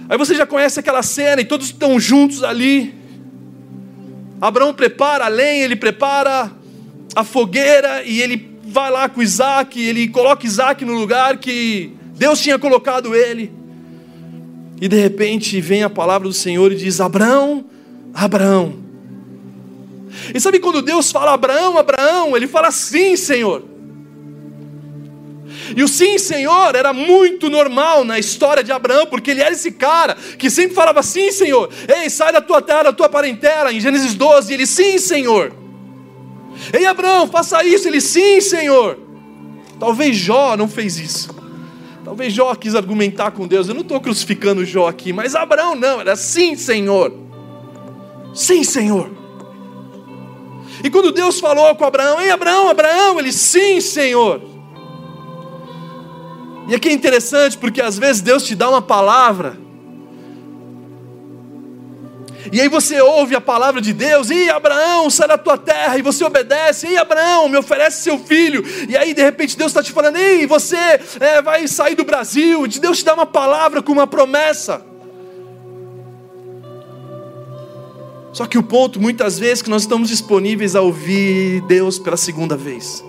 Aí 0.08 0.16
você 0.16 0.34
já 0.34 0.46
conhece 0.46 0.80
aquela 0.80 1.02
cena 1.02 1.42
e 1.42 1.44
todos 1.44 1.66
estão 1.66 2.00
juntos 2.00 2.42
ali. 2.42 2.94
Abraão 4.40 4.72
prepara 4.72 5.26
a 5.26 5.28
lenha, 5.28 5.66
ele 5.66 5.76
prepara 5.76 6.50
a 7.14 7.22
fogueira 7.22 8.02
e 8.04 8.22
ele 8.22 8.48
vai 8.68 8.90
lá 8.90 9.06
com 9.06 9.20
Isaac, 9.20 9.78
ele 9.78 10.08
coloca 10.08 10.46
Isaac 10.46 10.82
no 10.82 10.94
lugar 10.94 11.36
que 11.36 11.92
Deus 12.16 12.40
tinha 12.40 12.58
colocado 12.58 13.14
ele. 13.14 13.52
E 14.80 14.88
de 14.88 14.98
repente 14.98 15.60
vem 15.60 15.82
a 15.82 15.90
palavra 15.90 16.26
do 16.26 16.32
Senhor 16.32 16.72
e 16.72 16.76
diz: 16.76 17.02
Abraão, 17.02 17.66
Abraão. 18.14 18.87
E 20.34 20.40
sabe 20.40 20.58
quando 20.58 20.82
Deus 20.82 21.10
fala 21.10 21.32
Abraão, 21.32 21.78
Abraão, 21.78 22.36
ele 22.36 22.46
fala 22.46 22.70
sim, 22.70 23.16
Senhor. 23.16 23.62
E 25.76 25.82
o 25.82 25.88
sim, 25.88 26.18
Senhor, 26.18 26.74
era 26.74 26.92
muito 26.92 27.50
normal 27.50 28.04
na 28.04 28.18
história 28.18 28.62
de 28.62 28.72
Abraão, 28.72 29.06
porque 29.06 29.30
ele 29.30 29.42
era 29.42 29.52
esse 29.52 29.72
cara 29.72 30.16
que 30.38 30.48
sempre 30.50 30.74
falava 30.74 31.02
sim, 31.02 31.30
Senhor. 31.30 31.68
Ei, 31.86 32.08
sai 32.08 32.32
da 32.32 32.40
tua 32.40 32.62
terra, 32.62 32.84
da 32.84 32.92
tua 32.92 33.08
parentela, 33.08 33.72
em 33.72 33.80
Gênesis 33.80 34.14
12, 34.14 34.52
ele 34.52 34.66
sim, 34.66 34.98
Senhor. 34.98 35.52
Ei, 36.72 36.86
Abraão, 36.86 37.28
faça 37.28 37.62
isso, 37.64 37.86
ele 37.88 38.00
sim, 38.00 38.40
Senhor. 38.40 38.98
Talvez 39.78 40.16
Jó 40.16 40.56
não 40.56 40.68
fez 40.68 40.98
isso. 40.98 41.36
Talvez 42.04 42.32
Jó 42.32 42.54
quis 42.54 42.74
argumentar 42.74 43.32
com 43.32 43.46
Deus. 43.46 43.68
Eu 43.68 43.74
não 43.74 43.82
estou 43.82 44.00
crucificando 44.00 44.64
Jó 44.64 44.88
aqui, 44.88 45.12
mas 45.12 45.34
Abraão 45.34 45.74
não, 45.74 46.00
era 46.00 46.16
sim, 46.16 46.56
Senhor. 46.56 47.12
Sim, 48.34 48.64
Senhor. 48.64 49.17
E 50.82 50.90
quando 50.90 51.12
Deus 51.12 51.40
falou 51.40 51.74
com 51.74 51.84
Abraão, 51.84 52.20
ei 52.20 52.30
Abraão, 52.30 52.68
Abraão, 52.68 53.18
ele 53.18 53.32
sim, 53.32 53.80
Senhor. 53.80 54.40
E 56.68 56.74
aqui 56.74 56.88
é 56.88 56.92
interessante 56.92 57.56
porque 57.56 57.80
às 57.80 57.98
vezes 57.98 58.20
Deus 58.20 58.44
te 58.44 58.54
dá 58.54 58.68
uma 58.68 58.82
palavra. 58.82 59.56
E 62.52 62.60
aí 62.60 62.68
você 62.68 63.00
ouve 63.00 63.34
a 63.34 63.40
palavra 63.40 63.80
de 63.80 63.92
Deus, 63.92 64.30
e 64.30 64.48
Abraão, 64.48 65.10
sai 65.10 65.28
da 65.28 65.36
tua 65.36 65.58
terra, 65.58 65.98
e 65.98 66.02
você 66.02 66.24
obedece, 66.24 66.86
e 66.86 66.96
Abraão, 66.96 67.48
me 67.48 67.58
oferece 67.58 68.02
seu 68.02 68.18
filho, 68.18 68.64
e 68.88 68.96
aí 68.96 69.12
de 69.12 69.22
repente 69.22 69.56
Deus 69.56 69.70
está 69.70 69.82
te 69.82 69.92
falando, 69.92 70.16
ei, 70.16 70.46
você 70.46 70.76
é, 71.20 71.42
vai 71.42 71.68
sair 71.68 71.94
do 71.94 72.04
Brasil, 72.04 72.66
Deus 72.66 72.98
te 72.98 73.04
dá 73.04 73.12
uma 73.12 73.26
palavra 73.26 73.82
com 73.82 73.92
uma 73.92 74.06
promessa. 74.06 74.87
Só 78.38 78.46
que 78.46 78.56
o 78.56 78.62
ponto, 78.62 79.00
muitas 79.00 79.36
vezes, 79.36 79.62
que 79.62 79.68
nós 79.68 79.82
estamos 79.82 80.08
disponíveis 80.08 80.76
a 80.76 80.80
ouvir 80.80 81.60
Deus 81.62 81.98
pela 81.98 82.16
segunda 82.16 82.56
vez. 82.56 83.04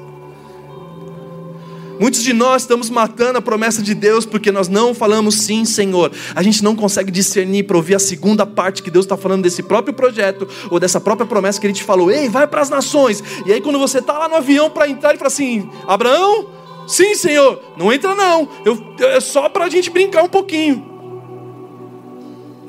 Muitos 1.99 2.23
de 2.23 2.33
nós 2.33 2.63
estamos 2.63 2.89
matando 2.89 3.37
a 3.37 3.41
promessa 3.41 3.83
de 3.83 3.93
Deus 3.93 4.25
porque 4.25 4.51
nós 4.51 4.67
não 4.67 4.91
falamos 4.91 5.35
sim, 5.35 5.65
Senhor. 5.65 6.11
A 6.33 6.41
gente 6.41 6.63
não 6.63 6.75
consegue 6.75 7.11
discernir 7.11 7.65
para 7.65 7.77
ouvir 7.77 7.93
a 7.93 7.99
segunda 7.99 8.43
parte 8.43 8.81
que 8.81 8.89
Deus 8.89 9.05
está 9.05 9.15
falando 9.15 9.43
desse 9.43 9.61
próprio 9.61 9.93
projeto 9.93 10.47
ou 10.71 10.79
dessa 10.79 10.99
própria 10.99 11.27
promessa 11.27 11.61
que 11.61 11.67
Ele 11.67 11.73
te 11.75 11.83
falou. 11.83 12.09
Ei, 12.09 12.27
vai 12.27 12.47
para 12.47 12.61
as 12.61 12.69
nações. 12.71 13.23
E 13.45 13.53
aí, 13.53 13.61
quando 13.61 13.77
você 13.77 13.99
está 13.99 14.17
lá 14.17 14.27
no 14.27 14.35
avião 14.37 14.67
para 14.71 14.89
entrar, 14.89 15.09
Ele 15.09 15.19
fala 15.19 15.27
assim: 15.27 15.69
Abraão, 15.87 16.47
sim, 16.87 17.13
Senhor. 17.13 17.61
Não 17.77 17.93
entra, 17.93 18.15
não. 18.15 18.49
Eu, 18.65 18.83
é 18.97 19.19
só 19.19 19.47
para 19.47 19.65
a 19.65 19.69
gente 19.69 19.91
brincar 19.91 20.23
um 20.23 20.29
pouquinho. 20.29 20.88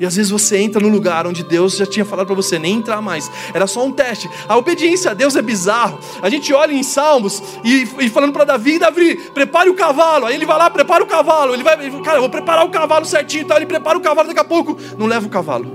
E 0.01 0.05
às 0.05 0.15
vezes 0.15 0.31
você 0.31 0.57
entra 0.57 0.81
no 0.81 0.89
lugar 0.89 1.27
onde 1.27 1.43
Deus 1.43 1.77
já 1.77 1.85
tinha 1.85 2.03
falado 2.03 2.25
para 2.25 2.35
você 2.35 2.57
nem 2.57 2.77
entrar 2.77 3.03
mais. 3.03 3.31
Era 3.53 3.67
só 3.67 3.85
um 3.85 3.91
teste. 3.91 4.27
A 4.49 4.57
obediência 4.57 5.11
a 5.11 5.13
Deus 5.13 5.35
é 5.35 5.43
bizarro. 5.43 5.99
A 6.23 6.27
gente 6.27 6.51
olha 6.51 6.73
em 6.73 6.81
Salmos 6.81 7.43
e, 7.63 7.87
e 7.99 8.09
falando 8.09 8.33
para 8.33 8.43
Davi, 8.43 8.79
Davi, 8.79 9.15
prepare 9.31 9.69
o 9.69 9.75
cavalo. 9.75 10.25
Aí 10.25 10.33
ele 10.33 10.45
vai 10.47 10.57
lá, 10.57 10.71
prepara 10.71 11.03
o 11.03 11.05
cavalo. 11.05 11.53
Ele 11.53 11.61
vai, 11.61 11.77
cara, 12.01 12.17
eu 12.17 12.21
vou 12.21 12.31
preparar 12.31 12.65
o 12.65 12.71
cavalo 12.71 13.05
certinho. 13.05 13.43
Então 13.43 13.55
ele 13.55 13.67
prepara 13.67 13.95
o 13.95 14.01
cavalo, 14.01 14.27
daqui 14.27 14.39
a 14.39 14.43
pouco 14.43 14.75
não 14.97 15.05
leva 15.05 15.27
o 15.27 15.29
cavalo. 15.29 15.71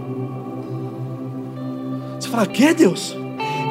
Você 2.18 2.28
fala, 2.28 2.48
que 2.48 2.74
Deus? 2.74 3.16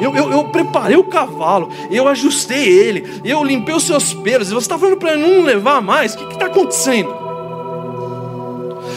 Eu, 0.00 0.16
eu, 0.16 0.30
eu, 0.30 0.44
preparei 0.44 0.96
o 0.96 1.04
cavalo, 1.04 1.70
eu 1.90 2.08
ajustei 2.08 2.66
ele, 2.66 3.20
eu 3.24 3.44
limpei 3.44 3.74
os 3.74 3.82
seus 3.82 4.12
pelos, 4.12 4.48
e 4.48 4.54
você 4.54 4.64
está 4.64 4.78
falando 4.78 4.98
para 4.98 5.16
não 5.16 5.42
levar 5.42 5.80
mais? 5.82 6.14
O 6.14 6.18
que 6.18 6.34
está 6.34 6.46
acontecendo? 6.46 7.25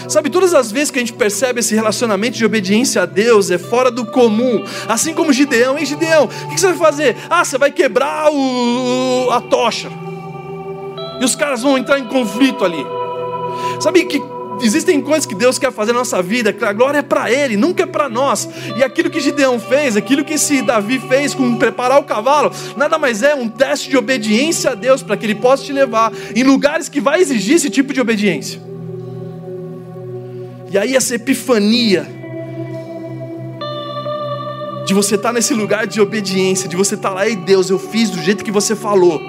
Sabe, 0.09 0.31
todas 0.31 0.55
as 0.55 0.71
vezes 0.71 0.89
que 0.89 0.97
a 0.97 1.01
gente 1.01 1.13
percebe 1.13 1.59
esse 1.59 1.75
relacionamento 1.75 2.35
de 2.35 2.43
obediência 2.43 3.03
a 3.03 3.05
Deus 3.05 3.51
é 3.51 3.59
fora 3.59 3.91
do 3.91 4.07
comum. 4.07 4.65
Assim 4.87 5.13
como 5.13 5.31
Gideão, 5.31 5.77
ei 5.77 5.85
Gideão, 5.85 6.25
o 6.25 6.49
que 6.49 6.59
você 6.59 6.67
vai 6.69 6.77
fazer? 6.77 7.15
Ah, 7.29 7.45
você 7.45 7.59
vai 7.59 7.69
quebrar 7.71 8.31
o, 8.33 9.29
a 9.29 9.39
tocha. 9.39 9.87
E 11.21 11.23
os 11.23 11.35
caras 11.35 11.61
vão 11.61 11.77
entrar 11.77 11.99
em 11.99 12.05
conflito 12.05 12.65
ali. 12.65 12.83
Sabe 13.79 14.03
que 14.05 14.19
existem 14.63 14.99
coisas 14.99 15.27
que 15.27 15.35
Deus 15.35 15.59
quer 15.59 15.71
fazer 15.71 15.93
na 15.93 15.99
nossa 15.99 16.23
vida, 16.23 16.51
que 16.51 16.65
a 16.65 16.73
glória 16.73 16.97
é 16.97 17.03
para 17.03 17.31
Ele, 17.31 17.55
nunca 17.55 17.83
é 17.83 17.85
para 17.85 18.09
nós. 18.09 18.49
E 18.77 18.83
aquilo 18.83 19.11
que 19.11 19.19
Gideão 19.19 19.59
fez, 19.59 19.95
aquilo 19.95 20.25
que 20.25 20.33
esse 20.33 20.63
Davi 20.63 20.97
fez 21.07 21.35
com 21.35 21.55
preparar 21.55 21.99
o 21.99 22.03
cavalo, 22.03 22.51
nada 22.75 22.97
mais 22.97 23.21
é 23.21 23.35
um 23.35 23.47
teste 23.47 23.91
de 23.91 23.97
obediência 23.97 24.71
a 24.71 24.75
Deus 24.75 25.03
para 25.03 25.15
que 25.15 25.27
Ele 25.27 25.35
possa 25.35 25.63
te 25.63 25.71
levar 25.71 26.11
em 26.35 26.41
lugares 26.41 26.89
que 26.89 26.99
vai 26.99 27.21
exigir 27.21 27.57
esse 27.57 27.69
tipo 27.69 27.93
de 27.93 28.01
obediência. 28.01 28.68
E 30.71 30.77
aí 30.77 30.95
essa 30.95 31.15
epifania 31.15 32.07
de 34.85 34.93
você 34.93 35.15
estar 35.15 35.29
tá 35.29 35.33
nesse 35.33 35.53
lugar 35.53 35.87
de 35.87 36.01
obediência, 36.01 36.67
de 36.67 36.75
você 36.75 36.95
estar 36.95 37.09
tá 37.09 37.15
lá, 37.15 37.27
e 37.27 37.35
Deus, 37.35 37.69
eu 37.69 37.77
fiz 37.77 38.09
do 38.09 38.21
jeito 38.21 38.43
que 38.43 38.51
você 38.51 38.75
falou. 38.75 39.21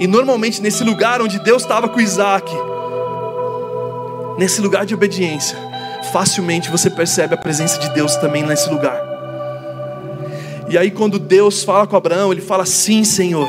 E 0.00 0.06
normalmente 0.06 0.60
nesse 0.60 0.84
lugar 0.84 1.22
onde 1.22 1.38
Deus 1.38 1.62
estava 1.62 1.88
com 1.88 2.00
Isaac, 2.00 2.50
nesse 4.38 4.60
lugar 4.60 4.84
de 4.84 4.94
obediência, 4.94 5.56
facilmente 6.12 6.70
você 6.70 6.90
percebe 6.90 7.34
a 7.34 7.38
presença 7.38 7.78
de 7.78 7.88
Deus 7.90 8.16
também 8.16 8.42
nesse 8.42 8.68
lugar. 8.68 9.00
E 10.68 10.76
aí 10.76 10.90
quando 10.90 11.18
Deus 11.18 11.62
fala 11.62 11.86
com 11.86 11.96
Abraão, 11.96 12.32
ele 12.32 12.42
fala: 12.42 12.66
Sim, 12.66 13.04
Senhor. 13.04 13.48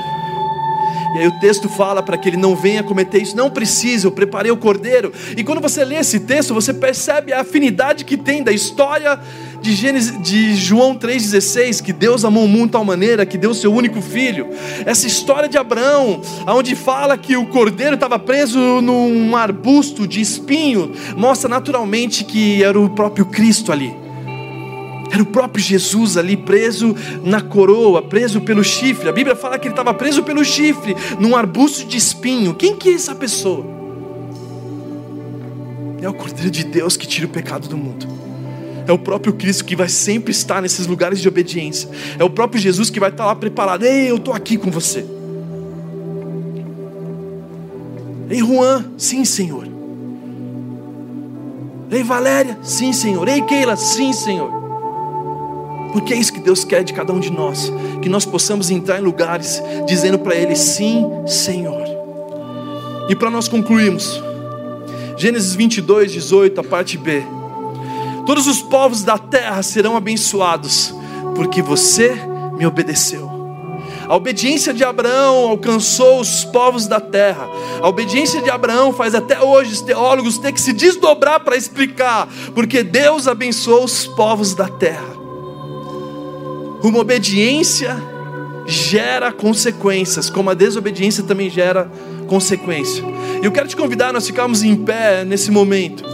E 1.17 1.21
aí 1.21 1.27
o 1.27 1.39
texto 1.39 1.67
fala 1.67 2.03
para 2.03 2.15
que 2.15 2.29
ele 2.29 2.37
não 2.37 2.55
venha 2.55 2.83
cometer 2.83 3.19
isso. 3.19 3.35
Não 3.35 3.49
precisa, 3.49 4.05
eu 4.05 4.11
preparei 4.11 4.51
o 4.51 4.57
cordeiro. 4.57 5.11
E 5.35 5.43
quando 5.43 5.59
você 5.59 5.83
lê 5.83 5.95
esse 5.95 6.19
texto, 6.19 6.53
você 6.53 6.71
percebe 6.71 7.33
a 7.33 7.41
afinidade 7.41 8.05
que 8.05 8.15
tem 8.15 8.43
da 8.43 8.51
história 8.51 9.19
de, 9.59 9.73
Gênesis, 9.73 10.21
de 10.21 10.55
João 10.55 10.95
3,16, 10.95 11.81
que 11.81 11.91
Deus 11.91 12.23
amou 12.23 12.45
o 12.45 12.47
mundo 12.47 12.67
de 12.67 12.71
tal 12.73 12.85
maneira 12.85 13.25
que 13.25 13.35
deu 13.35 13.49
o 13.49 13.55
seu 13.55 13.73
único 13.73 13.99
filho. 13.99 14.47
Essa 14.85 15.07
história 15.07 15.49
de 15.49 15.57
Abraão, 15.57 16.21
onde 16.47 16.75
fala 16.75 17.17
que 17.17 17.35
o 17.35 17.47
cordeiro 17.47 17.95
estava 17.95 18.19
preso 18.19 18.59
num 18.81 19.35
arbusto 19.35 20.07
de 20.07 20.21
espinho, 20.21 20.91
mostra 21.15 21.49
naturalmente 21.49 22.23
que 22.23 22.63
era 22.63 22.79
o 22.79 22.91
próprio 22.91 23.25
Cristo 23.25 23.71
ali. 23.71 24.06
Era 25.11 25.21
o 25.21 25.25
próprio 25.25 25.63
Jesus 25.63 26.17
ali 26.17 26.35
preso 26.35 26.95
na 27.23 27.41
coroa, 27.41 28.01
preso 28.01 28.41
pelo 28.41 28.63
chifre. 28.63 29.09
A 29.09 29.11
Bíblia 29.11 29.35
fala 29.35 29.57
que 29.57 29.67
ele 29.67 29.73
estava 29.73 29.93
preso 29.93 30.23
pelo 30.23 30.43
chifre, 30.43 30.95
num 31.19 31.35
arbusto 31.35 31.85
de 31.85 31.97
espinho. 31.97 32.53
Quem 32.53 32.75
que 32.75 32.89
é 32.89 32.93
essa 32.93 33.15
pessoa? 33.15 33.65
É 36.01 36.07
o 36.09 36.13
Cordeiro 36.13 36.51
de 36.51 36.63
Deus 36.63 36.95
que 36.95 37.07
tira 37.07 37.25
o 37.25 37.29
pecado 37.29 37.67
do 37.67 37.77
mundo. 37.77 38.05
É 38.87 38.91
o 38.91 38.97
próprio 38.97 39.33
Cristo 39.33 39.65
que 39.65 39.75
vai 39.75 39.89
sempre 39.89 40.31
estar 40.31 40.61
nesses 40.61 40.87
lugares 40.87 41.19
de 41.19 41.27
obediência. 41.27 41.89
É 42.17 42.23
o 42.23 42.29
próprio 42.29 42.61
Jesus 42.61 42.89
que 42.89 42.99
vai 42.99 43.09
estar 43.09 43.25
lá 43.25 43.35
preparado. 43.35 43.83
Ei, 43.83 44.09
eu 44.09 44.15
estou 44.17 44.33
aqui 44.33 44.57
com 44.57 44.71
você. 44.71 45.05
Ei, 48.29 48.39
Juan, 48.39 48.85
sim, 48.97 49.25
Senhor. 49.25 49.67
Ei, 51.89 52.03
Valéria, 52.03 52.57
sim, 52.61 52.93
Senhor. 52.93 53.27
Ei, 53.27 53.41
Keila, 53.41 53.75
sim, 53.75 54.13
Senhor. 54.13 54.66
Porque 55.91 56.13
é 56.13 56.17
isso 56.17 56.33
que 56.33 56.39
Deus 56.39 56.63
quer 56.63 56.83
de 56.83 56.93
cada 56.93 57.13
um 57.13 57.19
de 57.19 57.31
nós, 57.31 57.71
que 58.01 58.09
nós 58.09 58.25
possamos 58.25 58.69
entrar 58.69 58.99
em 58.99 59.03
lugares 59.03 59.61
dizendo 59.87 60.19
para 60.19 60.35
Ele 60.35 60.55
sim, 60.55 61.05
Senhor. 61.25 61.83
E 63.09 63.15
para 63.15 63.29
nós 63.29 63.47
concluirmos, 63.47 64.21
Gênesis 65.15 65.55
22, 65.55 66.11
18, 66.11 66.61
a 66.61 66.63
parte 66.63 66.97
B. 66.97 67.23
Todos 68.25 68.45
os 68.45 68.61
povos 68.61 69.03
da 69.03 69.17
terra 69.17 69.63
serão 69.63 69.95
abençoados, 69.95 70.93
porque 71.35 71.61
você 71.61 72.15
me 72.57 72.65
obedeceu. 72.65 73.37
A 74.07 74.15
obediência 74.15 74.73
de 74.73 74.83
Abraão 74.83 75.49
alcançou 75.49 76.21
os 76.21 76.45
povos 76.45 76.87
da 76.87 76.99
terra. 76.99 77.47
A 77.81 77.87
obediência 77.87 78.41
de 78.41 78.49
Abraão 78.49 78.93
faz 78.93 79.13
até 79.13 79.41
hoje 79.41 79.73
os 79.73 79.81
teólogos 79.81 80.37
ter 80.37 80.53
que 80.53 80.61
se 80.61 80.71
desdobrar 80.71 81.41
para 81.41 81.57
explicar, 81.57 82.27
porque 82.53 82.83
Deus 82.83 83.27
abençoou 83.27 83.83
os 83.83 84.07
povos 84.07 84.53
da 84.53 84.69
terra. 84.69 85.16
Uma 86.87 86.99
obediência 86.99 88.01
gera 88.65 89.29
consequências, 89.29 90.29
como 90.29 90.49
a 90.49 90.53
desobediência 90.53 91.21
também 91.21 91.49
gera 91.49 91.91
consequência. 92.27 93.03
Eu 93.43 93.51
quero 93.51 93.67
te 93.67 93.75
convidar 93.75 94.07
a 94.07 94.13
nós 94.13 94.25
ficarmos 94.25 94.63
em 94.63 94.73
pé 94.73 95.25
nesse 95.25 95.51
momento, 95.51 96.05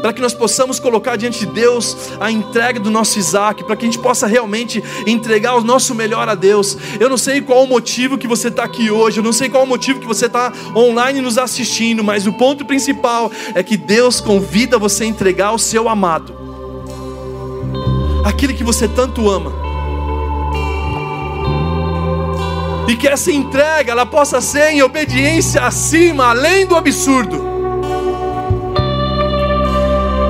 para 0.00 0.12
que 0.12 0.20
nós 0.20 0.32
possamos 0.32 0.78
colocar 0.78 1.16
diante 1.16 1.40
de 1.40 1.46
Deus 1.46 1.96
a 2.20 2.30
entrega 2.30 2.78
do 2.78 2.92
nosso 2.92 3.18
Isaac, 3.18 3.64
para 3.64 3.74
que 3.74 3.84
a 3.84 3.90
gente 3.90 3.98
possa 3.98 4.28
realmente 4.28 4.80
entregar 5.04 5.56
o 5.56 5.64
nosso 5.64 5.96
melhor 5.96 6.28
a 6.28 6.36
Deus. 6.36 6.78
Eu 7.00 7.08
não 7.08 7.18
sei 7.18 7.40
qual 7.40 7.64
o 7.64 7.66
motivo 7.66 8.16
que 8.16 8.28
você 8.28 8.46
está 8.48 8.62
aqui 8.62 8.88
hoje, 8.88 9.18
eu 9.18 9.24
não 9.24 9.32
sei 9.32 9.48
qual 9.48 9.64
o 9.64 9.66
motivo 9.66 9.98
que 9.98 10.06
você 10.06 10.26
está 10.26 10.52
online 10.76 11.20
nos 11.20 11.38
assistindo, 11.38 12.04
mas 12.04 12.28
o 12.28 12.32
ponto 12.34 12.64
principal 12.64 13.32
é 13.52 13.64
que 13.64 13.76
Deus 13.76 14.20
convida 14.20 14.78
você 14.78 15.02
a 15.02 15.08
entregar 15.08 15.50
o 15.50 15.58
seu 15.58 15.88
amado, 15.88 16.32
aquele 18.24 18.54
que 18.54 18.62
você 18.62 18.86
tanto 18.86 19.28
ama. 19.28 19.69
E 22.90 22.96
que 22.96 23.06
essa 23.06 23.30
entrega 23.30 23.92
ela 23.92 24.04
possa 24.04 24.40
ser 24.40 24.70
em 24.70 24.82
obediência 24.82 25.62
acima, 25.62 26.30
além 26.30 26.66
do 26.66 26.74
absurdo. 26.74 27.40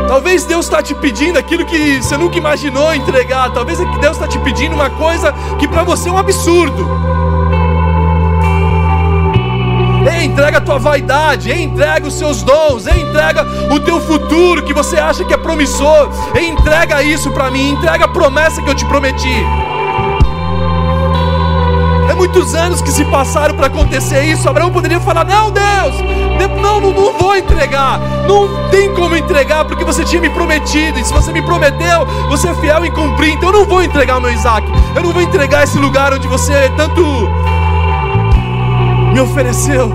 Talvez 0.06 0.44
Deus 0.44 0.66
está 0.66 0.82
te 0.82 0.94
pedindo 0.94 1.38
aquilo 1.38 1.64
que 1.64 2.02
você 2.02 2.18
nunca 2.18 2.36
imaginou 2.36 2.94
entregar. 2.94 3.50
Talvez 3.54 3.80
é 3.80 3.84
Deus 3.98 4.12
está 4.12 4.28
te 4.28 4.38
pedindo 4.40 4.74
uma 4.74 4.90
coisa 4.90 5.32
que 5.58 5.66
para 5.66 5.84
você 5.84 6.10
é 6.10 6.12
um 6.12 6.18
absurdo. 6.18 6.86
Ei, 10.14 10.26
entrega 10.26 10.58
a 10.58 10.60
tua 10.60 10.78
vaidade, 10.78 11.50
ei, 11.50 11.62
entrega 11.62 12.06
os 12.08 12.12
seus 12.12 12.42
dons, 12.42 12.86
ei, 12.86 13.00
entrega 13.00 13.42
o 13.72 13.80
teu 13.80 13.98
futuro 14.02 14.62
que 14.64 14.74
você 14.74 14.98
acha 14.98 15.24
que 15.24 15.32
é 15.32 15.38
promissor. 15.38 16.10
Ei, 16.34 16.46
entrega 16.46 17.02
isso 17.02 17.30
para 17.30 17.50
mim, 17.50 17.70
entrega 17.70 18.04
a 18.04 18.08
promessa 18.08 18.60
que 18.60 18.68
eu 18.68 18.74
te 18.74 18.84
prometi 18.84 19.69
muitos 22.20 22.54
anos 22.54 22.82
que 22.82 22.92
se 22.92 23.02
passaram 23.06 23.54
para 23.54 23.68
acontecer 23.68 24.22
isso. 24.24 24.46
Abraão 24.46 24.70
poderia 24.70 25.00
falar: 25.00 25.24
Não, 25.24 25.50
Deus, 25.50 25.94
não, 26.60 26.78
não, 26.78 26.92
não 26.92 27.18
vou 27.18 27.34
entregar. 27.34 27.98
Não 28.28 28.68
tem 28.70 28.94
como 28.94 29.16
entregar, 29.16 29.64
porque 29.64 29.84
você 29.84 30.04
tinha 30.04 30.20
me 30.20 30.28
prometido. 30.28 30.98
E 30.98 31.04
se 31.04 31.12
você 31.14 31.32
me 31.32 31.40
prometeu, 31.40 32.04
você 32.28 32.48
é 32.48 32.54
fiel 32.56 32.84
em 32.84 32.90
cumprir. 32.90 33.32
Então 33.32 33.48
eu 33.48 33.60
não 33.60 33.64
vou 33.64 33.82
entregar 33.82 34.20
meu 34.20 34.30
Isaac. 34.30 34.70
Eu 34.94 35.02
não 35.02 35.12
vou 35.12 35.22
entregar 35.22 35.64
esse 35.64 35.78
lugar 35.78 36.12
onde 36.12 36.28
você 36.28 36.70
tanto 36.76 37.02
me 39.14 39.20
ofereceu. 39.20 39.90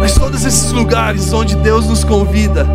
Mas 0.00 0.14
todos 0.14 0.46
esses 0.46 0.72
lugares 0.72 1.30
onde 1.30 1.56
Deus 1.56 1.86
nos 1.86 2.04
convida, 2.04 2.66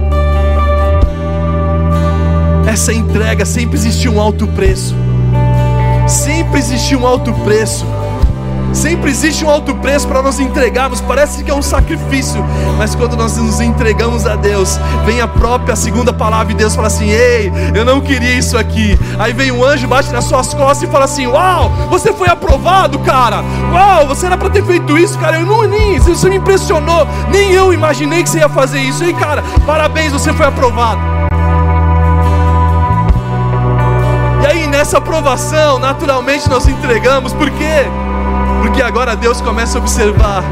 essa 2.75 2.91
entrega 2.91 3.45
sempre 3.45 3.77
existiu 3.77 4.15
um 4.15 4.21
alto 4.21 4.45
preço. 4.47 4.93
Sempre 6.09 6.59
existiu 6.59 6.99
um 6.99 7.07
alto 7.07 7.33
preço. 7.33 7.85
Sempre 8.73 9.09
existe 9.09 9.45
um 9.45 9.49
alto 9.49 9.73
preço 9.75 10.05
para 10.05 10.21
nós 10.21 10.41
entregarmos. 10.41 10.99
Parece 10.99 11.41
que 11.41 11.49
é 11.49 11.53
um 11.53 11.61
sacrifício, 11.61 12.43
mas 12.77 12.93
quando 12.93 13.15
nós 13.15 13.37
nos 13.37 13.61
entregamos 13.61 14.27
a 14.27 14.35
Deus, 14.35 14.77
vem 15.05 15.21
a 15.21 15.27
própria 15.27 15.73
segunda 15.73 16.11
palavra 16.11 16.51
e 16.51 16.55
Deus 16.55 16.75
fala 16.75 16.87
assim: 16.87 17.09
Ei, 17.09 17.49
eu 17.73 17.85
não 17.85 18.01
queria 18.01 18.37
isso 18.37 18.57
aqui. 18.57 18.99
Aí 19.17 19.31
vem 19.31 19.53
um 19.53 19.63
anjo, 19.63 19.87
bate 19.87 20.11
nas 20.11 20.25
suas 20.25 20.53
costas 20.53 20.89
e 20.89 20.91
fala 20.91 21.05
assim: 21.05 21.27
Uau, 21.27 21.71
você 21.89 22.11
foi 22.11 22.27
aprovado, 22.27 22.99
cara. 22.99 23.41
Uau, 23.71 24.05
você 24.05 24.25
era 24.25 24.37
para 24.37 24.49
ter 24.49 24.65
feito 24.65 24.97
isso, 24.97 25.17
cara. 25.17 25.39
Eu 25.39 25.45
não 25.45 25.61
nem, 25.61 25.97
você 25.97 26.29
me 26.29 26.35
impressionou. 26.35 27.07
Nem 27.31 27.53
eu 27.53 27.71
imaginei 27.71 28.21
que 28.21 28.29
você 28.29 28.39
ia 28.39 28.49
fazer 28.49 28.81
isso. 28.81 29.05
E 29.05 29.13
cara, 29.13 29.41
parabéns, 29.65 30.11
você 30.11 30.33
foi 30.33 30.45
aprovado. 30.45 31.24
Nessa 34.85 34.99
aprovação, 34.99 35.79
naturalmente 35.79 36.47
nós 36.47 36.67
entregamos, 36.67 37.33
por 37.33 37.49
quê? 37.49 37.87
Porque 38.61 38.83
agora 38.83 39.15
Deus 39.15 39.41
começa 39.41 39.79
a 39.79 39.81
observar 39.81 40.43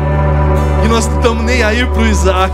que 0.82 0.88
nós 0.88 1.06
não 1.06 1.18
estamos 1.18 1.44
nem 1.44 1.62
aí 1.62 1.86
para 1.86 2.02
o 2.02 2.08
Isaac, 2.08 2.52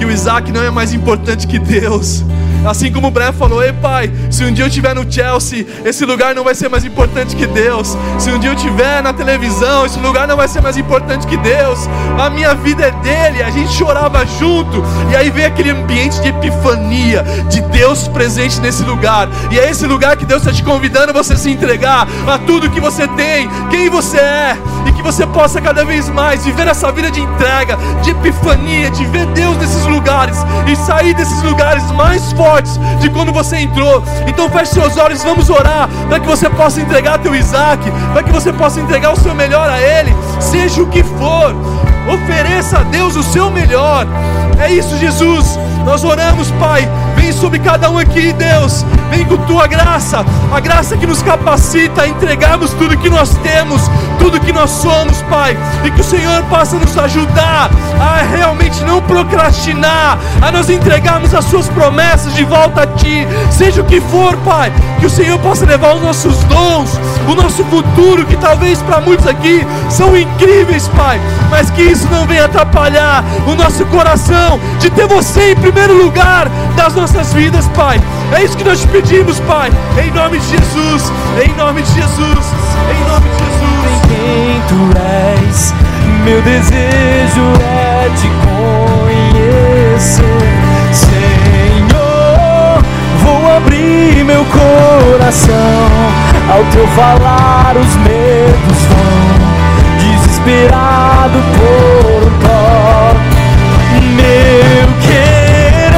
que 0.00 0.04
o 0.04 0.10
Isaac 0.10 0.50
não 0.50 0.60
é 0.60 0.68
mais 0.68 0.92
importante 0.92 1.46
que 1.46 1.60
Deus, 1.60 2.24
Assim 2.64 2.92
como 2.92 3.08
o 3.08 3.10
Bré 3.10 3.32
falou: 3.32 3.62
Ei 3.62 3.72
pai, 3.72 4.10
se 4.30 4.44
um 4.44 4.52
dia 4.52 4.64
eu 4.64 4.68
estiver 4.68 4.94
no 4.94 5.10
Chelsea, 5.10 5.66
esse 5.84 6.04
lugar 6.04 6.34
não 6.34 6.44
vai 6.44 6.54
ser 6.54 6.68
mais 6.68 6.84
importante 6.84 7.34
que 7.34 7.46
Deus. 7.46 7.96
Se 8.18 8.30
um 8.30 8.38
dia 8.38 8.50
eu 8.50 8.54
estiver 8.54 9.02
na 9.02 9.12
televisão, 9.12 9.86
esse 9.86 9.98
lugar 9.98 10.28
não 10.28 10.36
vai 10.36 10.48
ser 10.48 10.60
mais 10.60 10.76
importante 10.76 11.26
que 11.26 11.36
Deus. 11.36 11.78
A 12.18 12.28
minha 12.28 12.54
vida 12.54 12.86
é 12.86 12.90
dele. 12.90 13.42
A 13.42 13.50
gente 13.50 13.72
chorava 13.72 14.24
junto. 14.26 14.82
E 15.10 15.16
aí 15.16 15.30
vem 15.30 15.44
aquele 15.44 15.70
ambiente 15.70 16.20
de 16.20 16.28
epifania, 16.28 17.24
de 17.48 17.60
Deus 17.62 18.08
presente 18.08 18.60
nesse 18.60 18.82
lugar. 18.82 19.28
E 19.50 19.58
é 19.58 19.70
esse 19.70 19.86
lugar 19.86 20.16
que 20.16 20.24
Deus 20.24 20.42
está 20.42 20.52
te 20.52 20.62
convidando 20.62 21.12
você 21.12 21.36
se 21.36 21.50
entregar 21.50 22.06
a 22.26 22.38
tudo 22.38 22.70
que 22.70 22.80
você 22.80 23.08
tem, 23.08 23.48
quem 23.70 23.88
você 23.88 24.18
é. 24.18 24.56
Que 25.00 25.06
você 25.06 25.26
possa 25.26 25.62
cada 25.62 25.82
vez 25.82 26.10
mais 26.10 26.44
viver 26.44 26.68
essa 26.68 26.92
vida 26.92 27.10
de 27.10 27.22
entrega, 27.22 27.78
de 28.02 28.10
epifania, 28.10 28.90
de 28.90 29.06
ver 29.06 29.24
Deus 29.28 29.56
nesses 29.56 29.86
lugares 29.86 30.36
e 30.66 30.76
sair 30.76 31.14
desses 31.14 31.42
lugares 31.42 31.90
mais 31.92 32.32
fortes 32.32 32.50
fortes 32.50 32.78
de 33.00 33.08
quando 33.10 33.32
você 33.32 33.56
entrou. 33.56 34.02
Então 34.26 34.50
feche 34.50 34.74
seus 34.74 34.96
olhos, 34.96 35.22
vamos 35.22 35.48
orar 35.48 35.88
para 36.08 36.20
que 36.20 36.26
você 36.26 36.50
possa 36.50 36.80
entregar 36.80 37.18
teu 37.18 37.34
Isaac, 37.34 37.82
para 38.12 38.22
que 38.22 38.30
você 38.30 38.52
possa 38.52 38.80
entregar 38.80 39.12
o 39.12 39.20
seu 39.20 39.34
melhor 39.34 39.70
a 39.70 39.80
Ele, 39.80 40.14
seja 40.38 40.82
o 40.82 40.86
que 40.86 41.02
for. 41.02 41.54
Ofereça 42.12 42.78
a 42.78 42.82
Deus 42.82 43.16
o 43.16 43.22
seu 43.22 43.50
melhor. 43.50 44.06
É 44.58 44.70
isso, 44.70 44.96
Jesus. 44.98 45.58
Nós 45.84 46.04
oramos, 46.04 46.50
Pai. 46.52 46.88
Vem 47.30 47.38
sobre 47.38 47.60
cada 47.60 47.88
um 47.88 47.96
aqui, 47.96 48.32
Deus. 48.32 48.84
Vem 49.08 49.24
com 49.24 49.36
tua 49.46 49.68
graça, 49.68 50.24
a 50.52 50.58
graça 50.58 50.96
que 50.96 51.06
nos 51.06 51.22
capacita 51.22 52.02
a 52.02 52.08
entregarmos 52.08 52.72
tudo 52.72 52.96
que 52.96 53.08
nós 53.08 53.36
temos, 53.36 53.82
tudo 54.18 54.40
que 54.40 54.52
nós 54.52 54.68
somos, 54.70 55.22
Pai. 55.22 55.56
E 55.84 55.92
que 55.92 56.00
o 56.00 56.04
Senhor 56.04 56.42
possa 56.46 56.76
nos 56.76 56.98
ajudar 56.98 57.70
a 58.00 58.22
realmente 58.36 58.82
não 58.82 59.00
procrastinar, 59.02 60.18
a 60.42 60.50
nos 60.50 60.68
entregarmos 60.68 61.32
as 61.32 61.44
Suas 61.44 61.68
promessas 61.68 62.34
de 62.34 62.42
volta 62.42 62.82
a 62.82 62.86
Ti, 62.88 63.28
seja 63.52 63.80
o 63.80 63.84
que 63.84 64.00
for, 64.00 64.36
Pai. 64.38 64.72
Que 64.98 65.06
o 65.06 65.10
Senhor 65.10 65.38
possa 65.38 65.64
levar 65.64 65.94
os 65.94 66.02
nossos 66.02 66.36
dons, 66.44 66.98
o 67.30 67.34
nosso 67.34 67.64
futuro, 67.64 68.26
que 68.26 68.36
talvez 68.36 68.82
para 68.82 69.00
muitos 69.00 69.26
aqui 69.26 69.66
são 69.88 70.16
incríveis, 70.16 70.88
Pai, 70.88 71.20
mas 71.50 71.70
que 71.70 71.82
isso 71.82 72.08
não 72.10 72.26
venha 72.26 72.44
atrapalhar 72.46 73.24
o 73.46 73.54
nosso 73.54 73.84
coração 73.86 74.58
de 74.78 74.90
ter 74.90 75.06
você 75.06 75.52
em 75.52 75.56
primeiro 75.56 75.94
lugar 76.02 76.48
das 76.76 76.94
nossas 76.94 77.32
vidas, 77.32 77.68
Pai. 77.68 78.00
É 78.36 78.42
isso 78.42 78.56
que 78.56 78.64
nós 78.64 78.80
te 78.80 78.88
pedimos, 78.88 79.38
Pai, 79.40 79.70
em 80.02 80.10
nome 80.10 80.38
de 80.38 80.48
Jesus, 80.48 81.12
em 81.44 81.52
nome 81.56 81.82
de 81.82 81.92
Jesus, 81.92 82.46
em 82.90 83.08
nome 83.08 83.28
de 83.28 83.44
Jesus 83.44 83.60
quem 84.10 84.60
tu 84.68 84.80
és. 84.98 85.74
Meu 86.24 86.40
desejo 86.42 87.46
é 87.60 88.10
te 88.16 88.28
conhecer, 89.06 90.24
Senhor. 90.92 92.82
Vou 93.22 93.56
abrir 93.56 94.24
meu 94.24 94.44
coração 94.44 96.29
ao 96.50 96.64
teu 96.72 96.86
falar, 96.88 97.74
os 97.76 97.96
medos 97.96 98.82
vão 98.88 99.40
desesperado 99.98 101.38
por 101.56 102.26
um 102.26 102.38
toque. 102.38 103.40
Meu 104.16 104.86
querer 105.00 105.92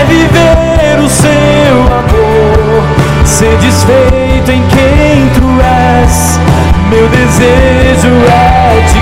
é 0.00 0.04
viver 0.08 0.98
o 1.00 1.08
seu 1.08 1.74
amor, 1.98 2.82
ser 3.24 3.56
desfeito 3.58 4.50
em 4.50 4.62
quem 4.68 5.28
tu 5.34 5.60
és 5.62 6.38
meu 6.94 7.08
desejo 7.08 8.08
é 8.28 8.84
te 8.86 9.00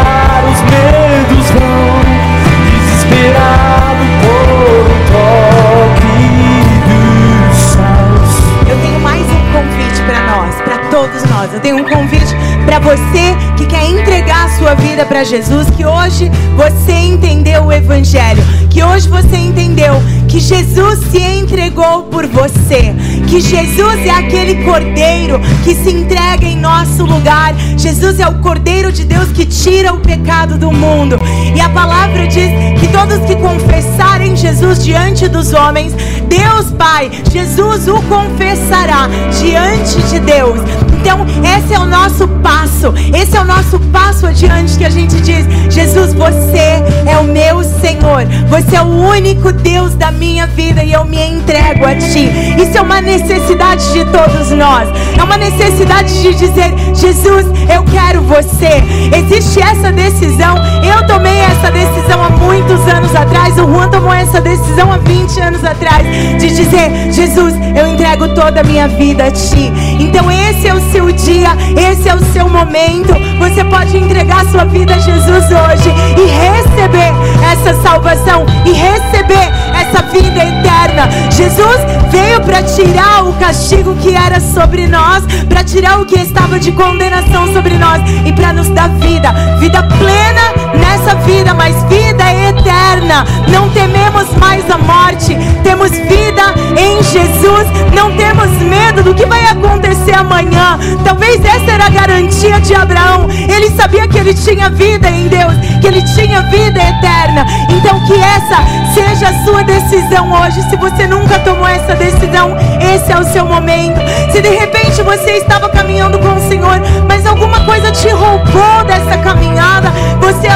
Eu 11.52 11.60
tenho 11.60 11.76
um 11.78 11.84
convite 11.84 12.34
para 12.64 12.78
você 12.78 13.34
que 13.56 13.66
quer 13.66 13.84
entregar 13.88 14.46
a 14.46 14.58
sua 14.58 14.74
vida 14.74 15.04
para 15.06 15.24
Jesus, 15.24 15.68
que 15.70 15.84
hoje 15.84 16.30
você 16.56 16.92
entendeu 16.92 17.64
o 17.64 17.72
Evangelho, 17.72 18.42
que 18.70 18.82
hoje 18.82 19.08
você 19.08 19.36
entendeu 19.36 19.94
que 20.28 20.38
Jesus 20.38 21.00
se 21.10 21.18
entregou 21.18 22.04
por 22.04 22.26
você, 22.26 22.94
que 23.26 23.40
Jesus 23.40 24.06
é 24.06 24.10
aquele 24.10 24.62
cordeiro 24.64 25.40
que 25.64 25.74
se 25.74 25.90
entrega 25.90 26.46
em 26.46 26.56
nosso 26.56 27.04
lugar. 27.04 27.54
Jesus 27.76 28.20
é 28.20 28.28
o 28.28 28.38
cordeiro 28.40 28.92
de 28.92 29.04
Deus 29.04 29.30
que 29.32 29.46
tira 29.46 29.92
o 29.92 30.00
pecado 30.00 30.58
do 30.58 30.70
mundo. 30.70 31.18
E 31.54 31.60
a 31.60 31.68
palavra 31.70 32.26
diz 32.26 32.50
que 32.78 32.88
todos 32.88 33.18
que 33.26 33.36
confessarem 33.36 34.36
Jesus 34.36 34.84
diante 34.84 35.26
dos 35.28 35.54
homens, 35.54 35.94
Deus 36.28 36.70
Pai, 36.72 37.10
Jesus 37.32 37.88
o 37.88 38.02
confessará 38.02 39.08
diante 39.40 40.00
de 40.08 40.20
Deus. 40.20 40.87
Então, 41.00 41.24
esse 41.56 41.74
é 41.74 41.78
o 41.78 41.86
nosso 41.86 42.26
passo, 42.42 42.92
esse 43.14 43.36
é 43.36 43.40
o 43.40 43.44
nosso 43.44 43.78
passo 43.92 44.26
adiante 44.26 44.76
que 44.76 44.84
a 44.84 44.90
gente 44.90 45.20
diz: 45.20 45.46
Jesus, 45.72 46.12
você 46.12 46.82
é 47.06 47.16
o 47.20 47.24
meu 47.24 47.62
Senhor, 47.62 48.24
você 48.48 48.76
é 48.76 48.82
o 48.82 48.86
único 48.86 49.52
Deus 49.52 49.94
da 49.94 50.10
minha 50.10 50.46
vida 50.48 50.82
e 50.82 50.92
eu 50.92 51.04
me 51.04 51.22
entrego 51.22 51.84
a 51.84 51.94
Ti. 51.94 52.28
Isso 52.60 52.76
é 52.76 52.80
uma 52.80 53.00
necessidade 53.00 53.92
de 53.92 54.04
todos 54.06 54.50
nós, 54.50 54.88
é 55.16 55.22
uma 55.22 55.36
necessidade 55.36 56.20
de 56.20 56.34
dizer: 56.34 56.74
Jesus, 56.94 57.46
eu 57.72 57.84
quero 57.84 58.20
você. 58.22 58.82
Existe 59.16 59.60
essa 59.62 59.92
decisão, 59.92 60.56
eu 60.82 61.06
tomei 61.06 61.38
essa 61.38 61.70
decisão 61.70 62.22
há 62.24 62.30
muitos 62.30 62.80
anos 62.88 63.14
atrás, 63.14 63.56
o 63.56 63.66
Juan 63.72 63.88
tomou 63.88 64.12
essa 64.12 64.40
decisão 64.40 64.92
há 64.92 64.98
20 64.98 65.40
anos 65.40 65.64
atrás, 65.64 66.04
de 66.40 66.48
dizer: 66.48 67.12
Jesus, 67.12 67.54
eu 67.76 67.86
entrego 67.86 68.28
toda 68.34 68.60
a 68.60 68.64
minha 68.64 68.88
vida 68.88 69.26
a 69.26 69.30
Ti. 69.30 69.72
Então, 70.00 70.28
esse 70.30 70.66
é 70.66 70.74
o 70.74 70.87
seu 70.90 71.10
dia, 71.12 71.50
esse 71.76 72.08
é 72.08 72.14
o 72.14 72.24
seu 72.32 72.48
momento. 72.48 73.14
Você 73.38 73.64
pode 73.64 73.96
entregar 73.96 74.44
sua 74.46 74.64
vida 74.64 74.94
a 74.94 74.98
Jesus 74.98 75.44
hoje 75.44 75.90
e 76.16 76.26
receber 76.26 77.12
essa 77.50 77.74
salvação 77.82 78.46
e 78.64 78.72
receber 78.72 79.52
essa 79.74 80.02
vida 80.12 80.40
eterna. 80.44 81.08
Jesus 81.30 81.78
veio 82.10 82.40
para 82.42 82.62
tirar 82.62 83.24
o 83.24 83.32
castigo 83.34 83.94
que 83.96 84.14
era 84.14 84.40
sobre 84.40 84.86
nós, 84.86 85.24
para 85.48 85.62
tirar 85.62 86.00
o 86.00 86.06
que 86.06 86.18
estava 86.18 86.58
de 86.58 86.72
condenação 86.72 87.52
sobre 87.52 87.76
nós 87.78 88.02
e 88.24 88.32
para 88.32 88.52
nos 88.52 88.68
dar 88.70 88.88
vida, 88.90 89.32
vida 89.58 89.82
plena 89.82 90.78
nessa 90.78 90.97
vida, 91.14 91.54
mas 91.54 91.74
vida 91.84 92.24
eterna. 92.32 93.24
Não 93.48 93.68
tememos 93.70 94.34
mais 94.36 94.68
a 94.70 94.78
morte, 94.78 95.36
temos 95.62 95.90
vida 95.90 96.54
em 96.76 97.02
Jesus. 97.02 97.66
Não 97.94 98.14
temos 98.16 98.48
medo 98.62 99.02
do 99.02 99.14
que 99.14 99.26
vai 99.26 99.44
acontecer 99.46 100.14
amanhã. 100.14 100.78
Talvez 101.04 101.44
essa 101.44 101.70
era 101.70 101.86
a 101.86 101.90
garantia 101.90 102.60
de 102.60 102.74
Abraão. 102.74 103.28
Ele 103.30 103.70
sabia 103.70 104.06
que 104.06 104.18
ele 104.18 104.34
tinha 104.34 104.70
vida 104.70 105.08
em 105.08 105.28
Deus, 105.28 105.54
que 105.80 105.86
ele 105.86 106.02
tinha 106.14 106.42
vida 106.42 106.80
eterna. 106.80 107.46
Então 107.70 107.98
que 108.06 108.14
essa 108.14 108.62
seja 108.94 109.28
a 109.28 109.44
sua 109.44 109.62
decisão 109.62 110.30
hoje. 110.32 110.62
Se 110.68 110.76
você 110.76 111.06
nunca 111.06 111.38
tomou 111.40 111.66
essa 111.66 111.94
decisão, 111.94 112.56
esse 112.80 113.12
é 113.12 113.18
o 113.18 113.24
seu 113.24 113.46
momento. 113.46 114.00
Se 114.32 114.40
de 114.40 114.48
repente 114.48 115.02
você 115.02 115.32
estava 115.32 115.68
caminhando 115.68 116.18
com 116.18 116.34
o 116.34 116.48
Senhor, 116.48 116.80
mas 117.08 117.26
alguma 117.26 117.64
coisa 117.64 117.90
te 117.90 118.08
roubou 118.08 118.84
dessa 118.86 119.18
caminhada, 119.18 119.37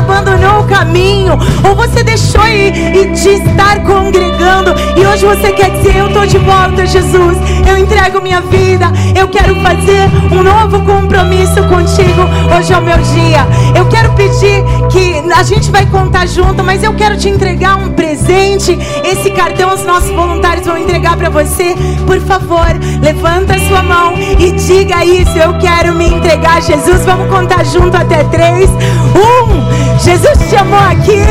abandonou 0.03 0.61
o 0.61 0.65
caminho, 0.65 1.39
ou 1.69 1.75
você 1.75 2.03
deixou 2.03 2.43
de 2.43 3.29
estar 3.29 3.83
congregando 3.85 4.75
e 4.97 5.07
hoje 5.07 5.25
você 5.25 5.53
quer 5.53 5.71
dizer: 5.71 5.97
Eu 5.97 6.09
estou 6.09 6.27
de 6.27 6.39
volta, 6.39 6.85
Jesus. 6.87 7.39
Eu 7.67 7.79
entrego 7.79 8.21
minha 8.21 8.41
vida. 8.41 8.87
Eu 9.17 9.29
quero 9.29 9.55
fazer 9.57 10.09
um 10.31 10.43
novo 10.43 10.81
compromisso 10.83 11.63
contigo. 11.69 12.23
Hoje 12.57 12.73
é 12.73 12.79
o 12.79 12.83
meu 12.83 12.99
dia. 12.99 13.47
Eu 13.75 13.87
quero 13.87 14.12
pedir 14.13 14.63
que 14.91 15.23
a 15.33 15.43
gente 15.43 15.71
vai 15.71 15.87
contar 15.87 16.27
junto, 16.27 16.63
mas 16.63 16.83
eu 16.83 16.95
quero 16.95 17.17
te 17.17 17.29
entregar 17.29 17.77
um 17.77 17.91
presente. 17.93 18.79
Esse 19.05 19.31
cartão 19.31 19.73
os 19.75 19.85
nossos 19.85 20.11
voluntários 20.11 20.67
vão 20.67 20.79
entregar 20.79 21.17
para 21.17 21.31
você. 21.31 21.75
Por 22.07 22.21
favor, 22.21 22.69
levanta 23.01 23.55
a 23.55 23.59
sua 23.59 23.83
mão 23.83 24.15
e 24.39 24.53
diga 24.53 25.05
isso. 25.05 25.37
Eu 25.37 25.59
quero 25.59 25.95
me 25.95 26.09
entregar 26.09 26.59
a 26.59 26.61
Jesus. 26.61 27.05
Vamos 27.05 27.29
contar 27.29 27.65
junto 27.65 27.97
até 27.97 28.25
três. 28.25 28.71
Um, 28.71 29.99
Jesus 29.99 30.49
te 30.49 30.57
amou 30.57 30.79
aqui. 30.79 31.23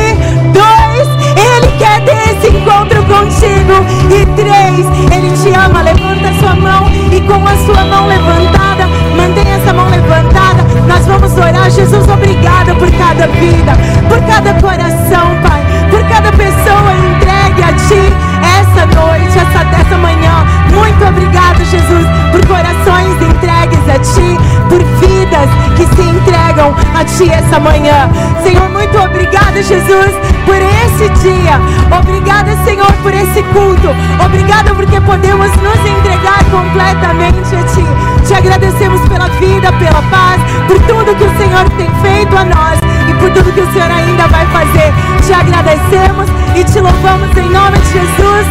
Dois, 0.52 1.08
Ele 1.36 1.78
quer 1.78 2.04
ter 2.04 2.36
esse 2.36 2.56
encontro 2.56 3.02
contigo. 3.04 3.74
E 4.10 4.26
três, 4.36 4.86
Ele 5.12 5.30
te 5.36 5.58
ama. 5.58 5.82
Levanta 5.82 6.28
a 6.28 6.40
sua 6.40 6.54
mão 6.54 6.90
e 7.12 7.20
com 7.20 7.34
a 7.46 7.56
sua 7.66 7.84
mão 7.84 8.06
levantada, 8.06 8.86
mantenha 9.16 9.56
essa 9.56 9.72
mão 9.72 9.88
levantada. 9.88 10.51
Nós 10.86 11.06
vamos 11.06 11.32
orar. 11.36 11.70
Jesus, 11.70 12.06
obrigada 12.08 12.74
por 12.74 12.90
cada 12.92 13.26
vida, 13.28 13.72
por 14.08 14.20
cada 14.26 14.52
coração, 14.54 15.26
Pai, 15.42 15.62
por 15.90 16.02
cada 16.08 16.30
pessoa 16.32 16.92
entregue 17.10 17.62
a 17.62 17.72
Ti 17.72 18.32
essa 18.42 18.86
noite, 18.86 19.38
essa, 19.38 19.80
essa 19.80 19.98
manhã. 19.98 20.44
Muito 20.72 21.04
obrigado, 21.04 21.64
Jesus, 21.64 22.06
por 22.30 22.44
corações 22.46 23.20
entregues 23.22 23.88
a 23.88 23.98
Ti, 23.98 24.38
por 24.68 24.82
vidas 25.00 25.48
que 25.76 25.86
se 25.94 26.02
entregam 26.02 26.74
a 26.98 27.04
Ti 27.04 27.30
essa 27.30 27.60
manhã. 27.60 28.10
Senhor, 28.42 28.68
muito 28.70 28.98
obrigada, 28.98 29.62
Jesus, 29.62 30.12
por 30.44 30.56
esse 30.56 31.08
dia. 31.20 31.60
Obrigada, 31.96 32.56
Senhor, 32.64 32.92
por 33.02 33.12
esse 33.12 33.42
culto. 33.52 33.94
Obrigada 34.24 34.74
porque 34.74 35.00
podemos 35.00 35.50
nos 35.56 35.86
entregar 35.86 36.44
completamente 36.50 37.54
a 37.56 37.62
Ti. 37.74 38.11
Te 38.32 38.38
agradecemos 38.38 39.06
pela 39.10 39.28
vida, 39.28 39.70
pela 39.74 40.00
paz, 40.08 40.40
por 40.66 40.80
tudo 40.86 41.14
que 41.16 41.24
o 41.24 41.36
Senhor 41.36 41.68
tem 41.76 41.90
feito 42.00 42.34
a 42.34 42.46
nós 42.46 42.80
e 43.06 43.12
por 43.20 43.30
tudo 43.30 43.52
que 43.52 43.60
o 43.60 43.72
Senhor 43.74 43.90
ainda 43.90 44.26
vai 44.28 44.46
fazer. 44.46 44.90
Te 45.26 45.34
agradecemos 45.34 46.26
e 46.56 46.64
te 46.64 46.80
louvamos 46.80 47.36
em 47.36 47.50
nome 47.50 47.78
de 47.78 47.92
Jesus. 47.92 48.46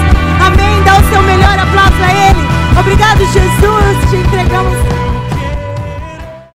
Amém. 0.46 0.84
Dá 0.84 1.00
o 1.00 1.04
seu 1.12 1.24
melhor 1.24 1.58
aplauso 1.58 2.04
a 2.04 2.30
Ele. 2.30 2.48
Obrigado, 2.80 3.26
Jesus. 3.34 4.12
Te 4.12 4.18
entregamos. 4.18 5.11